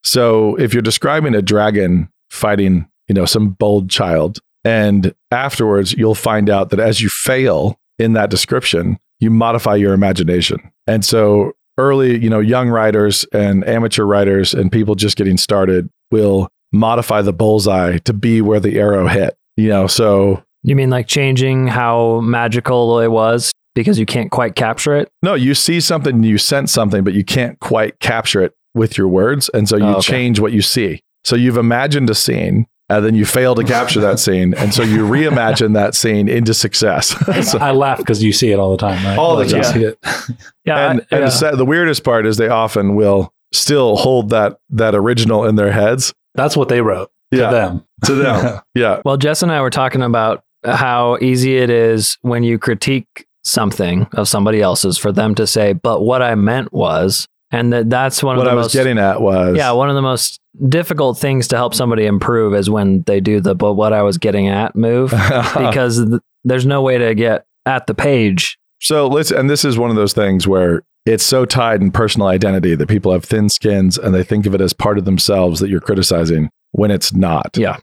So 0.04 0.56
if 0.56 0.74
you're 0.74 0.82
describing 0.82 1.36
a 1.36 1.42
dragon 1.42 2.10
fighting 2.30 2.88
you 3.08 3.14
know, 3.16 3.26
some 3.26 3.50
bold 3.50 3.90
child. 3.90 4.40
And 4.64 5.14
afterwards, 5.32 5.94
you'll 5.94 6.16
find 6.16 6.50
out 6.50 6.70
that 6.70 6.80
as 6.80 7.02
you 7.02 7.10
fail 7.10 7.80
in 8.00 8.14
that 8.14 8.30
description, 8.30 8.98
you 9.20 9.30
modify 9.30 9.76
your 9.76 9.94
imagination. 9.94 10.60
And 10.88 11.04
so 11.04 11.54
early, 11.78 12.18
you 12.22 12.30
know, 12.30 12.40
young 12.40 12.70
writers 12.70 13.26
and 13.34 13.68
amateur 13.68 14.06
writers 14.06 14.54
and 14.54 14.72
people 14.72 14.96
just 14.96 15.18
getting 15.18 15.38
started 15.38 15.90
will 16.12 16.50
modify 16.72 17.22
the 17.22 17.34
bullseye 17.34 17.98
to 18.00 18.14
be 18.14 18.42
where 18.42 18.60
the 18.60 18.80
arrow 18.80 19.08
hit. 19.08 19.36
You 19.58 19.70
know, 19.70 19.88
so 19.88 20.44
You 20.64 20.76
mean 20.76 20.90
like 20.90 21.08
changing 21.08 21.68
how 21.68 22.22
magical 22.22 23.00
it 23.00 23.10
was 23.10 23.52
because 23.76 24.00
you 24.00 24.06
can't 24.06 24.32
quite 24.32 24.56
capture 24.56 24.96
it? 24.96 25.10
no, 25.22 25.34
you 25.34 25.54
see 25.54 25.80
something, 25.80 26.24
you 26.24 26.38
sense 26.38 26.72
something, 26.72 27.04
but 27.04 27.14
you 27.14 27.24
can't 27.24 27.60
quite 27.60 28.00
capture 28.00 28.42
it 28.42 28.54
with 28.74 28.98
your 28.98 29.08
words. 29.08 29.50
And 29.50 29.68
so 29.70 29.78
you 29.78 29.84
Oh, 29.86 29.92
okay. 29.96 30.02
change 30.02 30.40
what 30.40 30.52
you 30.52 30.62
see. 30.62 31.02
So 31.24 31.36
you've 31.36 31.58
imagined 31.58 32.10
a 32.10 32.16
scene 32.16 32.68
and 32.90 33.06
then 33.06 33.16
you 33.16 33.26
fail 33.26 33.56
to 33.56 33.64
capture 33.64 34.02
that 34.02 34.20
scene. 34.26 34.54
And 34.56 34.74
so 34.74 34.84
you 34.84 35.06
reimagine 35.08 35.74
that 35.74 35.96
scene 35.96 36.28
into 36.28 36.54
success. 36.54 37.16
So- 37.50 37.60
I 37.60 37.72
laugh 37.72 37.98
because 38.00 38.22
you 38.24 38.34
see 38.34 38.52
it 38.52 38.60
all 38.60 38.72
the 38.72 38.78
time, 38.78 39.04
right? 39.06 39.18
All 39.18 39.36
the 39.36 39.44
Like, 39.46 39.54
you 39.56 39.62
time. 39.62 39.74
see 39.74 39.84
it. 39.86 40.00
Yeah. 40.66 40.92
and, 40.92 41.02
I- 41.12 41.16
and 41.16 41.32
yeah. 41.32 41.52
the 41.52 41.58
the 41.58 41.66
weirdest 41.66 42.04
part 42.04 42.26
is 42.26 42.38
they 42.38 42.48
often 42.50 42.96
will 42.96 43.34
still 43.54 43.96
hold 43.98 44.30
that 44.30 44.58
that 44.70 44.96
original 44.96 45.46
in 45.46 45.56
their 45.56 45.72
heads 45.72 46.14
That's 46.36 46.58
what 46.58 46.70
they 46.70 46.82
wrote 46.82 47.12
Yeah. 47.32 47.50
to 47.50 47.56
them. 47.56 47.86
to 48.06 48.16
them. 48.16 48.62
yeah. 48.76 49.02
Well, 49.06 49.18
Jess 49.18 49.44
and 49.44 49.52
I 49.52 49.62
were 49.62 49.70
talking 49.70 50.02
about 50.02 50.44
how 50.66 51.18
easy 51.22 51.58
it 51.58 51.70
is 51.70 52.18
when 52.22 52.44
you 52.44 52.58
critique 52.58 53.28
something 53.44 54.08
of 54.14 54.28
somebody 54.28 54.62
else's 54.62 54.98
for 54.98 55.12
them 55.12 55.36
to 55.36 55.46
say, 55.46 55.74
but 55.74 56.02
what 56.02 56.22
I 56.22 56.34
meant 56.36 56.72
was, 56.74 57.28
and 57.54 57.72
that 57.72 57.90
that's 57.90 58.24
one 58.24 58.36
What 58.36 58.48
of 58.48 58.52
I 58.52 58.56
was 58.56 58.66
most, 58.66 58.74
getting 58.74 58.98
at 58.98 59.22
was 59.22 59.56
yeah, 59.56 59.72
one 59.72 59.88
of 59.88 59.96
the 59.96 60.02
most 60.02 60.42
difficult 60.68 61.20
things 61.20 61.48
to 61.50 61.56
help 61.56 61.76
somebody 61.76 62.06
improve 62.06 62.56
is 62.56 62.70
when 62.70 63.04
they 63.04 63.22
do 63.22 63.40
the, 63.40 63.54
but 63.54 63.74
what 63.76 63.94
I 63.94 64.02
was 64.02 64.18
getting 64.18 64.48
at 64.48 64.76
move 64.76 65.12
because 65.58 66.04
th- 66.04 66.22
there's 66.44 66.66
no 66.66 66.82
way 66.82 66.98
to 66.98 67.14
get 67.14 67.46
at 67.66 67.86
the 67.86 67.94
page. 67.94 68.58
So 68.82 69.08
let's, 69.08 69.32
and 69.32 69.50
this 69.50 69.64
is 69.64 69.78
one 69.78 69.92
of 69.92 69.96
those 69.96 70.14
things 70.14 70.48
where 70.48 70.82
it's 71.06 71.24
so 71.24 71.46
tied 71.46 71.82
in 71.82 71.92
personal 71.92 72.28
identity 72.28 72.76
that 72.76 72.90
people 72.90 73.12
have 73.12 73.24
thin 73.24 73.50
skins 73.50 73.98
and 74.00 74.16
they 74.16 74.24
think 74.24 74.46
of 74.46 74.56
it 74.56 74.62
as 74.62 74.74
part 74.74 74.98
of 74.98 75.06
themselves 75.06 75.60
that 75.60 75.70
you're 75.70 75.80
criticizing 75.80 76.50
when 76.72 76.90
it's 76.90 77.14
not. 77.14 77.56
Yeah. 77.56 77.78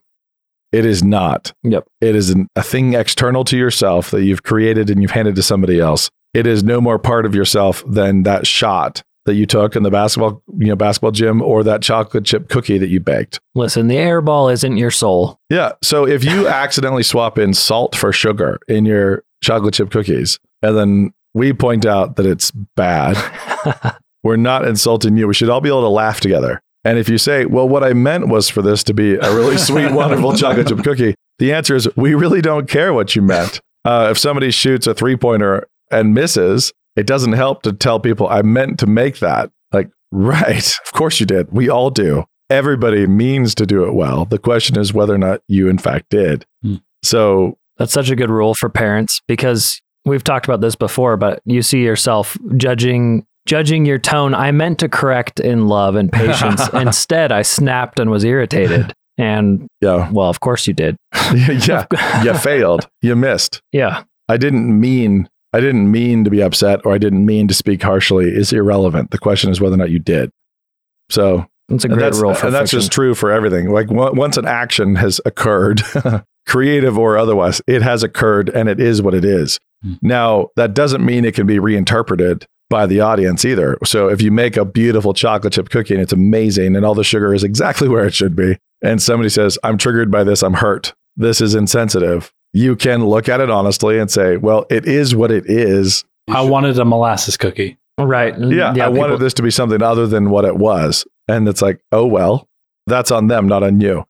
It 0.72 0.84
is 0.84 1.02
not. 1.04 1.52
Yep. 1.62 1.86
It 2.00 2.16
is 2.16 2.30
an, 2.30 2.48
a 2.56 2.62
thing 2.62 2.94
external 2.94 3.44
to 3.44 3.56
yourself 3.56 4.10
that 4.10 4.24
you've 4.24 4.42
created 4.42 4.90
and 4.90 5.00
you've 5.00 5.10
handed 5.12 5.36
to 5.36 5.42
somebody 5.42 5.78
else. 5.80 6.10
It 6.34 6.46
is 6.46 6.62
no 6.62 6.80
more 6.80 6.98
part 6.98 7.24
of 7.24 7.34
yourself 7.34 7.84
than 7.86 8.24
that 8.24 8.46
shot 8.46 9.02
that 9.26 9.34
you 9.34 9.46
took 9.46 9.76
in 9.76 9.82
the 9.82 9.90
basketball, 9.90 10.42
you 10.58 10.68
know, 10.68 10.76
basketball 10.76 11.10
gym 11.10 11.42
or 11.42 11.62
that 11.62 11.82
chocolate 11.82 12.24
chip 12.24 12.48
cookie 12.48 12.78
that 12.78 12.88
you 12.88 13.00
baked. 13.00 13.38
Listen, 13.54 13.88
the 13.88 13.96
air 13.96 14.20
ball 14.20 14.48
isn't 14.48 14.76
your 14.76 14.90
soul. 14.90 15.38
Yeah. 15.50 15.72
So 15.82 16.06
if 16.06 16.24
you 16.24 16.48
accidentally 16.48 17.02
swap 17.02 17.38
in 17.38 17.54
salt 17.54 17.94
for 17.94 18.12
sugar 18.12 18.58
in 18.68 18.84
your 18.84 19.24
chocolate 19.42 19.74
chip 19.74 19.90
cookies, 19.90 20.38
and 20.62 20.76
then 20.76 21.12
we 21.34 21.52
point 21.52 21.86
out 21.86 22.16
that 22.16 22.26
it's 22.26 22.50
bad, 22.50 23.16
we're 24.22 24.36
not 24.36 24.66
insulting 24.66 25.16
you. 25.16 25.28
We 25.28 25.34
should 25.34 25.50
all 25.50 25.60
be 25.60 25.68
able 25.68 25.82
to 25.82 25.88
laugh 25.88 26.20
together. 26.20 26.60
And 26.84 26.98
if 26.98 27.08
you 27.08 27.18
say, 27.18 27.44
well, 27.44 27.68
what 27.68 27.84
I 27.84 27.92
meant 27.92 28.28
was 28.28 28.48
for 28.48 28.62
this 28.62 28.82
to 28.84 28.94
be 28.94 29.14
a 29.14 29.34
really 29.34 29.58
sweet, 29.58 29.92
wonderful 29.92 30.34
chocolate 30.34 30.68
chip 30.68 30.82
cookie, 30.82 31.14
the 31.38 31.52
answer 31.52 31.76
is 31.76 31.88
we 31.96 32.14
really 32.14 32.40
don't 32.40 32.68
care 32.68 32.94
what 32.94 33.14
you 33.14 33.22
meant. 33.22 33.60
Uh, 33.84 34.08
if 34.10 34.18
somebody 34.18 34.50
shoots 34.50 34.86
a 34.86 34.94
three 34.94 35.16
pointer 35.16 35.66
and 35.90 36.14
misses, 36.14 36.72
it 37.00 37.06
doesn't 37.06 37.32
help 37.32 37.62
to 37.62 37.72
tell 37.72 37.98
people, 37.98 38.28
I 38.28 38.42
meant 38.42 38.78
to 38.80 38.86
make 38.86 39.20
that. 39.20 39.50
Like, 39.72 39.88
right. 40.12 40.70
Of 40.84 40.92
course 40.92 41.18
you 41.18 41.24
did. 41.24 41.50
We 41.50 41.70
all 41.70 41.90
do. 41.90 42.24
Everybody 42.50 43.06
means 43.06 43.54
to 43.54 43.64
do 43.64 43.84
it 43.84 43.94
well. 43.94 44.26
The 44.26 44.38
question 44.38 44.78
is 44.78 44.92
whether 44.92 45.14
or 45.14 45.18
not 45.18 45.40
you, 45.48 45.68
in 45.68 45.78
fact, 45.78 46.10
did. 46.10 46.44
Hmm. 46.62 46.76
So, 47.02 47.56
That's 47.78 47.92
such 47.92 48.10
a 48.10 48.16
good 48.16 48.28
rule 48.28 48.54
for 48.54 48.68
parents 48.68 49.22
because 49.26 49.80
we've 50.04 50.22
talked 50.22 50.44
about 50.46 50.60
this 50.60 50.74
before, 50.74 51.16
but 51.16 51.40
you 51.46 51.62
see 51.62 51.82
yourself 51.82 52.36
judging 52.58 53.24
judging 53.46 53.86
your 53.86 53.98
tone. 53.98 54.34
I 54.34 54.52
meant 54.52 54.78
to 54.80 54.88
correct 54.88 55.40
in 55.40 55.68
love 55.68 55.96
and 55.96 56.12
patience. 56.12 56.68
Instead, 56.74 57.32
I 57.32 57.40
snapped 57.40 57.98
and 57.98 58.10
was 58.10 58.24
irritated. 58.24 58.92
And 59.16 59.68
yeah. 59.80 60.10
well, 60.12 60.28
of 60.28 60.40
course 60.40 60.66
you 60.66 60.74
did. 60.74 60.96
yeah. 61.34 61.86
You 62.22 62.34
failed. 62.34 62.88
You 63.00 63.16
missed. 63.16 63.62
Yeah. 63.72 64.04
I 64.28 64.36
didn't 64.36 64.78
mean 64.78 65.28
I 65.52 65.60
didn't 65.60 65.90
mean 65.90 66.24
to 66.24 66.30
be 66.30 66.42
upset 66.42 66.80
or 66.84 66.94
I 66.94 66.98
didn't 66.98 67.26
mean 67.26 67.48
to 67.48 67.54
speak 67.54 67.82
harshly 67.82 68.26
is 68.26 68.52
irrelevant. 68.52 69.10
The 69.10 69.18
question 69.18 69.50
is 69.50 69.60
whether 69.60 69.74
or 69.74 69.78
not 69.78 69.90
you 69.90 69.98
did. 69.98 70.30
So 71.08 71.46
That's 71.68 71.84
a 71.84 71.88
great 71.88 72.00
that's, 72.00 72.20
rule 72.20 72.34
for 72.34 72.46
and 72.46 72.54
that's 72.54 72.70
just 72.70 72.92
true 72.92 73.14
for 73.14 73.30
everything. 73.30 73.70
Like 73.70 73.90
on- 73.90 74.16
once 74.16 74.36
an 74.36 74.46
action 74.46 74.94
has 74.96 75.20
occurred, 75.26 75.82
creative 76.46 76.98
or 76.98 77.16
otherwise, 77.16 77.60
it 77.66 77.82
has 77.82 78.02
occurred 78.02 78.48
and 78.50 78.68
it 78.68 78.80
is 78.80 79.02
what 79.02 79.14
it 79.14 79.24
is. 79.24 79.58
Hmm. 79.82 79.94
Now 80.02 80.48
that 80.56 80.74
doesn't 80.74 81.04
mean 81.04 81.24
it 81.24 81.34
can 81.34 81.46
be 81.46 81.58
reinterpreted 81.58 82.46
by 82.68 82.86
the 82.86 83.00
audience 83.00 83.44
either. 83.44 83.76
So 83.84 84.08
if 84.08 84.22
you 84.22 84.30
make 84.30 84.56
a 84.56 84.64
beautiful 84.64 85.12
chocolate 85.12 85.52
chip 85.52 85.70
cookie 85.70 85.94
and 85.94 86.02
it's 86.02 86.12
amazing 86.12 86.76
and 86.76 86.84
all 86.84 86.94
the 86.94 87.04
sugar 87.04 87.34
is 87.34 87.42
exactly 87.42 87.88
where 87.90 88.06
it 88.06 88.14
should 88.14 88.36
be, 88.36 88.56
and 88.82 89.02
somebody 89.02 89.28
says, 89.28 89.58
"I'm 89.62 89.76
triggered 89.76 90.10
by 90.10 90.24
this. 90.24 90.42
I'm 90.42 90.54
hurt. 90.54 90.94
This 91.16 91.40
is 91.40 91.54
insensitive." 91.54 92.32
You 92.52 92.74
can 92.76 93.04
look 93.06 93.28
at 93.28 93.40
it 93.40 93.50
honestly 93.50 93.98
and 93.98 94.10
say, 94.10 94.36
"Well, 94.36 94.66
it 94.70 94.86
is 94.86 95.14
what 95.14 95.30
it 95.30 95.44
is." 95.46 96.04
I 96.28 96.42
wanted 96.42 96.78
a 96.78 96.84
molasses 96.84 97.36
cookie. 97.36 97.78
right. 97.98 98.34
Yeah, 98.38 98.70
I 98.70 98.74
people- 98.74 98.92
wanted 98.94 99.20
this 99.20 99.34
to 99.34 99.42
be 99.42 99.50
something 99.50 99.82
other 99.82 100.06
than 100.06 100.30
what 100.30 100.44
it 100.44 100.56
was. 100.56 101.04
And 101.28 101.46
it's 101.48 101.60
like, 101.62 101.80
oh, 101.92 102.06
well, 102.06 102.48
that's 102.86 103.10
on 103.10 103.26
them, 103.28 103.46
not 103.46 103.62
on 103.62 103.80
you. 103.80 104.04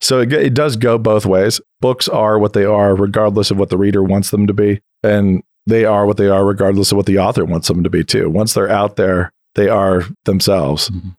So 0.00 0.20
it, 0.20 0.32
it 0.32 0.54
does 0.54 0.76
go 0.76 0.98
both 0.98 1.24
ways. 1.24 1.60
Books 1.80 2.08
are 2.08 2.38
what 2.38 2.52
they 2.52 2.64
are, 2.64 2.94
regardless 2.96 3.50
of 3.50 3.58
what 3.58 3.68
the 3.68 3.78
reader 3.78 4.02
wants 4.02 4.30
them 4.30 4.46
to 4.48 4.52
be. 4.52 4.80
And 5.04 5.42
they 5.66 5.84
are 5.84 6.04
what 6.06 6.16
they 6.16 6.28
are, 6.28 6.44
regardless 6.44 6.90
of 6.90 6.96
what 6.96 7.06
the 7.06 7.18
author 7.18 7.44
wants 7.44 7.68
them 7.68 7.84
to 7.84 7.90
be, 7.90 8.02
too. 8.02 8.28
Once 8.28 8.54
they're 8.54 8.68
out 8.68 8.96
there, 8.96 9.32
they 9.54 9.68
are 9.68 10.04
themselves. 10.24 10.90
Mhm. 10.90 11.14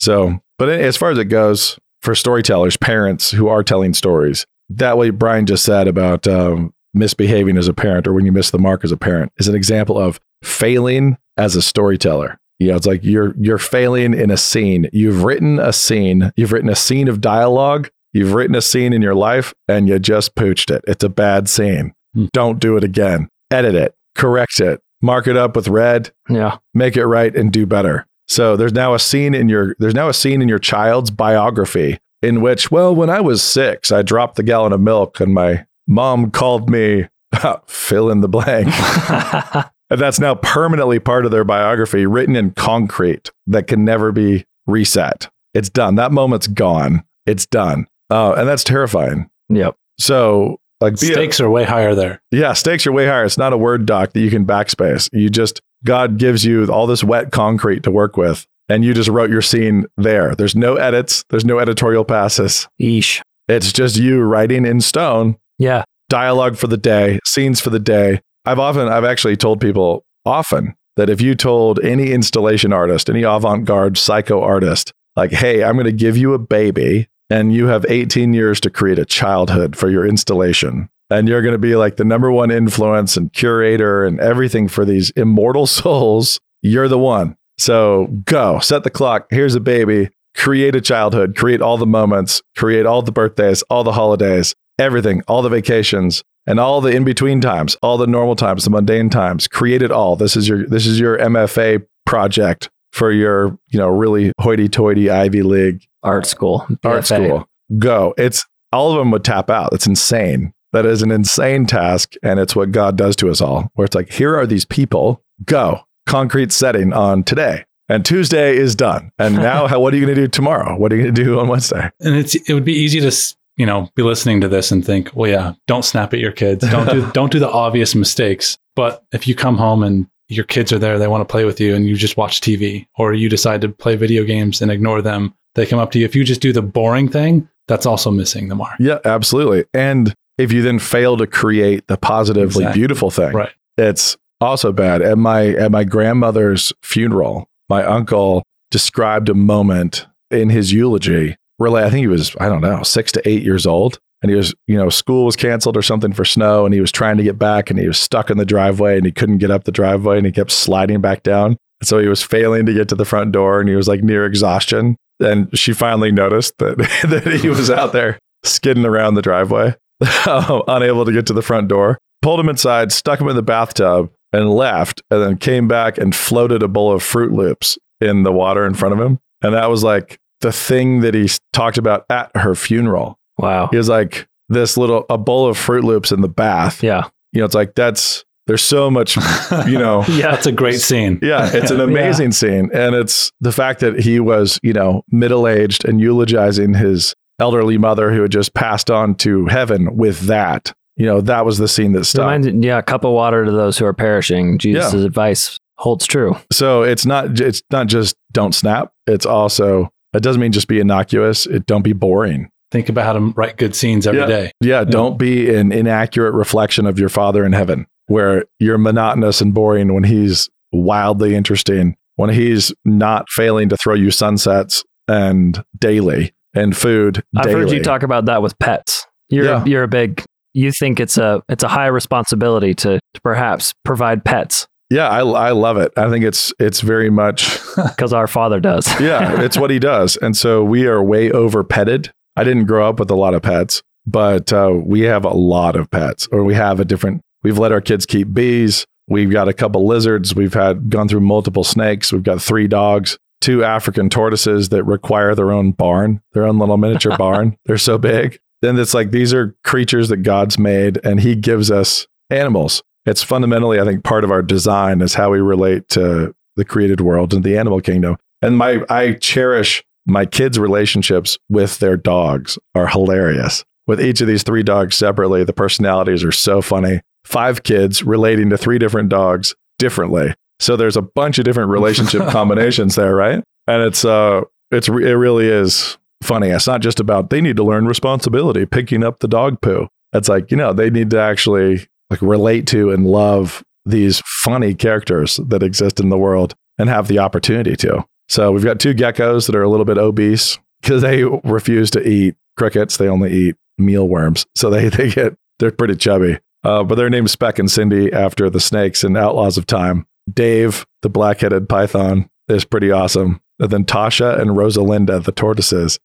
So, 0.00 0.38
but 0.58 0.68
as 0.68 0.96
far 0.96 1.10
as 1.10 1.18
it 1.18 1.26
goes 1.26 1.78
for 2.02 2.14
storytellers, 2.14 2.76
parents 2.76 3.30
who 3.32 3.48
are 3.48 3.62
telling 3.62 3.92
stories, 3.94 4.46
that 4.68 4.98
way 4.98 5.10
Brian 5.10 5.46
just 5.46 5.64
said 5.64 5.88
about 5.88 6.26
um, 6.26 6.72
misbehaving 6.94 7.56
as 7.56 7.68
a 7.68 7.74
parent 7.74 8.06
or 8.06 8.12
when 8.12 8.24
you 8.26 8.32
miss 8.32 8.50
the 8.50 8.58
mark 8.58 8.84
as 8.84 8.92
a 8.92 8.96
parent 8.96 9.32
is 9.38 9.48
an 9.48 9.54
example 9.54 9.98
of 9.98 10.18
failing 10.42 11.16
as 11.36 11.54
a 11.56 11.62
storyteller. 11.62 12.38
You 12.58 12.68
know, 12.68 12.76
it's 12.76 12.86
like 12.86 13.04
you're 13.04 13.34
you're 13.38 13.58
failing 13.58 14.14
in 14.14 14.30
a 14.30 14.36
scene. 14.38 14.88
You've 14.92 15.24
written 15.24 15.58
a 15.58 15.72
scene. 15.74 16.32
You've 16.36 16.52
written 16.52 16.70
a 16.70 16.74
scene 16.76 17.06
of 17.08 17.20
dialogue. 17.20 17.90
You've 18.14 18.32
written 18.32 18.56
a 18.56 18.62
scene 18.62 18.94
in 18.94 19.02
your 19.02 19.14
life, 19.14 19.52
and 19.68 19.86
you 19.88 19.98
just 19.98 20.34
pooched 20.36 20.74
it. 20.74 20.82
It's 20.88 21.04
a 21.04 21.10
bad 21.10 21.50
scene. 21.50 21.92
Hmm. 22.14 22.26
Don't 22.32 22.58
do 22.58 22.78
it 22.78 22.82
again. 22.84 23.28
Edit 23.50 23.74
it. 23.74 23.94
Correct 24.14 24.58
it. 24.60 24.80
Mark 25.02 25.26
it 25.26 25.36
up 25.36 25.54
with 25.54 25.68
red 25.68 26.10
Yeah. 26.30 26.56
make 26.72 26.96
it 26.96 27.04
right 27.06 27.36
and 27.36 27.52
do 27.52 27.66
better. 27.66 28.06
So 28.26 28.56
there's 28.56 28.72
now 28.72 28.94
a 28.94 28.98
scene 28.98 29.34
in 29.34 29.50
your 29.50 29.76
there's 29.78 29.94
now 29.94 30.08
a 30.08 30.14
scene 30.14 30.40
in 30.40 30.48
your 30.48 30.58
child's 30.58 31.10
biography 31.10 31.98
in 32.22 32.40
which, 32.40 32.70
well, 32.70 32.94
when 32.94 33.10
I 33.10 33.20
was 33.20 33.42
six, 33.42 33.92
I 33.92 34.02
dropped 34.02 34.36
the 34.36 34.42
gallon 34.42 34.72
of 34.72 34.80
milk 34.80 35.20
and 35.20 35.32
my 35.34 35.66
mom 35.86 36.30
called 36.30 36.68
me 36.70 37.08
fill 37.66 38.10
in 38.10 38.20
the 38.20 38.28
blank. 38.28 38.68
and 39.90 40.00
that's 40.00 40.18
now 40.20 40.34
permanently 40.34 40.98
part 40.98 41.24
of 41.24 41.30
their 41.30 41.44
biography, 41.44 42.06
written 42.06 42.36
in 42.36 42.50
concrete 42.52 43.30
that 43.46 43.66
can 43.66 43.84
never 43.84 44.12
be 44.12 44.44
reset. 44.66 45.28
It's 45.54 45.68
done. 45.70 45.94
That 45.94 46.12
moment's 46.12 46.46
gone. 46.48 47.04
It's 47.26 47.46
done. 47.46 47.86
Uh, 48.10 48.32
and 48.34 48.48
that's 48.48 48.64
terrifying. 48.64 49.28
yep. 49.48 49.76
So 49.98 50.58
like 50.80 51.00
be 51.00 51.08
a- 51.10 51.12
Stakes 51.14 51.40
are 51.40 51.48
way 51.50 51.64
higher 51.64 51.94
there. 51.94 52.20
yeah, 52.30 52.52
stakes 52.52 52.86
are 52.86 52.92
way 52.92 53.06
higher. 53.06 53.24
It's 53.24 53.38
not 53.38 53.52
a 53.52 53.56
Word 53.58 53.86
doc 53.86 54.12
that 54.12 54.20
you 54.20 54.30
can 54.30 54.44
backspace. 54.44 55.08
You 55.12 55.30
just, 55.30 55.60
God 55.84 56.18
gives 56.18 56.44
you 56.44 56.66
all 56.66 56.86
this 56.86 57.02
wet 57.02 57.32
concrete 57.32 57.82
to 57.84 57.90
work 57.90 58.16
with, 58.16 58.46
and 58.68 58.84
you 58.84 58.94
just 58.94 59.08
wrote 59.08 59.30
your 59.30 59.42
scene 59.42 59.86
there. 59.96 60.34
There's 60.34 60.56
no 60.56 60.76
edits, 60.76 61.24
there's 61.30 61.44
no 61.44 61.58
editorial 61.58 62.04
passes. 62.04 62.68
Eesh. 62.80 63.20
It's 63.48 63.72
just 63.72 63.96
you 63.96 64.22
writing 64.22 64.64
in 64.66 64.80
stone, 64.80 65.36
Yeah. 65.58 65.84
dialogue 66.08 66.56
for 66.56 66.66
the 66.66 66.76
day, 66.76 67.18
scenes 67.24 67.60
for 67.60 67.70
the 67.70 67.78
day. 67.78 68.20
I've 68.44 68.58
often, 68.58 68.88
I've 68.88 69.04
actually 69.04 69.36
told 69.36 69.60
people 69.60 70.04
often 70.24 70.74
that 70.96 71.10
if 71.10 71.20
you 71.20 71.34
told 71.34 71.78
any 71.80 72.12
installation 72.12 72.72
artist, 72.72 73.08
any 73.10 73.22
avant 73.22 73.64
garde 73.64 73.98
psycho 73.98 74.40
artist, 74.40 74.92
like, 75.14 75.30
hey, 75.32 75.62
I'm 75.64 75.74
going 75.74 75.86
to 75.86 75.92
give 75.92 76.16
you 76.16 76.34
a 76.34 76.38
baby 76.38 77.08
and 77.30 77.52
you 77.54 77.66
have 77.66 77.84
18 77.88 78.34
years 78.34 78.60
to 78.60 78.70
create 78.70 78.98
a 78.98 79.04
childhood 79.04 79.76
for 79.76 79.90
your 79.90 80.06
installation. 80.06 80.88
And 81.10 81.28
you're 81.28 81.42
going 81.42 81.52
to 81.54 81.58
be 81.58 81.76
like 81.76 81.96
the 81.96 82.04
number 82.04 82.30
one 82.32 82.50
influence 82.50 83.16
and 83.16 83.32
curator 83.32 84.04
and 84.04 84.18
everything 84.20 84.66
for 84.68 84.84
these 84.84 85.10
immortal 85.10 85.66
souls. 85.68 86.40
You're 86.62 86.88
the 86.88 86.98
one. 86.98 87.36
So 87.58 88.06
go, 88.24 88.58
set 88.58 88.84
the 88.84 88.90
clock. 88.90 89.26
Here's 89.30 89.54
a 89.54 89.60
baby. 89.60 90.10
Create 90.34 90.76
a 90.76 90.82
childhood, 90.82 91.34
create 91.34 91.62
all 91.62 91.78
the 91.78 91.86
moments, 91.86 92.42
create 92.56 92.84
all 92.84 93.00
the 93.00 93.10
birthdays, 93.10 93.62
all 93.70 93.82
the 93.84 93.92
holidays, 93.92 94.54
everything, 94.78 95.22
all 95.28 95.40
the 95.40 95.48
vacations, 95.48 96.22
and 96.46 96.60
all 96.60 96.82
the 96.82 96.90
in-between 96.90 97.40
times, 97.40 97.74
all 97.76 97.96
the 97.96 98.06
normal 98.06 98.36
times, 98.36 98.64
the 98.64 98.70
mundane 98.70 99.08
times. 99.08 99.48
Create 99.48 99.80
it 99.80 99.90
all. 99.90 100.14
This 100.14 100.36
is 100.36 100.46
your 100.46 100.66
this 100.66 100.86
is 100.86 101.00
your 101.00 101.16
MFA 101.16 101.86
project 102.04 102.68
for 102.92 103.10
your, 103.10 103.58
you 103.68 103.78
know, 103.78 103.88
really 103.88 104.32
hoity-toity 104.38 105.08
Ivy 105.08 105.42
League 105.42 105.86
Art 106.02 106.26
school. 106.26 106.66
art 106.84 107.06
school. 107.06 107.48
Go. 107.78 108.14
It's 108.18 108.44
all 108.72 108.92
of 108.92 108.98
them 108.98 109.10
would 109.12 109.24
tap 109.24 109.48
out. 109.48 109.72
It's 109.72 109.86
insane. 109.86 110.52
That 110.72 110.84
is 110.84 111.00
an 111.00 111.10
insane 111.10 111.64
task. 111.64 112.12
And 112.22 112.38
it's 112.38 112.54
what 112.54 112.72
God 112.72 112.96
does 112.96 113.16
to 113.16 113.30
us 113.30 113.40
all, 113.40 113.70
where 113.74 113.86
it's 113.86 113.94
like, 113.94 114.12
here 114.12 114.36
are 114.36 114.46
these 114.46 114.66
people, 114.66 115.22
go, 115.44 115.85
concrete 116.06 116.52
setting 116.52 116.92
on 116.92 117.24
today. 117.24 117.64
And 117.88 118.04
Tuesday 118.04 118.56
is 118.56 118.74
done. 118.74 119.12
And 119.18 119.34
now, 119.50 119.66
how, 119.68 119.78
what 119.80 119.94
are 119.94 119.96
you 119.96 120.04
going 120.04 120.16
to 120.16 120.20
do 120.22 120.28
tomorrow? 120.28 120.76
What 120.76 120.92
are 120.92 120.96
you 120.96 121.02
going 121.04 121.14
to 121.14 121.24
do 121.24 121.38
on 121.38 121.48
Wednesday? 121.48 121.90
And 122.00 122.16
it's 122.16 122.34
it 122.34 122.52
would 122.54 122.64
be 122.64 122.72
easy 122.74 123.00
to 123.00 123.36
you 123.56 123.66
know 123.66 123.88
be 123.94 124.02
listening 124.02 124.40
to 124.40 124.48
this 124.48 124.70
and 124.72 124.84
think, 124.84 125.10
well, 125.14 125.30
yeah, 125.30 125.52
don't 125.66 125.84
snap 125.84 126.12
at 126.12 126.20
your 126.20 126.32
kids. 126.32 126.68
Don't 126.68 126.88
do 126.90 127.10
don't 127.14 127.30
do 127.32 127.38
the 127.38 127.50
obvious 127.50 127.94
mistakes. 127.94 128.58
But 128.74 129.04
if 129.12 129.26
you 129.28 129.34
come 129.34 129.56
home 129.56 129.82
and 129.82 130.06
your 130.28 130.44
kids 130.44 130.72
are 130.72 130.78
there, 130.78 130.98
they 130.98 131.06
want 131.06 131.20
to 131.20 131.30
play 131.32 131.44
with 131.44 131.60
you, 131.60 131.74
and 131.76 131.86
you 131.86 131.94
just 131.96 132.16
watch 132.16 132.40
TV, 132.40 132.86
or 132.98 133.14
you 133.14 133.28
decide 133.28 133.60
to 133.60 133.68
play 133.68 133.94
video 133.94 134.24
games 134.24 134.60
and 134.60 134.72
ignore 134.72 135.00
them, 135.00 135.32
they 135.54 135.64
come 135.64 135.78
up 135.78 135.92
to 135.92 135.98
you. 136.00 136.04
If 136.04 136.16
you 136.16 136.24
just 136.24 136.40
do 136.40 136.52
the 136.52 136.62
boring 136.62 137.08
thing, 137.08 137.48
that's 137.68 137.86
also 137.86 138.10
missing 138.10 138.48
the 138.48 138.56
mark. 138.56 138.74
Yeah, 138.80 138.98
absolutely. 139.04 139.64
And 139.72 140.12
if 140.36 140.52
you 140.52 140.62
then 140.62 140.80
fail 140.80 141.16
to 141.18 141.26
create 141.28 141.86
the 141.86 141.96
positively 141.96 142.64
Exactly. 142.64 142.80
beautiful 142.80 143.10
thing, 143.12 143.32
Right. 143.32 143.52
it's 143.78 144.16
also 144.40 144.72
bad. 144.72 145.02
At 145.02 145.18
my 145.18 145.48
at 145.48 145.70
my 145.70 145.84
grandmother's 145.84 146.72
funeral, 146.82 147.48
my 147.68 147.84
uncle 147.84 148.42
described 148.70 149.28
a 149.28 149.34
moment 149.34 150.06
in 150.30 150.50
his 150.50 150.72
eulogy. 150.72 151.36
Really, 151.58 151.82
I 151.82 151.90
think 151.90 152.00
he 152.00 152.06
was 152.06 152.36
I 152.38 152.48
don't 152.48 152.60
know 152.60 152.82
six 152.82 153.12
to 153.12 153.28
eight 153.28 153.42
years 153.42 153.66
old, 153.66 153.98
and 154.22 154.30
he 154.30 154.36
was 154.36 154.54
you 154.66 154.76
know 154.76 154.90
school 154.90 155.24
was 155.24 155.36
canceled 155.36 155.76
or 155.76 155.82
something 155.82 156.12
for 156.12 156.24
snow, 156.24 156.64
and 156.64 156.74
he 156.74 156.80
was 156.80 156.92
trying 156.92 157.16
to 157.16 157.22
get 157.22 157.38
back, 157.38 157.70
and 157.70 157.78
he 157.78 157.86
was 157.86 157.98
stuck 157.98 158.30
in 158.30 158.38
the 158.38 158.44
driveway, 158.44 158.96
and 158.96 159.06
he 159.06 159.12
couldn't 159.12 159.38
get 159.38 159.50
up 159.50 159.64
the 159.64 159.72
driveway, 159.72 160.18
and 160.18 160.26
he 160.26 160.32
kept 160.32 160.50
sliding 160.50 161.00
back 161.00 161.22
down. 161.22 161.56
So 161.82 161.98
he 161.98 162.08
was 162.08 162.22
failing 162.22 162.66
to 162.66 162.72
get 162.72 162.88
to 162.88 162.94
the 162.94 163.04
front 163.04 163.32
door, 163.32 163.60
and 163.60 163.68
he 163.68 163.76
was 163.76 163.88
like 163.88 164.02
near 164.02 164.26
exhaustion. 164.26 164.96
And 165.18 165.48
she 165.58 165.72
finally 165.72 166.12
noticed 166.12 166.58
that 166.58 166.76
that 167.08 167.40
he 167.40 167.48
was 167.48 167.70
out 167.70 167.92
there 167.92 168.18
skidding 168.44 168.84
around 168.84 169.14
the 169.14 169.22
driveway, 169.22 169.74
unable 170.26 171.04
to 171.04 171.12
get 171.12 171.26
to 171.26 171.32
the 171.32 171.42
front 171.42 171.68
door. 171.68 171.98
Pulled 172.22 172.40
him 172.40 172.48
inside, 172.48 172.92
stuck 172.92 173.20
him 173.20 173.28
in 173.28 173.36
the 173.36 173.42
bathtub, 173.42 174.10
and 174.32 174.50
left. 174.50 175.02
And 175.10 175.22
then 175.22 175.36
came 175.38 175.68
back 175.68 175.98
and 175.98 176.14
floated 176.14 176.62
a 176.62 176.68
bowl 176.68 176.92
of 176.92 177.02
Fruit 177.02 177.32
Loops 177.32 177.78
in 178.00 178.22
the 178.22 178.32
water 178.32 178.66
in 178.66 178.74
front 178.74 178.94
of 178.94 179.00
him. 179.00 179.18
And 179.42 179.54
that 179.54 179.70
was 179.70 179.82
like 179.84 180.18
the 180.40 180.52
thing 180.52 181.00
that 181.00 181.14
he 181.14 181.28
talked 181.52 181.78
about 181.78 182.04
at 182.10 182.34
her 182.36 182.54
funeral. 182.54 183.18
Wow. 183.38 183.68
He 183.68 183.76
was 183.76 183.88
like 183.88 184.26
this 184.48 184.76
little 184.76 185.04
a 185.10 185.18
bowl 185.18 185.48
of 185.48 185.56
Fruit 185.56 185.84
Loops 185.84 186.12
in 186.12 186.20
the 186.20 186.28
bath. 186.28 186.82
Yeah. 186.82 187.08
You 187.32 187.40
know, 187.40 187.44
it's 187.46 187.54
like 187.54 187.74
that's 187.74 188.24
there's 188.46 188.62
so 188.62 188.90
much, 188.90 189.16
you 189.66 189.78
know. 189.78 190.04
Yeah. 190.08 190.34
it's 190.34 190.46
a 190.46 190.52
great 190.52 190.80
scene. 190.80 191.18
Yeah, 191.20 191.50
it's 191.52 191.70
an 191.70 191.80
amazing 191.82 192.32
scene. 192.32 192.70
And 192.72 192.94
it's 192.94 193.32
the 193.40 193.52
fact 193.52 193.80
that 193.80 193.98
he 194.00 194.20
was, 194.20 194.60
you 194.62 194.72
know, 194.72 195.02
middle 195.10 195.48
aged 195.48 195.84
and 195.84 196.00
eulogizing 196.00 196.74
his 196.74 197.14
elderly 197.38 197.76
mother 197.76 198.12
who 198.12 198.22
had 198.22 198.30
just 198.30 198.54
passed 198.54 198.90
on 198.90 199.14
to 199.16 199.46
heaven 199.46 199.96
with 199.96 200.20
that. 200.20 200.72
You 200.96 201.06
know, 201.06 201.20
that 201.20 201.44
was 201.44 201.58
the 201.58 201.68
scene 201.68 201.92
that 201.92 202.04
stuck. 202.04 202.22
Reminds, 202.24 202.48
yeah, 202.64 202.80
cup 202.82 203.04
of 203.04 203.12
water 203.12 203.44
to 203.44 203.50
those 203.50 203.76
who 203.78 203.84
are 203.84 203.92
perishing. 203.92 204.58
Jesus' 204.58 204.94
advice 204.94 205.58
holds 205.78 206.06
true. 206.06 206.34
So 206.52 206.82
it's 206.82 207.04
not 207.04 207.38
it's 207.40 207.62
not 207.70 207.86
just 207.86 208.16
don't 208.32 208.54
snap. 208.54 208.92
It's 209.06 209.26
also 209.26 209.90
it 210.14 210.22
doesn't 210.22 210.40
mean 210.40 210.52
just 210.52 210.68
be 210.68 210.80
innocuous. 210.80 211.44
It 211.46 211.66
don't 211.66 211.82
be 211.82 211.92
boring. 211.92 212.48
Think 212.72 212.88
about 212.88 213.04
how 213.04 213.12
to 213.12 213.20
write 213.36 213.58
good 213.58 213.76
scenes 213.76 214.06
every 214.06 214.20
Yeah. 214.20 214.26
day. 214.26 214.50
Yeah, 214.60 214.84
don't 214.84 215.18
be 215.18 215.54
an 215.54 215.70
inaccurate 215.70 216.32
reflection 216.32 216.86
of 216.86 216.98
your 216.98 217.08
father 217.10 217.44
in 217.44 217.52
heaven 217.52 217.86
where 218.06 218.44
you're 218.58 218.78
monotonous 218.78 219.40
and 219.40 219.52
boring 219.52 219.92
when 219.92 220.04
he's 220.04 220.48
wildly 220.72 221.34
interesting, 221.34 221.96
when 222.16 222.30
he's 222.30 222.72
not 222.84 223.28
failing 223.30 223.68
to 223.68 223.76
throw 223.76 223.94
you 223.94 224.10
sunsets 224.10 224.82
and 225.08 225.62
daily 225.78 226.32
and 226.54 226.76
food 226.76 227.22
I've 227.36 227.44
daily. 227.44 227.60
heard 227.60 227.70
you 227.72 227.82
talk 227.82 228.02
about 228.02 228.24
that 228.24 228.40
with 228.42 228.58
pets. 228.58 229.06
You're 229.28 229.44
Yeah. 229.44 229.64
you're 229.66 229.82
a 229.82 229.88
big 229.88 230.24
you 230.56 230.72
think 230.72 230.98
it's 230.98 231.18
a 231.18 231.42
it's 231.48 231.62
a 231.62 231.68
high 231.68 231.86
responsibility 231.86 232.74
to, 232.74 232.98
to 233.14 233.20
perhaps 233.20 233.74
provide 233.84 234.24
pets 234.24 234.66
Yeah, 234.88 235.08
I, 235.08 235.20
I 235.20 235.50
love 235.50 235.76
it. 235.76 235.92
I 235.96 236.08
think 236.08 236.24
it's 236.24 236.52
it's 236.58 236.80
very 236.80 237.10
much 237.10 237.58
because 237.76 238.12
our 238.12 238.26
father 238.26 238.60
does. 238.60 238.88
yeah, 239.00 239.42
it's 239.42 239.58
what 239.58 239.70
he 239.70 239.78
does. 239.78 240.16
And 240.16 240.36
so 240.36 240.64
we 240.64 240.86
are 240.86 241.02
way 241.02 241.30
over 241.30 241.62
petted. 241.62 242.12
I 242.36 242.44
didn't 242.44 242.66
grow 242.66 242.88
up 242.88 242.98
with 242.98 243.10
a 243.10 243.16
lot 243.16 243.34
of 243.34 243.42
pets, 243.42 243.82
but 244.06 244.52
uh, 244.52 244.72
we 244.74 245.00
have 245.02 245.24
a 245.24 245.34
lot 245.34 245.76
of 245.76 245.90
pets, 245.90 246.28
or 246.30 246.44
we 246.44 246.54
have 246.54 246.80
a 246.80 246.84
different. 246.84 247.22
We've 247.42 247.58
let 247.58 247.72
our 247.72 247.80
kids 247.80 248.06
keep 248.06 248.32
bees. 248.32 248.86
We've 249.08 249.30
got 249.30 249.48
a 249.48 249.52
couple 249.52 249.86
lizards. 249.86 250.34
We've 250.34 250.54
had 250.54 250.90
gone 250.90 251.08
through 251.08 251.20
multiple 251.20 251.64
snakes. 251.64 252.12
We've 252.12 252.22
got 252.22 252.42
three 252.42 252.66
dogs, 252.66 253.18
two 253.40 253.62
African 253.62 254.08
tortoises 254.08 254.70
that 254.70 254.84
require 254.84 255.34
their 255.34 255.52
own 255.52 255.72
barn, 255.72 256.20
their 256.32 256.46
own 256.46 256.58
little 256.58 256.76
miniature 256.76 257.16
barn. 257.18 257.56
They're 257.66 257.78
so 257.78 257.98
big. 257.98 258.38
Then 258.62 258.78
it's 258.78 258.94
like 258.94 259.10
these 259.10 259.34
are 259.34 259.54
creatures 259.64 260.08
that 260.08 260.18
God's 260.18 260.58
made, 260.58 260.98
and 261.04 261.20
He 261.20 261.34
gives 261.34 261.70
us 261.70 262.06
animals. 262.30 262.82
It's 263.04 263.22
fundamentally, 263.22 263.80
I 263.80 263.84
think, 263.84 264.02
part 264.02 264.24
of 264.24 264.30
our 264.30 264.42
design 264.42 265.00
is 265.00 265.14
how 265.14 265.30
we 265.30 265.40
relate 265.40 265.88
to 265.90 266.34
the 266.56 266.64
created 266.64 267.00
world 267.00 267.32
and 267.32 267.44
the 267.44 267.56
animal 267.56 267.80
kingdom. 267.80 268.16
And 268.42 268.58
my 268.58 268.80
I 268.88 269.12
cherish 269.14 269.84
my 270.06 270.24
kids' 270.24 270.58
relationships 270.58 271.38
with 271.48 271.78
their 271.78 271.96
dogs 271.96 272.58
are 272.74 272.86
hilarious. 272.86 273.64
With 273.86 274.00
each 274.00 274.20
of 274.20 274.26
these 274.26 274.42
three 274.42 274.62
dogs 274.62 274.96
separately, 274.96 275.44
the 275.44 275.52
personalities 275.52 276.24
are 276.24 276.32
so 276.32 276.62
funny. 276.62 277.00
Five 277.24 277.62
kids 277.62 278.02
relating 278.02 278.50
to 278.50 278.58
three 278.58 278.78
different 278.78 279.08
dogs 279.08 279.54
differently. 279.78 280.34
So 280.58 280.76
there's 280.76 280.96
a 280.96 281.02
bunch 281.02 281.38
of 281.38 281.44
different 281.44 281.70
relationship 281.70 282.22
combinations 282.28 282.94
there, 282.94 283.14
right? 283.14 283.42
And 283.66 283.82
it's 283.82 284.04
uh 284.04 284.42
it's 284.70 284.88
it 284.88 284.92
really 284.92 285.48
is 285.48 285.98
funny. 286.22 286.48
It's 286.48 286.66
not 286.66 286.80
just 286.80 287.00
about 287.00 287.30
they 287.30 287.40
need 287.40 287.56
to 287.56 287.64
learn 287.64 287.86
responsibility, 287.86 288.66
picking 288.66 289.04
up 289.04 289.20
the 289.20 289.28
dog 289.28 289.60
poo. 289.60 289.88
It's 290.12 290.28
like, 290.28 290.50
you 290.50 290.56
know, 290.56 290.72
they 290.72 290.90
need 290.90 291.10
to 291.10 291.20
actually 291.20 291.86
like 292.10 292.22
relate 292.22 292.66
to 292.68 292.90
and 292.90 293.06
love 293.06 293.62
these 293.84 294.22
funny 294.42 294.74
characters 294.74 295.36
that 295.48 295.62
exist 295.62 296.00
in 296.00 296.08
the 296.08 296.18
world 296.18 296.54
and 296.78 296.88
have 296.88 297.08
the 297.08 297.18
opportunity 297.18 297.76
to. 297.76 298.04
So 298.28 298.50
we've 298.52 298.64
got 298.64 298.80
two 298.80 298.94
geckos 298.94 299.46
that 299.46 299.54
are 299.54 299.62
a 299.62 299.68
little 299.68 299.84
bit 299.84 299.98
obese 299.98 300.58
because 300.82 301.02
they 301.02 301.24
refuse 301.24 301.90
to 301.92 302.06
eat 302.06 302.34
crickets. 302.56 302.96
They 302.96 303.08
only 303.08 303.32
eat 303.32 303.56
mealworms. 303.78 304.46
So 304.56 304.70
they, 304.70 304.88
they 304.90 305.10
get, 305.10 305.36
they're 305.58 305.70
pretty 305.70 305.96
chubby. 305.96 306.38
Uh, 306.64 306.82
but 306.82 306.96
they're 306.96 307.10
named 307.10 307.30
Speck 307.30 307.58
and 307.60 307.70
Cindy 307.70 308.12
after 308.12 308.50
the 308.50 308.58
snakes 308.58 309.04
and 309.04 309.16
Outlaws 309.16 309.56
of 309.56 309.66
Time. 309.66 310.06
Dave, 310.32 310.84
the 311.02 311.08
black 311.08 311.40
headed 311.40 311.68
python, 311.68 312.28
is 312.48 312.64
pretty 312.64 312.90
awesome. 312.90 313.40
And 313.58 313.70
then 313.70 313.84
Tasha 313.84 314.38
and 314.40 314.50
Rosalinda, 314.50 315.22
the 315.24 315.32
tortoises, 315.32 315.98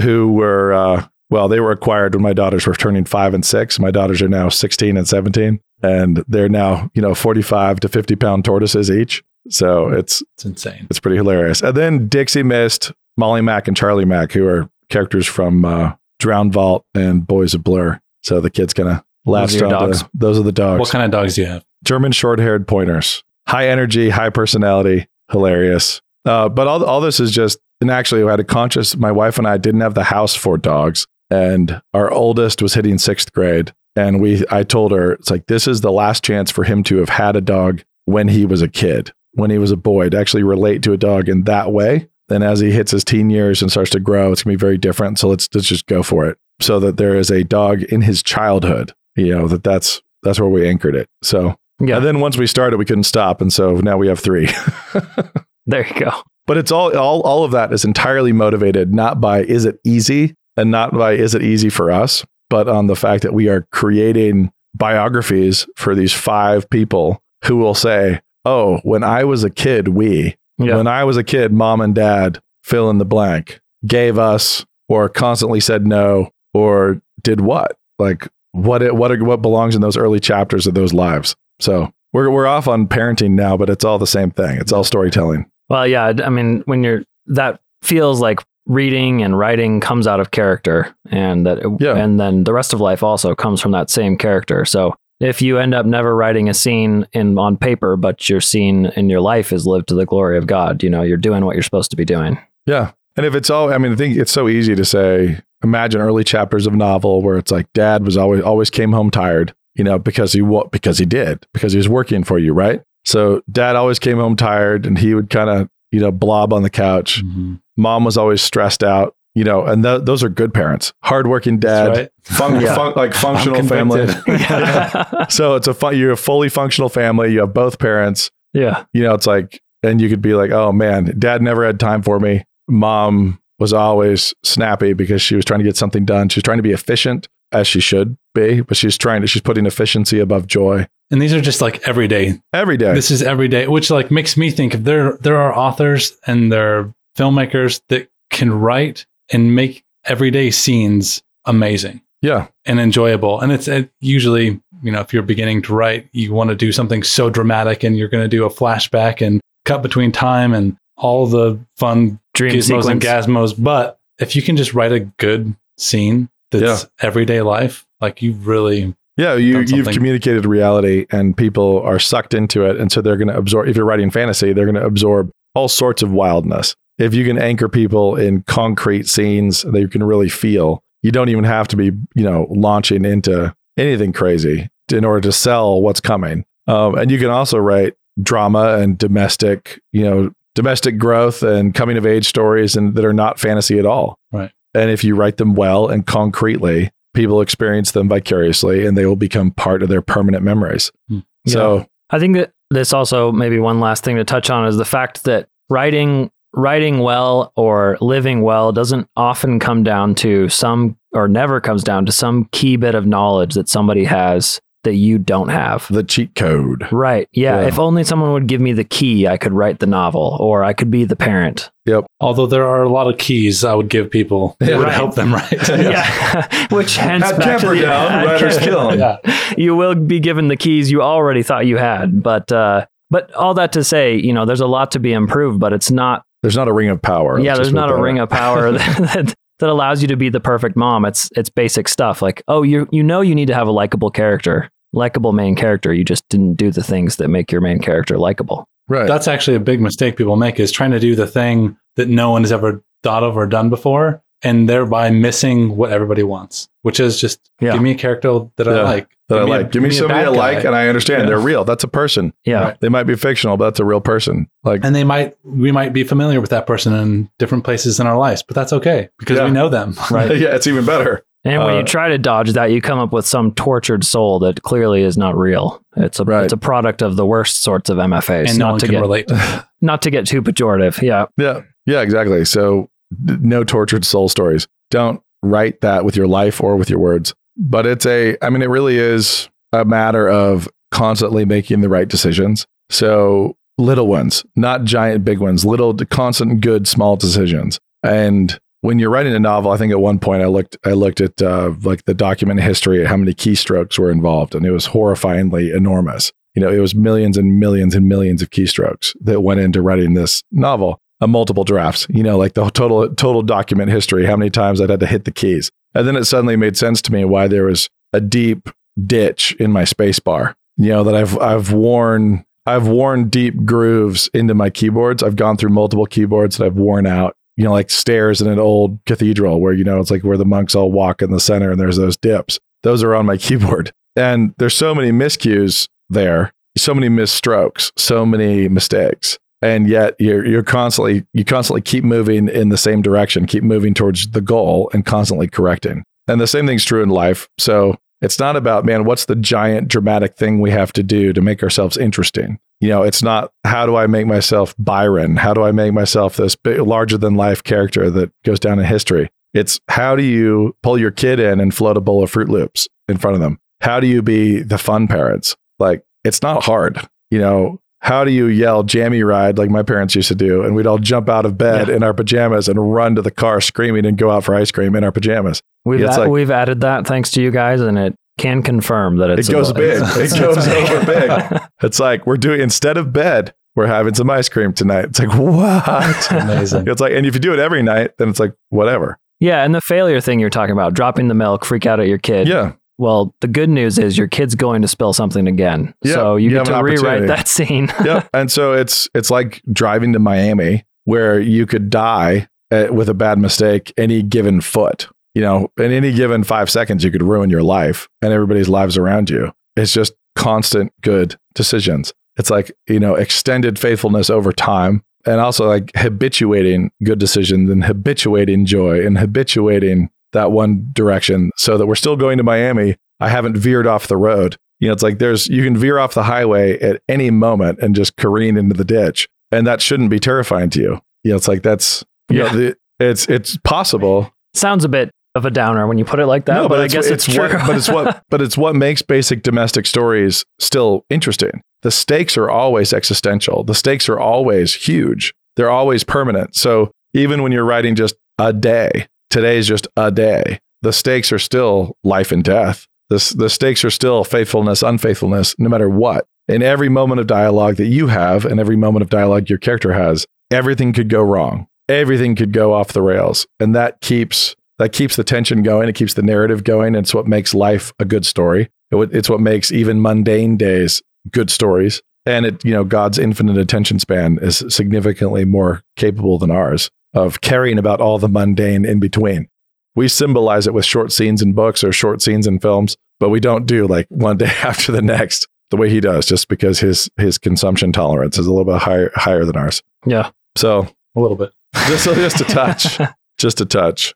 who 0.00 0.32
were, 0.32 0.72
uh, 0.72 1.06
well, 1.30 1.48
they 1.48 1.60
were 1.60 1.70
acquired 1.72 2.14
when 2.14 2.22
my 2.22 2.32
daughters 2.32 2.66
were 2.66 2.74
turning 2.74 3.04
five 3.04 3.34
and 3.34 3.44
six. 3.44 3.78
My 3.78 3.90
daughters 3.90 4.20
are 4.22 4.28
now 4.28 4.48
16 4.48 4.96
and 4.96 5.06
17, 5.08 5.60
and 5.82 6.24
they're 6.28 6.48
now, 6.48 6.90
you 6.94 7.02
know, 7.02 7.14
45 7.14 7.80
to 7.80 7.88
50 7.88 8.16
pound 8.16 8.44
tortoises 8.44 8.90
each. 8.90 9.22
So 9.48 9.88
it's 9.88 10.22
It's 10.36 10.44
insane. 10.44 10.86
it's 10.90 11.00
pretty 11.00 11.16
hilarious. 11.16 11.62
And 11.62 11.76
then 11.76 12.08
Dixie 12.08 12.42
Mist, 12.42 12.92
Molly 13.16 13.40
Mack, 13.40 13.66
and 13.68 13.76
Charlie 13.76 14.04
Mack, 14.04 14.32
who 14.32 14.46
are 14.46 14.68
characters 14.90 15.26
from 15.26 15.64
uh, 15.64 15.94
Drowned 16.18 16.52
Vault 16.52 16.84
and 16.94 17.26
Boys 17.26 17.54
of 17.54 17.64
Blur. 17.64 17.98
So 18.22 18.40
the 18.40 18.50
kids 18.50 18.74
kind 18.74 18.88
of 18.88 18.96
Those 18.98 19.02
are 19.26 19.30
latched 19.30 19.62
on 19.62 19.70
dogs? 19.70 20.04
Those 20.14 20.38
are 20.38 20.42
the 20.44 20.52
dogs. 20.52 20.80
What 20.80 20.90
kind 20.90 21.04
of 21.04 21.10
dogs 21.10 21.34
do 21.36 21.42
you 21.42 21.46
have? 21.48 21.64
German 21.82 22.12
short 22.12 22.38
haired 22.38 22.68
pointers. 22.68 23.24
High 23.48 23.68
energy, 23.68 24.10
high 24.10 24.30
personality, 24.30 25.08
hilarious. 25.30 26.01
Uh, 26.24 26.48
but 26.48 26.66
all, 26.66 26.84
all 26.84 27.00
this 27.00 27.20
is 27.20 27.30
just, 27.30 27.58
and 27.80 27.90
actually, 27.90 28.22
I 28.22 28.30
had 28.30 28.40
a 28.40 28.44
conscious, 28.44 28.96
my 28.96 29.10
wife 29.10 29.38
and 29.38 29.46
I 29.46 29.56
didn't 29.58 29.80
have 29.80 29.94
the 29.94 30.04
house 30.04 30.34
for 30.34 30.56
dogs. 30.56 31.06
And 31.30 31.80
our 31.94 32.10
oldest 32.10 32.60
was 32.62 32.74
hitting 32.74 32.98
sixth 32.98 33.32
grade. 33.32 33.72
And 33.96 34.20
we, 34.20 34.44
I 34.50 34.62
told 34.62 34.92
her, 34.92 35.12
it's 35.12 35.30
like, 35.30 35.46
this 35.46 35.66
is 35.66 35.80
the 35.80 35.92
last 35.92 36.22
chance 36.24 36.50
for 36.50 36.64
him 36.64 36.82
to 36.84 36.98
have 36.98 37.08
had 37.08 37.36
a 37.36 37.40
dog 37.40 37.82
when 38.04 38.28
he 38.28 38.44
was 38.46 38.62
a 38.62 38.68
kid, 38.68 39.12
when 39.32 39.50
he 39.50 39.58
was 39.58 39.70
a 39.70 39.76
boy, 39.76 40.08
to 40.10 40.18
actually 40.18 40.42
relate 40.42 40.82
to 40.84 40.92
a 40.92 40.96
dog 40.96 41.28
in 41.28 41.44
that 41.44 41.72
way. 41.72 42.08
Then 42.28 42.42
as 42.42 42.60
he 42.60 42.70
hits 42.70 42.92
his 42.92 43.04
teen 43.04 43.28
years 43.30 43.60
and 43.60 43.70
starts 43.70 43.90
to 43.90 44.00
grow, 44.00 44.30
it's 44.32 44.42
going 44.44 44.54
to 44.54 44.58
be 44.58 44.60
very 44.66 44.78
different. 44.78 45.18
So 45.18 45.28
let's, 45.28 45.48
let's 45.54 45.66
just 45.66 45.86
go 45.86 46.02
for 46.02 46.26
it. 46.26 46.38
So 46.60 46.78
that 46.80 46.96
there 46.96 47.16
is 47.16 47.30
a 47.30 47.44
dog 47.44 47.82
in 47.84 48.02
his 48.02 48.22
childhood, 48.22 48.92
you 49.16 49.34
know, 49.34 49.48
that 49.48 49.64
that's, 49.64 50.00
that's 50.22 50.38
where 50.38 50.48
we 50.48 50.66
anchored 50.68 50.94
it. 50.94 51.08
So 51.22 51.56
Yeah. 51.80 51.96
and 51.96 52.06
then 52.06 52.20
once 52.20 52.36
we 52.38 52.46
started, 52.46 52.76
we 52.78 52.84
couldn't 52.84 53.04
stop, 53.04 53.40
and 53.40 53.52
so 53.52 53.72
now 53.76 53.96
we 53.96 54.06
have 54.08 54.20
three. 54.20 54.48
there 55.66 55.86
you 55.86 55.94
go. 56.00 56.10
but 56.46 56.56
it's 56.56 56.72
all, 56.72 56.96
all, 56.96 57.20
all 57.22 57.44
of 57.44 57.52
that 57.52 57.72
is 57.72 57.84
entirely 57.84 58.32
motivated 58.32 58.92
not 58.94 59.20
by 59.20 59.42
is 59.44 59.64
it 59.64 59.78
easy, 59.84 60.34
and 60.56 60.70
not 60.70 60.92
by 60.92 61.12
is 61.12 61.34
it 61.34 61.42
easy 61.42 61.68
for 61.70 61.90
us, 61.90 62.24
but 62.50 62.68
on 62.68 62.86
the 62.86 62.96
fact 62.96 63.22
that 63.22 63.32
we 63.34 63.48
are 63.48 63.66
creating 63.72 64.52
biographies 64.74 65.66
for 65.76 65.94
these 65.94 66.12
five 66.12 66.68
people 66.70 67.22
who 67.44 67.56
will 67.56 67.74
say, 67.74 68.20
"Oh, 68.44 68.78
when 68.82 69.02
I 69.04 69.24
was 69.24 69.44
a 69.44 69.50
kid, 69.50 69.88
we 69.88 70.36
Yeah. 70.58 70.76
when 70.76 70.86
I 70.86 71.04
was 71.04 71.16
a 71.16 71.24
kid, 71.24 71.52
mom 71.52 71.80
and 71.80 71.94
dad 71.94 72.40
fill 72.62 72.90
in 72.90 72.98
the 72.98 73.04
blank 73.04 73.60
gave 73.86 74.18
us 74.18 74.64
or 74.88 75.08
constantly 75.08 75.60
said 75.60 75.86
no 75.86 76.28
or 76.54 77.00
did 77.22 77.40
what 77.40 77.76
like 77.98 78.28
what 78.52 78.82
it, 78.82 78.94
what 78.94 79.10
are, 79.10 79.24
what 79.24 79.40
belongs 79.42 79.74
in 79.74 79.80
those 79.80 79.96
early 79.96 80.20
chapters 80.20 80.66
of 80.66 80.74
those 80.74 80.92
lives." 80.92 81.34
So 81.60 81.90
we're 82.12 82.30
we're 82.30 82.46
off 82.46 82.68
on 82.68 82.86
parenting 82.88 83.30
now, 83.32 83.56
but 83.56 83.70
it's 83.70 83.84
all 83.84 83.98
the 83.98 84.06
same 84.06 84.30
thing. 84.30 84.58
It's 84.58 84.72
all 84.72 84.84
storytelling. 84.84 85.46
Well, 85.72 85.86
yeah. 85.88 86.12
I 86.24 86.28
mean, 86.28 86.62
when 86.66 86.84
you're 86.84 87.02
that 87.26 87.60
feels 87.82 88.20
like 88.20 88.40
reading 88.66 89.22
and 89.22 89.36
writing 89.36 89.80
comes 89.80 90.06
out 90.06 90.20
of 90.20 90.30
character 90.30 90.94
and 91.10 91.44
that 91.46 91.58
Yeah. 91.80 91.96
and 91.96 92.20
then 92.20 92.44
the 92.44 92.52
rest 92.52 92.72
of 92.72 92.80
life 92.80 93.02
also 93.02 93.34
comes 93.34 93.60
from 93.60 93.72
that 93.72 93.90
same 93.90 94.16
character. 94.16 94.64
So 94.64 94.94
if 95.18 95.42
you 95.42 95.58
end 95.58 95.74
up 95.74 95.84
never 95.86 96.14
writing 96.14 96.48
a 96.48 96.54
scene 96.54 97.06
in 97.12 97.38
on 97.38 97.56
paper, 97.56 97.96
but 97.96 98.28
your 98.28 98.40
scene 98.40 98.86
in 98.96 99.08
your 99.10 99.20
life 99.20 99.52
is 99.52 99.66
lived 99.66 99.88
to 99.88 99.94
the 99.94 100.06
glory 100.06 100.38
of 100.38 100.46
God, 100.46 100.82
you 100.82 100.90
know, 100.90 101.02
you're 101.02 101.16
doing 101.16 101.44
what 101.44 101.54
you're 101.56 101.62
supposed 101.62 101.90
to 101.90 101.96
be 101.96 102.04
doing. 102.04 102.38
Yeah. 102.66 102.92
And 103.16 103.26
if 103.26 103.34
it's 103.34 103.50
all, 103.50 103.72
I 103.72 103.78
mean, 103.78 103.92
I 103.92 103.96
think 103.96 104.16
it's 104.16 104.32
so 104.32 104.48
easy 104.48 104.74
to 104.74 104.84
say, 104.84 105.40
imagine 105.64 106.00
early 106.00 106.24
chapters 106.24 106.66
of 106.66 106.74
a 106.74 106.76
novel 106.76 107.22
where 107.22 107.36
it's 107.38 107.50
like 107.52 107.72
dad 107.72 108.04
was 108.04 108.16
always, 108.16 108.42
always 108.42 108.70
came 108.70 108.92
home 108.92 109.10
tired, 109.10 109.54
you 109.74 109.84
know, 109.84 109.98
because 109.98 110.32
he, 110.32 110.42
wa- 110.42 110.66
because 110.66 110.98
he 110.98 111.04
did, 111.04 111.46
because 111.52 111.72
he 111.72 111.78
was 111.78 111.88
working 111.88 112.24
for 112.24 112.38
you, 112.38 112.52
right? 112.52 112.82
So 113.04 113.42
dad 113.50 113.76
always 113.76 113.98
came 113.98 114.18
home 114.18 114.36
tired 114.36 114.86
and 114.86 114.98
he 114.98 115.14
would 115.14 115.30
kind 115.30 115.50
of, 115.50 115.68
you 115.90 116.00
know, 116.00 116.12
blob 116.12 116.52
on 116.52 116.62
the 116.62 116.70
couch. 116.70 117.22
Mhm. 117.24 117.60
Mom 117.76 118.04
was 118.04 118.16
always 118.16 118.40
stressed 118.42 118.82
out, 118.84 119.14
you 119.34 119.44
know, 119.44 119.64
and 119.64 119.82
th- 119.82 120.02
those 120.04 120.22
are 120.22 120.28
good 120.28 120.52
parents, 120.54 120.92
hardworking 121.02 121.58
dad, 121.58 121.88
right. 121.88 122.08
fun- 122.22 122.60
Yeah. 122.60 122.74
fun- 122.74 122.92
like 122.96 123.14
functional 123.14 123.62
family. 123.64 124.06
convicted. 124.24 125.30
so 125.30 125.54
it's 125.56 125.66
a 125.66 125.74
fun, 125.74 125.96
you're 125.98 126.12
a 126.12 126.16
fully 126.16 126.48
functional 126.48 126.88
family. 126.88 127.32
You 127.32 127.40
have 127.40 127.54
both 127.54 127.78
parents 127.78 128.30
yeah. 128.54 128.84
you 128.92 129.02
know, 129.02 129.14
it's 129.14 129.26
like, 129.26 129.62
and 129.82 129.98
you 130.00 130.08
could 130.10 130.20
be 130.22 130.34
like, 130.34 130.50
oh 130.50 130.72
man, 130.72 131.14
dad 131.18 131.40
never 131.42 131.64
had 131.64 131.80
time 131.80 132.02
for 132.02 132.20
me. 132.20 132.44
Mom 132.68 133.40
was 133.58 133.72
always 133.72 134.34
snappy 134.44 134.92
because 134.92 135.22
she 135.22 135.34
was 135.36 135.44
trying 135.44 135.60
to 135.60 135.64
get 135.64 135.76
something 135.76 136.04
done. 136.04 136.28
She's 136.28 136.42
trying 136.42 136.58
to 136.58 136.62
be 136.62 136.72
efficient 136.72 137.28
as 137.50 137.66
she 137.66 137.80
should 137.80 138.16
be, 138.34 138.60
but 138.60 138.76
she's 138.76 138.98
trying 138.98 139.20
to, 139.22 139.26
she's 139.26 139.42
putting 139.42 139.66
efficiency 139.66 140.18
above 140.20 140.46
joy 140.46 140.86
And 141.12 141.20
these 141.20 141.34
are 141.34 141.42
just 141.42 141.60
like 141.60 141.86
everyday. 141.86 142.40
every 142.54 142.78
day. 142.78 142.94
This 142.94 143.10
is 143.10 143.22
everyday, 143.22 143.68
which 143.68 143.90
like 143.90 144.10
makes 144.10 144.36
me 144.36 144.50
think 144.50 144.74
if 144.74 144.82
there 144.82 145.18
there 145.18 145.36
are 145.36 145.54
authors 145.54 146.16
and 146.26 146.50
there 146.50 146.78
are 146.78 146.94
filmmakers 147.16 147.82
that 147.88 148.08
can 148.30 148.50
write 148.50 149.06
and 149.30 149.54
make 149.54 149.84
everyday 150.06 150.50
scenes 150.50 151.22
amazing 151.44 152.00
yeah. 152.22 152.48
and 152.64 152.80
enjoyable. 152.80 153.40
And 153.40 153.52
it's 153.52 153.68
it 153.68 153.90
usually, 154.00 154.60
you 154.82 154.90
know, 154.90 155.00
if 155.00 155.12
you're 155.12 155.22
beginning 155.22 155.62
to 155.62 155.74
write, 155.74 156.08
you 156.12 156.32
want 156.32 156.50
to 156.50 156.56
do 156.56 156.72
something 156.72 157.02
so 157.02 157.28
dramatic 157.28 157.84
and 157.84 157.96
you're 157.96 158.08
going 158.08 158.24
to 158.24 158.28
do 158.28 158.44
a 158.44 158.50
flashback 158.50 159.24
and 159.24 159.40
cut 159.64 159.82
between 159.82 160.12
time 160.12 160.54
and 160.54 160.76
all 160.96 161.26
the 161.26 161.58
fun 161.76 162.18
Dream 162.34 162.54
gizmos 162.54 162.88
and 162.90 163.02
sequence. 163.02 163.26
gasmos. 163.26 163.62
But 163.62 163.98
if 164.18 164.34
you 164.34 164.42
can 164.42 164.56
just 164.56 164.72
write 164.72 164.92
a 164.92 165.00
good 165.00 165.54
scene 165.76 166.30
that's 166.50 166.86
everyday 167.00 167.42
life, 167.42 167.86
like 168.00 168.22
you 168.22 168.32
really, 168.32 168.94
Yeah. 169.22 169.34
you 169.34 169.60
you've 169.60 169.88
communicated 169.88 170.44
reality 170.44 171.06
and 171.10 171.36
people 171.36 171.80
are 171.82 171.98
sucked 171.98 172.34
into 172.34 172.64
it. 172.64 172.78
And 172.78 172.90
so 172.90 173.00
they're 173.00 173.16
going 173.16 173.28
to 173.28 173.36
absorb, 173.36 173.68
if 173.68 173.76
you're 173.76 173.84
writing 173.84 174.10
fantasy, 174.10 174.52
they're 174.52 174.66
going 174.66 174.74
to 174.74 174.84
absorb 174.84 175.30
all 175.54 175.68
sorts 175.68 176.02
of 176.02 176.12
wildness. 176.12 176.74
If 176.98 177.14
you 177.14 177.24
can 177.24 177.38
anchor 177.38 177.68
people 177.68 178.16
in 178.16 178.42
concrete 178.42 179.08
scenes 179.08 179.62
that 179.62 179.80
you 179.80 179.88
can 179.88 180.02
really 180.02 180.28
feel, 180.28 180.82
you 181.02 181.10
don't 181.10 181.28
even 181.28 181.44
have 181.44 181.68
to 181.68 181.76
be, 181.76 181.86
you 182.14 182.24
know, 182.24 182.46
launching 182.50 183.04
into 183.04 183.54
anything 183.76 184.12
crazy 184.12 184.68
in 184.92 185.04
order 185.04 185.20
to 185.22 185.32
sell 185.32 185.80
what's 185.80 186.00
coming. 186.00 186.44
Um, 186.66 186.96
and 186.96 187.10
you 187.10 187.18
can 187.18 187.30
also 187.30 187.58
write 187.58 187.94
drama 188.22 188.78
and 188.78 188.98
domestic, 188.98 189.80
you 189.92 190.02
know, 190.02 190.32
domestic 190.54 190.98
growth 190.98 191.42
and 191.42 191.74
coming 191.74 191.96
of 191.96 192.06
age 192.06 192.26
stories 192.26 192.76
and 192.76 192.94
that 192.94 193.04
are 193.04 193.12
not 193.12 193.40
fantasy 193.40 193.78
at 193.78 193.86
all. 193.86 194.18
Right. 194.30 194.52
And 194.74 194.90
if 194.90 195.02
you 195.02 195.14
write 195.14 195.38
them 195.38 195.54
well 195.54 195.88
and 195.88 196.06
concretely, 196.06 196.90
people 197.14 197.40
experience 197.40 197.92
them 197.92 198.08
vicariously 198.08 198.86
and 198.86 198.96
they 198.96 199.06
will 199.06 199.16
become 199.16 199.50
part 199.52 199.82
of 199.82 199.88
their 199.88 200.02
permanent 200.02 200.42
memories. 200.42 200.90
Hmm. 201.08 201.20
So, 201.46 201.86
I 202.10 202.18
think 202.18 202.36
that 202.36 202.52
this 202.70 202.92
also 202.92 203.32
maybe 203.32 203.58
one 203.58 203.80
last 203.80 204.04
thing 204.04 204.16
to 204.16 204.24
touch 204.24 204.50
on 204.50 204.66
is 204.66 204.76
the 204.76 204.84
fact 204.84 205.24
that 205.24 205.48
writing 205.68 206.30
writing 206.54 206.98
well 206.98 207.52
or 207.56 207.96
living 208.00 208.42
well 208.42 208.72
doesn't 208.72 209.08
often 209.16 209.58
come 209.58 209.82
down 209.82 210.14
to 210.14 210.48
some 210.48 210.96
or 211.12 211.26
never 211.26 211.60
comes 211.60 211.82
down 211.82 212.04
to 212.06 212.12
some 212.12 212.46
key 212.52 212.76
bit 212.76 212.94
of 212.94 213.06
knowledge 213.06 213.54
that 213.54 213.68
somebody 213.68 214.04
has 214.04 214.60
that 214.84 214.94
you 214.94 215.18
don't 215.18 215.48
have. 215.48 215.86
the 215.90 216.02
cheat 216.02 216.34
code. 216.34 216.86
Right. 216.92 217.28
Yeah. 217.32 217.60
Yeah. 217.60 217.68
If 217.68 217.78
only 217.78 218.04
someone 218.04 218.32
would 218.32 218.46
give 218.46 218.60
me 218.60 218.72
the 218.72 218.84
key, 218.84 219.26
I 219.28 219.36
could 219.36 219.52
write 219.52 219.78
the 219.78 219.86
novel 219.86 220.36
or 220.40 220.64
I 220.64 220.72
could 220.72 220.90
be 220.90 221.04
the 221.04 221.16
parent. 221.16 221.70
Yep. 221.86 222.06
Although 222.20 222.46
there 222.46 222.66
are 222.66 222.82
a 222.82 222.88
lot 222.88 223.08
of 223.08 223.18
keys 223.18 223.64
I 223.64 223.74
would 223.74 223.88
give 223.88 224.10
people 224.10 224.56
that 224.60 224.68
Yeah. 224.70 224.78
would 224.78 224.84
Right. 224.88 224.94
help 224.94 225.14
them 225.14 225.32
write. 225.34 225.68
Yeah. 225.68 226.66
Which 226.70 226.96
hence 226.96 227.24
Have 227.24 227.38
back 227.38 227.60
to 227.60 227.68
the- 227.68 227.80
down, 227.82 228.24
writer's 228.24 228.58
kiln. 228.58 228.98
yeah. 228.98 229.16
you 229.56 229.76
will 229.76 229.94
be 229.94 230.18
given 230.20 230.48
the 230.48 230.56
keys 230.56 230.90
you 230.90 231.02
already 231.02 231.42
thought 231.42 231.66
you 231.66 231.76
had. 231.76 232.22
But 232.22 232.50
uh 232.52 232.86
but 233.10 233.32
all 233.34 233.52
that 233.54 233.72
to 233.72 233.84
say, 233.84 234.16
you 234.16 234.32
know, 234.32 234.46
there's 234.46 234.62
a 234.62 234.66
lot 234.66 234.90
to 234.92 234.98
be 234.98 235.12
improved, 235.12 235.60
but 235.60 235.72
it's 235.72 235.90
not 235.90 236.22
There's 236.42 236.56
not 236.56 236.66
a 236.66 236.72
ring 236.72 236.88
of 236.88 237.00
power. 237.02 237.38
yeah, 237.38 237.54
there's 237.54 237.72
not 237.72 237.90
a 237.90 237.96
ring 237.96 238.18
out. 238.18 238.24
of 238.24 238.30
power 238.30 238.72
that, 238.72 239.34
that 239.58 239.68
allows 239.68 240.00
you 240.02 240.08
to 240.08 240.16
be 240.16 240.28
the 240.30 240.40
perfect 240.40 240.76
mom. 240.76 241.04
It's 241.04 241.28
it's 241.36 241.50
basic 241.50 241.88
stuff 241.88 242.22
like 242.22 242.42
oh 242.48 242.62
you 242.62 242.88
you 242.90 243.02
know 243.02 243.20
you 243.20 243.34
need 243.34 243.46
to 243.48 243.54
have 243.54 243.68
a 243.68 243.70
likable 243.72 244.10
character, 244.10 244.70
likable 244.92 245.32
main 245.32 245.54
character. 245.56 245.92
You 245.92 246.04
just 246.04 246.28
didn't 246.28 246.54
do 246.54 246.70
the 246.70 246.82
things 246.82 247.16
that 247.16 247.28
make 247.28 247.50
your 247.52 247.60
main 247.60 247.78
character 247.80 248.18
likable. 248.18 248.68
Right. 248.88 249.06
That's 249.06 249.28
actually 249.28 249.56
a 249.56 249.60
big 249.60 249.80
mistake 249.80 250.16
people 250.16 250.36
make 250.36 250.58
is 250.60 250.72
trying 250.72 250.90
to 250.90 251.00
do 251.00 251.14
the 251.14 251.26
thing 251.26 251.76
that 251.96 252.08
no 252.08 252.30
one 252.30 252.42
has 252.42 252.52
ever 252.52 252.82
thought 253.02 253.22
of 253.22 253.36
or 253.36 253.46
done 253.46 253.70
before 253.70 254.22
and 254.42 254.68
thereby 254.68 255.08
missing 255.10 255.76
what 255.76 255.92
everybody 255.92 256.22
wants, 256.24 256.68
which 256.82 256.98
is 256.98 257.20
just 257.20 257.40
Yeah. 257.60 257.72
give 257.72 257.82
me 257.82 257.92
a 257.92 257.94
character 257.94 258.40
that 258.56 258.66
I 258.68 258.82
like. 258.82 259.08
that 259.28 259.38
I 259.38 259.44
me 259.44 259.50
a- 259.50 259.54
like. 259.58 259.70
Give 259.72 259.82
me 259.82 259.88
a 259.88 259.92
somebody 259.92 260.24
I 260.24 260.28
like 260.28 260.64
and 260.64 260.74
I 260.74 260.88
understand 260.88 261.22
Yeah. 261.22 261.26
they're 261.28 261.38
real. 261.38 261.64
That's 261.64 261.84
a 261.84 261.88
person. 261.88 262.32
Yeah. 262.44 262.64
Right. 262.64 262.80
They 262.80 262.88
might 262.88 263.04
be 263.04 263.14
fictional, 263.14 263.56
but 263.56 263.66
that's 263.66 263.80
a 263.80 263.84
real 263.84 264.00
person. 264.00 264.48
Like 264.64 264.84
and 264.84 264.94
they 264.96 265.04
might 265.04 265.36
we 265.44 265.70
might 265.72 265.92
be 265.92 266.02
familiar 266.02 266.40
with 266.40 266.50
that 266.50 266.66
person 266.66 266.92
in 266.92 267.30
different 267.38 267.62
places 267.64 268.00
in 268.00 268.06
our 268.08 268.18
lives, 268.18 268.42
but 268.42 268.56
that's 268.56 268.72
okay 268.72 269.08
because 269.20 269.38
Yeah. 269.38 269.44
we 269.44 269.52
know 269.52 269.68
them. 269.68 269.94
Right. 270.10 270.36
yeah, 270.36 270.54
it's 270.56 270.66
even 270.66 270.84
better. 270.84 271.24
And 271.44 271.62
when 271.64 271.74
Uh, 271.74 271.78
you 271.78 271.84
try 271.84 272.08
to 272.08 272.18
dodge 272.18 272.52
that, 272.52 272.70
you 272.70 272.80
come 272.80 272.98
up 273.00 273.12
with 273.12 273.26
some 273.26 273.52
tortured 273.52 274.04
soul 274.04 274.38
that 274.40 274.62
clearly 274.62 275.02
is 275.02 275.16
not 275.18 275.36
real. 275.36 275.82
It's 275.96 276.20
a 276.20 276.24
Right. 276.24 276.44
it's 276.44 276.52
a 276.52 276.56
product 276.56 277.02
of 277.02 277.16
the 277.16 277.26
worst 277.26 277.62
sorts 277.62 277.90
of 277.90 277.98
MFAs. 277.98 278.50
and 278.50 278.58
no 278.58 278.66
not 278.66 278.70
one 278.72 278.80
to 278.80 278.86
can 278.86 278.92
get 278.94 279.00
relate 279.00 279.30
not 279.80 280.02
to 280.02 280.10
get 280.10 280.26
too 280.26 280.40
pejorative. 280.42 281.02
Yeah. 281.02 281.26
Yeah. 281.36 281.62
Yeah, 281.86 282.00
exactly. 282.02 282.44
So 282.44 282.88
d- 283.24 283.36
no 283.40 283.64
tortured 283.64 284.04
soul 284.04 284.28
stories. 284.28 284.68
Don't 284.92 285.20
write 285.42 285.80
that 285.80 286.04
with 286.04 286.16
your 286.16 286.28
life 286.28 286.62
or 286.62 286.76
with 286.76 286.88
your 286.88 287.00
words. 287.00 287.34
But 287.56 287.86
it's 287.86 288.06
a 288.06 288.36
I 288.40 288.48
mean 288.50 288.62
it 288.62 288.68
really 288.70 288.96
is 288.98 289.48
a 289.72 289.84
matter 289.84 290.28
of 290.28 290.68
constantly 290.92 291.44
making 291.44 291.80
the 291.80 291.88
right 291.88 292.06
decisions. 292.08 292.66
So 292.90 293.56
little 293.78 294.06
ones, 294.06 294.44
not 294.54 294.84
giant 294.84 295.24
big 295.24 295.38
ones, 295.40 295.64
little 295.64 295.92
constant 296.10 296.60
good 296.60 296.86
small 296.86 297.16
decisions. 297.16 297.80
And 298.04 298.58
when 298.82 298.98
you're 298.98 299.10
writing 299.10 299.32
a 299.32 299.38
novel, 299.38 299.70
I 299.70 299.76
think 299.76 299.92
at 299.92 300.00
one 300.00 300.18
point 300.18 300.42
I 300.42 300.46
looked 300.46 300.76
I 300.84 300.90
looked 300.90 301.20
at 301.20 301.40
uh, 301.40 301.72
like 301.82 302.04
the 302.04 302.14
document 302.14 302.60
history, 302.60 303.04
how 303.04 303.16
many 303.16 303.32
keystrokes 303.32 303.98
were 303.98 304.10
involved, 304.10 304.54
and 304.54 304.66
it 304.66 304.72
was 304.72 304.88
horrifyingly 304.88 305.74
enormous. 305.74 306.32
You 306.54 306.60
know, 306.60 306.70
it 306.70 306.80
was 306.80 306.94
millions 306.94 307.38
and 307.38 307.58
millions 307.58 307.94
and 307.94 308.06
millions 308.06 308.42
of 308.42 308.50
keystrokes 308.50 309.16
that 309.22 309.40
went 309.40 309.60
into 309.60 309.80
writing 309.80 310.14
this 310.14 310.42
novel. 310.50 310.98
Uh, 311.20 311.28
multiple 311.28 311.62
drafts, 311.62 312.08
you 312.10 312.22
know, 312.22 312.36
like 312.36 312.54
the 312.54 312.68
total 312.70 313.08
total 313.14 313.42
document 313.42 313.90
history, 313.90 314.26
how 314.26 314.36
many 314.36 314.50
times 314.50 314.80
I'd 314.80 314.90
had 314.90 315.00
to 315.00 315.06
hit 315.06 315.24
the 315.24 315.30
keys. 315.30 315.70
And 315.94 316.06
then 316.06 316.16
it 316.16 316.24
suddenly 316.24 316.56
made 316.56 316.76
sense 316.76 317.00
to 317.02 317.12
me 317.12 317.24
why 317.24 317.46
there 317.46 317.64
was 317.64 317.88
a 318.12 318.20
deep 318.20 318.68
ditch 319.06 319.54
in 319.60 319.70
my 319.70 319.84
space 319.84 320.18
bar. 320.18 320.56
You 320.76 320.88
know, 320.88 321.04
that 321.04 321.14
I've 321.14 321.38
I've 321.38 321.72
worn 321.72 322.44
I've 322.66 322.88
worn 322.88 323.28
deep 323.28 323.64
grooves 323.64 324.28
into 324.34 324.54
my 324.54 324.70
keyboards. 324.70 325.22
I've 325.22 325.36
gone 325.36 325.56
through 325.56 325.70
multiple 325.70 326.06
keyboards 326.06 326.56
that 326.56 326.64
I've 326.64 326.76
worn 326.76 327.06
out. 327.06 327.36
You 327.56 327.64
know, 327.64 327.72
like 327.72 327.90
stairs 327.90 328.40
in 328.40 328.48
an 328.48 328.58
old 328.58 328.98
cathedral 329.04 329.60
where 329.60 329.72
you 329.72 329.84
know 329.84 330.00
it's 330.00 330.10
like 330.10 330.24
where 330.24 330.36
the 330.36 330.44
monks 330.44 330.74
all 330.74 330.90
walk 330.90 331.22
in 331.22 331.30
the 331.30 331.40
center 331.40 331.70
and 331.70 331.80
there's 331.80 331.96
those 331.96 332.16
dips. 332.16 332.58
Those 332.82 333.02
are 333.02 333.14
on 333.14 333.26
my 333.26 333.36
keyboard. 333.38 333.92
And 334.16 334.54
there's 334.58 334.76
so 334.76 334.94
many 334.94 335.10
miscues 335.10 335.88
there, 336.10 336.52
so 336.76 336.94
many 336.94 337.08
misstrokes, 337.08 337.92
so 337.96 338.26
many 338.26 338.68
mistakes. 338.68 339.38
And 339.60 339.88
yet 339.88 340.16
you're 340.18 340.44
you're 340.44 340.64
constantly 340.64 341.24
you 341.32 341.44
constantly 341.44 341.82
keep 341.82 342.04
moving 342.04 342.48
in 342.48 342.70
the 342.70 342.76
same 342.76 343.00
direction, 343.00 343.46
keep 343.46 343.62
moving 343.62 343.94
towards 343.94 344.30
the 344.30 344.40
goal 344.40 344.90
and 344.92 345.06
constantly 345.06 345.46
correcting. 345.46 346.02
And 346.28 346.40
the 346.40 346.46
same 346.46 346.66
thing's 346.66 346.84
true 346.84 347.02
in 347.02 347.08
life. 347.08 347.48
So 347.58 347.96
it's 348.22 348.38
not 348.38 348.56
about, 348.56 348.84
man, 348.84 349.04
what's 349.04 349.26
the 349.26 349.34
giant 349.34 349.88
dramatic 349.88 350.36
thing 350.36 350.60
we 350.60 350.70
have 350.70 350.92
to 350.94 351.02
do 351.02 351.32
to 351.32 351.40
make 351.40 351.62
ourselves 351.62 351.96
interesting? 351.96 352.58
You 352.80 352.88
know, 352.88 353.02
it's 353.02 353.22
not 353.22 353.52
how 353.64 353.84
do 353.84 353.96
I 353.96 354.06
make 354.06 354.26
myself 354.26 354.74
Byron? 354.78 355.36
How 355.36 355.52
do 355.52 355.62
I 355.62 355.72
make 355.72 355.92
myself 355.92 356.36
this 356.36 356.56
big, 356.56 356.80
larger 356.80 357.18
than 357.18 357.34
life 357.34 357.62
character 357.62 358.10
that 358.10 358.32
goes 358.44 358.60
down 358.60 358.78
in 358.78 358.86
history? 358.86 359.28
It's 359.54 359.80
how 359.88 360.16
do 360.16 360.22
you 360.22 360.76
pull 360.82 360.98
your 360.98 361.10
kid 361.10 361.40
in 361.40 361.60
and 361.60 361.74
float 361.74 361.96
a 361.96 362.00
bowl 362.00 362.22
of 362.22 362.30
Fruit 362.30 362.48
Loops 362.48 362.88
in 363.08 363.18
front 363.18 363.34
of 363.34 363.40
them? 363.40 363.58
How 363.80 364.00
do 364.00 364.06
you 364.06 364.22
be 364.22 364.62
the 364.62 364.78
fun 364.78 365.08
parents? 365.08 365.56
Like, 365.78 366.04
it's 366.24 366.42
not 366.42 366.64
hard. 366.64 367.00
You 367.30 367.40
know, 367.40 367.80
how 368.02 368.24
do 368.24 368.30
you 368.32 368.46
yell 368.46 368.82
jammy 368.82 369.22
ride 369.22 369.58
like 369.58 369.70
my 369.70 369.82
parents 369.82 370.14
used 370.14 370.28
to 370.28 370.34
do? 370.34 370.62
And 370.64 370.74
we'd 370.74 370.86
all 370.86 370.98
jump 370.98 371.28
out 371.28 371.46
of 371.46 371.56
bed 371.56 371.88
in 371.88 372.02
our 372.02 372.12
pajamas 372.12 372.68
and 372.68 372.92
run 372.92 373.14
to 373.14 373.22
the 373.22 373.30
car 373.30 373.60
screaming 373.60 374.04
and 374.04 374.18
go 374.18 374.30
out 374.30 374.44
for 374.44 374.54
ice 374.54 374.70
cream 374.70 374.94
in 374.96 375.04
our 375.04 375.12
pajamas. 375.12 375.62
We've 375.84 376.00
It's 376.00 376.16
a- 376.16 376.20
like- 376.20 376.30
we've 376.30 376.50
added 376.50 376.80
that 376.82 377.06
thanks 377.06 377.30
to 377.32 377.42
you 377.42 377.50
guys, 377.50 377.80
and 377.80 377.98
it 377.98 378.14
can 378.38 378.62
confirm 378.62 379.18
that 379.18 379.30
it's 379.30 379.48
it 379.48 379.52
goes 379.52 379.70
a- 379.70 379.74
big. 379.74 379.96
It 380.02 380.38
goes 380.38 380.56
it's 380.66 380.90
over 380.90 381.06
big. 381.06 381.60
It's 381.82 381.98
like 382.00 382.26
we're 382.26 382.36
doing 382.36 382.60
instead 382.60 382.96
of 382.96 383.12
bed, 383.12 383.54
we're 383.76 383.86
having 383.86 384.14
some 384.14 384.28
ice 384.30 384.48
cream 384.48 384.72
tonight. 384.72 385.06
It's 385.06 385.18
like, 385.18 385.32
what? 385.36 386.30
Amazing. 386.32 386.88
it's 386.88 387.00
like, 387.00 387.12
and 387.12 387.24
if 387.26 387.34
you 387.34 387.40
do 387.40 387.52
it 387.52 387.58
every 387.58 387.82
night, 387.82 388.12
then 388.18 388.28
it's 388.28 388.38
like, 388.40 388.52
whatever. 388.68 389.18
Yeah, 389.40 389.64
and 389.64 389.74
the 389.74 389.80
failure 389.80 390.20
thing 390.20 390.38
you're 390.40 390.50
talking 390.50 390.72
about, 390.72 390.94
dropping 390.94 391.26
the 391.28 391.34
milk, 391.34 391.64
freak 391.64 391.86
out 391.86 391.98
at 391.98 392.06
your 392.06 392.18
kid. 392.18 392.46
Yeah. 392.46 392.72
Well, 393.02 393.34
the 393.40 393.48
good 393.48 393.68
news 393.68 393.98
is 393.98 394.16
your 394.16 394.28
kid's 394.28 394.54
going 394.54 394.80
to 394.82 394.86
spill 394.86 395.12
something 395.12 395.48
again. 395.48 395.92
Yeah, 396.04 396.14
so 396.14 396.36
you, 396.36 396.50
you 396.50 396.56
get 396.56 396.66
to 396.66 396.80
rewrite 396.80 397.26
that 397.26 397.48
scene. 397.48 397.88
yep. 398.04 398.28
And 398.32 398.48
so 398.48 398.74
it's 398.74 399.08
it's 399.12 399.28
like 399.28 399.60
driving 399.72 400.12
to 400.12 400.20
Miami 400.20 400.84
where 401.02 401.40
you 401.40 401.66
could 401.66 401.90
die 401.90 402.48
uh, 402.70 402.86
with 402.92 403.08
a 403.08 403.14
bad 403.14 403.40
mistake 403.40 403.92
any 403.96 404.22
given 404.22 404.60
foot. 404.60 405.08
You 405.34 405.42
know, 405.42 405.72
in 405.78 405.90
any 405.90 406.12
given 406.12 406.44
five 406.44 406.70
seconds, 406.70 407.02
you 407.02 407.10
could 407.10 407.24
ruin 407.24 407.50
your 407.50 407.64
life 407.64 408.08
and 408.22 408.32
everybody's 408.32 408.68
lives 408.68 408.96
around 408.96 409.30
you. 409.30 409.50
It's 409.74 409.92
just 409.92 410.12
constant 410.36 410.92
good 411.00 411.36
decisions. 411.56 412.12
It's 412.36 412.50
like 412.50 412.70
you 412.86 413.00
know 413.00 413.16
extended 413.16 413.80
faithfulness 413.80 414.30
over 414.30 414.52
time, 414.52 415.02
and 415.26 415.40
also 415.40 415.66
like 415.66 415.90
habituating 415.96 416.92
good 417.02 417.18
decisions 417.18 417.68
and 417.68 417.82
habituating 417.82 418.64
joy 418.64 419.04
and 419.04 419.18
habituating 419.18 420.08
that 420.32 420.52
one 420.52 420.88
direction, 420.92 421.50
so 421.56 421.76
that 421.78 421.86
we're 421.86 421.94
still 421.94 422.16
going 422.16 422.38
to 422.38 422.44
Miami. 422.44 422.96
I 423.20 423.28
haven't 423.28 423.56
veered 423.56 423.86
off 423.86 424.08
the 424.08 424.16
road. 424.16 424.56
You 424.80 424.88
know, 424.88 424.92
it's 424.94 425.02
like 425.02 425.18
there's 425.18 425.46
you 425.48 425.62
can 425.62 425.76
veer 425.76 425.98
off 425.98 426.14
the 426.14 426.24
highway 426.24 426.78
at 426.80 427.00
any 427.08 427.30
moment 427.30 427.78
and 427.80 427.94
just 427.94 428.16
careen 428.16 428.56
into 428.56 428.74
the 428.74 428.84
ditch, 428.84 429.28
and 429.52 429.66
that 429.66 429.80
shouldn't 429.80 430.10
be 430.10 430.18
terrifying 430.18 430.70
to 430.70 430.80
you. 430.80 431.00
You 431.22 431.30
know, 431.30 431.36
it's 431.36 431.46
like 431.48 431.62
that's 431.62 432.04
you 432.30 432.38
know, 432.40 432.46
Yeah. 432.46 432.52
the, 432.56 432.76
it's 432.98 433.28
it's 433.28 433.56
possible. 433.58 434.32
Sounds 434.54 434.84
a 434.84 434.88
bit 434.88 435.10
of 435.34 435.46
a 435.46 435.50
downer 435.50 435.86
when 435.86 435.96
you 435.98 436.04
put 436.04 436.18
it 436.20 436.26
like 436.26 436.44
that, 436.44 436.54
no, 436.54 436.68
but, 436.68 436.80
I 436.80 436.88
guess 436.88 437.06
it's, 437.06 437.24
true. 437.24 437.48
what, 437.48 437.66
but 437.66 437.76
it's 437.76 437.88
what 437.88 438.22
but 438.30 438.42
it's 438.42 438.58
what 438.58 438.74
makes 438.76 439.00
basic 439.02 439.42
domestic 439.42 439.86
stories 439.86 440.44
still 440.58 441.06
interesting. 441.08 441.62
The 441.82 441.90
stakes 441.90 442.36
are 442.36 442.50
always 442.50 442.92
existential. 442.92 443.64
The 443.64 443.74
stakes 443.74 444.08
are 444.08 444.18
always 444.20 444.74
huge. 444.74 445.32
They're 445.56 445.70
always 445.70 446.04
permanent. 446.04 446.54
So 446.54 446.90
even 447.14 447.42
when 447.42 447.50
you're 447.52 447.64
writing 447.64 447.94
just 447.94 448.14
a 448.38 448.52
day, 448.52 449.06
today's 449.32 449.66
just 449.66 449.88
a 449.96 450.12
day. 450.12 450.60
The 450.82 450.92
stakes 450.92 451.32
are 451.32 451.38
still 451.38 451.96
life 452.04 452.30
and 452.30 452.44
death. 452.44 452.86
The, 453.08 453.34
the 453.36 453.50
stakes 453.50 453.84
are 453.84 453.90
still 453.90 454.24
faithfulness, 454.24 454.82
unfaithfulness, 454.82 455.54
no 455.58 455.68
matter 455.68 455.88
what. 455.88 456.26
In 456.48 456.62
every 456.62 456.88
moment 456.88 457.20
of 457.20 457.26
dialogue 457.26 457.76
that 457.76 457.86
you 457.86 458.08
have, 458.08 458.44
and 458.44 458.60
every 458.60 458.76
moment 458.76 459.02
of 459.02 459.10
dialogue 459.10 459.48
your 459.48 459.58
character 459.58 459.92
has, 459.92 460.26
everything 460.50 460.92
could 460.92 461.08
go 461.08 461.22
wrong. 461.22 461.66
Everything 461.88 462.36
could 462.36 462.52
go 462.52 462.72
off 462.74 462.92
the 462.92 463.02
rails, 463.02 463.46
and 463.58 463.74
that 463.74 464.00
keeps 464.00 464.54
that 464.78 464.92
keeps 464.92 465.16
the 465.16 465.24
tension 465.24 465.62
going. 465.62 465.88
It 465.88 465.94
keeps 465.94 466.14
the 466.14 466.22
narrative 466.22 466.64
going. 466.64 466.94
It's 466.94 467.14
what 467.14 467.26
makes 467.26 467.54
life 467.54 467.92
a 467.98 468.04
good 468.04 468.26
story. 468.26 468.70
It's 468.90 469.28
what 469.28 469.40
makes 469.40 469.70
even 469.70 470.00
mundane 470.00 470.56
days 470.56 471.02
good 471.30 471.50
stories. 471.50 472.02
And 472.24 472.46
it, 472.46 472.64
you 472.64 472.72
know, 472.72 472.84
God's 472.84 473.18
infinite 473.18 473.58
attention 473.58 473.98
span 473.98 474.38
is 474.40 474.64
significantly 474.68 475.44
more 475.44 475.82
capable 475.96 476.38
than 476.38 476.50
ours 476.50 476.90
of 477.14 477.40
caring 477.40 477.78
about 477.78 478.00
all 478.00 478.18
the 478.18 478.28
mundane 478.28 478.84
in 478.84 479.00
between. 479.00 479.48
We 479.94 480.08
symbolize 480.08 480.66
it 480.66 480.74
with 480.74 480.84
short 480.86 481.12
scenes 481.12 481.42
in 481.42 481.52
books 481.52 481.84
or 481.84 481.92
short 481.92 482.22
scenes 482.22 482.46
in 482.46 482.58
films, 482.58 482.96
but 483.20 483.28
we 483.28 483.40
don't 483.40 483.66
do 483.66 483.86
like 483.86 484.06
one 484.08 484.38
day 484.38 484.46
after 484.62 484.92
the 484.92 485.02
next 485.02 485.46
the 485.70 485.76
way 485.76 485.88
he 485.90 486.00
does, 486.00 486.26
just 486.26 486.48
because 486.48 486.80
his 486.80 487.10
his 487.18 487.38
consumption 487.38 487.92
tolerance 487.92 488.38
is 488.38 488.46
a 488.46 488.50
little 488.52 488.64
bit 488.70 488.80
higher 488.82 489.10
higher 489.14 489.44
than 489.44 489.56
ours. 489.56 489.82
yeah. 490.06 490.30
So 490.56 490.86
A 491.16 491.20
little 491.20 491.36
bit. 491.36 491.50
just 491.88 492.04
just 492.04 492.40
a 492.40 492.44
touch, 492.44 492.98
just 493.38 493.60
a 493.60 493.64
touch. 493.66 494.14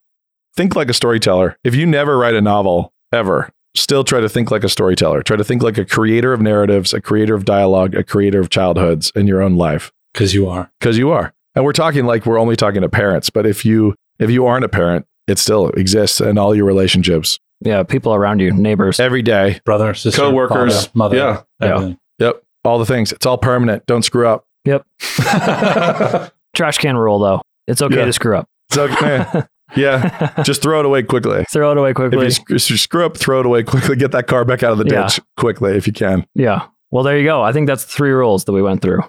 Think 0.54 0.74
like 0.76 0.88
a 0.90 0.94
storyteller. 0.94 1.58
If 1.64 1.74
you 1.74 1.84
never 1.86 2.16
write 2.18 2.34
a 2.34 2.40
novel 2.42 2.92
ever, 3.12 3.50
still 3.74 4.04
try 4.04 4.20
to 4.20 4.28
think 4.28 4.50
like 4.50 4.64
a 4.64 4.68
storyteller. 4.70 5.22
Try 5.22 5.36
to 5.36 5.44
think 5.44 5.62
like 5.62 5.76
a 5.78 5.84
creator 5.84 6.32
of 6.32 6.40
narratives, 6.42 6.92
a 6.94 7.00
creator 7.00 7.34
of 7.34 7.44
dialogue, 7.44 7.94
a 7.94 8.02
creator 8.04 8.40
of 8.40 8.48
childhoods 8.50 9.12
in 9.14 9.26
your 9.26 9.42
own 9.42 9.56
life, 9.56 9.92
Because 10.14 10.32
you 10.34 10.48
are. 10.48 10.70
because 10.80 10.96
you 10.98 11.10
are. 11.10 11.32
And 11.56 11.64
we're 11.64 11.72
talking 11.72 12.04
like 12.04 12.26
we're 12.26 12.38
only 12.38 12.54
talking 12.54 12.82
to 12.82 12.88
parents, 12.88 13.30
but 13.30 13.46
if 13.46 13.64
you 13.64 13.94
if 14.18 14.30
you 14.30 14.46
aren't 14.46 14.64
a 14.64 14.68
parent, 14.68 15.06
it 15.26 15.38
still 15.38 15.70
exists 15.70 16.20
in 16.20 16.38
all 16.38 16.54
your 16.54 16.66
relationships 16.66 17.38
Yeah, 17.62 17.82
people 17.82 18.14
around 18.14 18.40
you, 18.40 18.52
neighbors. 18.52 19.00
every 19.00 19.22
day. 19.22 19.60
Brother, 19.64 19.94
sister, 19.94 20.20
Coworkers. 20.22 20.86
father, 20.86 20.90
mother. 20.94 21.16
Yeah. 21.16 21.42
Yeah. 21.60 21.74
everything. 21.74 21.98
Yep, 22.18 22.42
all 22.64 22.78
the 22.78 22.86
things. 22.86 23.10
It's 23.12 23.26
all 23.26 23.38
permanent. 23.38 23.84
Don't 23.86 24.02
screw 24.02 24.26
up. 24.28 24.46
Yep. 24.66 24.86
Trash 26.54 26.78
can 26.78 26.96
rule 26.96 27.18
though. 27.18 27.42
It's 27.66 27.82
okay 27.82 27.96
Yeah. 27.98 28.04
to 28.06 28.12
screw 28.12 28.36
up. 28.36 28.48
So 28.70 28.86
eh, 28.86 29.42
yeah, 29.76 30.42
just 30.42 30.62
throw 30.62 30.80
it 30.80 30.86
away 30.86 31.02
quickly. 31.02 31.44
Throw 31.50 31.72
it 31.72 31.78
away 31.78 31.92
quickly. 31.94 32.18
If 32.18 32.24
you, 32.24 32.30
sc- 32.30 32.50
if 32.50 32.70
you 32.70 32.76
screw 32.76 33.04
up, 33.06 33.16
throw 33.16 33.40
it 33.40 33.46
away 33.46 33.62
quickly. 33.62 33.96
Get 33.96 34.12
that 34.12 34.26
car 34.26 34.44
back 34.44 34.62
out 34.62 34.72
of 34.72 34.78
the 34.78 34.86
Yeah. 34.92 35.02
ditch 35.08 35.20
quickly 35.36 35.76
if 35.76 35.86
you 35.86 35.92
can. 35.92 36.26
yeah. 36.34 36.66
Well, 36.92 37.02
there 37.02 37.18
you 37.18 37.24
go. 37.24 37.42
I 37.42 37.52
think 37.52 37.66
that's 37.66 37.84
the 37.84 37.90
three 37.90 38.12
rules 38.12 38.44
that 38.44 38.52
we 38.52 38.62
went 38.62 38.80
through. 38.80 39.00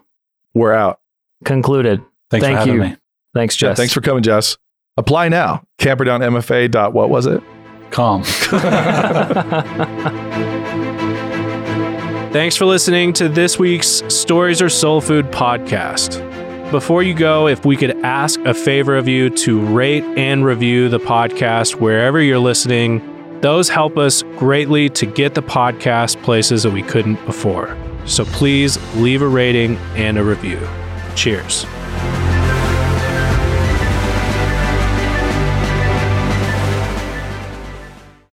We're 0.55 0.73
out. 0.73 0.99
Concluded. 1.45 2.01
Thanks 2.29 2.45
Thank 2.45 2.55
for 2.55 2.59
having 2.59 2.73
you. 2.75 2.81
me. 2.89 2.95
Thanks, 3.33 3.61
Yeah, 3.61 3.69
Jess. 3.69 3.77
thanks 3.77 3.93
for 3.93 4.01
coming, 4.01 4.23
Jess. 4.23 4.57
Apply 4.97 5.29
now. 5.29 5.63
Camperdownmfa. 5.79 6.71
Dot 6.71 6.93
what 6.93 7.09
was 7.09 7.25
it? 7.25 7.41
Calm. 7.91 8.23
Thanks 12.33 12.55
for 12.57 12.65
listening 12.65 13.13
to 13.13 13.29
this 13.29 13.57
week's 13.57 14.03
Stories 14.13 14.61
Are 14.61 14.69
Soul 14.69 15.01
Food 15.01 15.25
podcast. 15.27 16.21
Before 16.71 17.01
you 17.01 17.13
go, 17.15 17.47
if 17.47 17.65
we 17.65 17.75
could 17.77 17.97
ask 18.03 18.39
a 18.41 18.53
favor 18.53 18.95
of 18.97 19.07
you 19.07 19.29
to 19.31 19.59
rate 19.67 20.03
and 20.17 20.45
review 20.45 20.89
the 20.89 20.99
podcast 20.99 21.75
wherever 21.75 22.21
you're 22.21 22.37
listening, 22.37 23.39
those 23.41 23.69
help 23.69 23.97
us 23.97 24.21
greatly 24.35 24.89
to 24.89 25.05
get 25.05 25.33
the 25.33 25.41
podcast 25.41 26.21
places 26.21 26.63
that 26.63 26.73
we 26.73 26.83
couldn't 26.83 27.23
before. 27.25 27.75
So 28.05 28.25
please 28.25 28.77
leave 28.95 29.21
a 29.21 29.27
rating 29.27 29.77
and 29.95 30.17
a 30.17 30.23
review. 30.23 30.59
Cheers. 31.15 31.65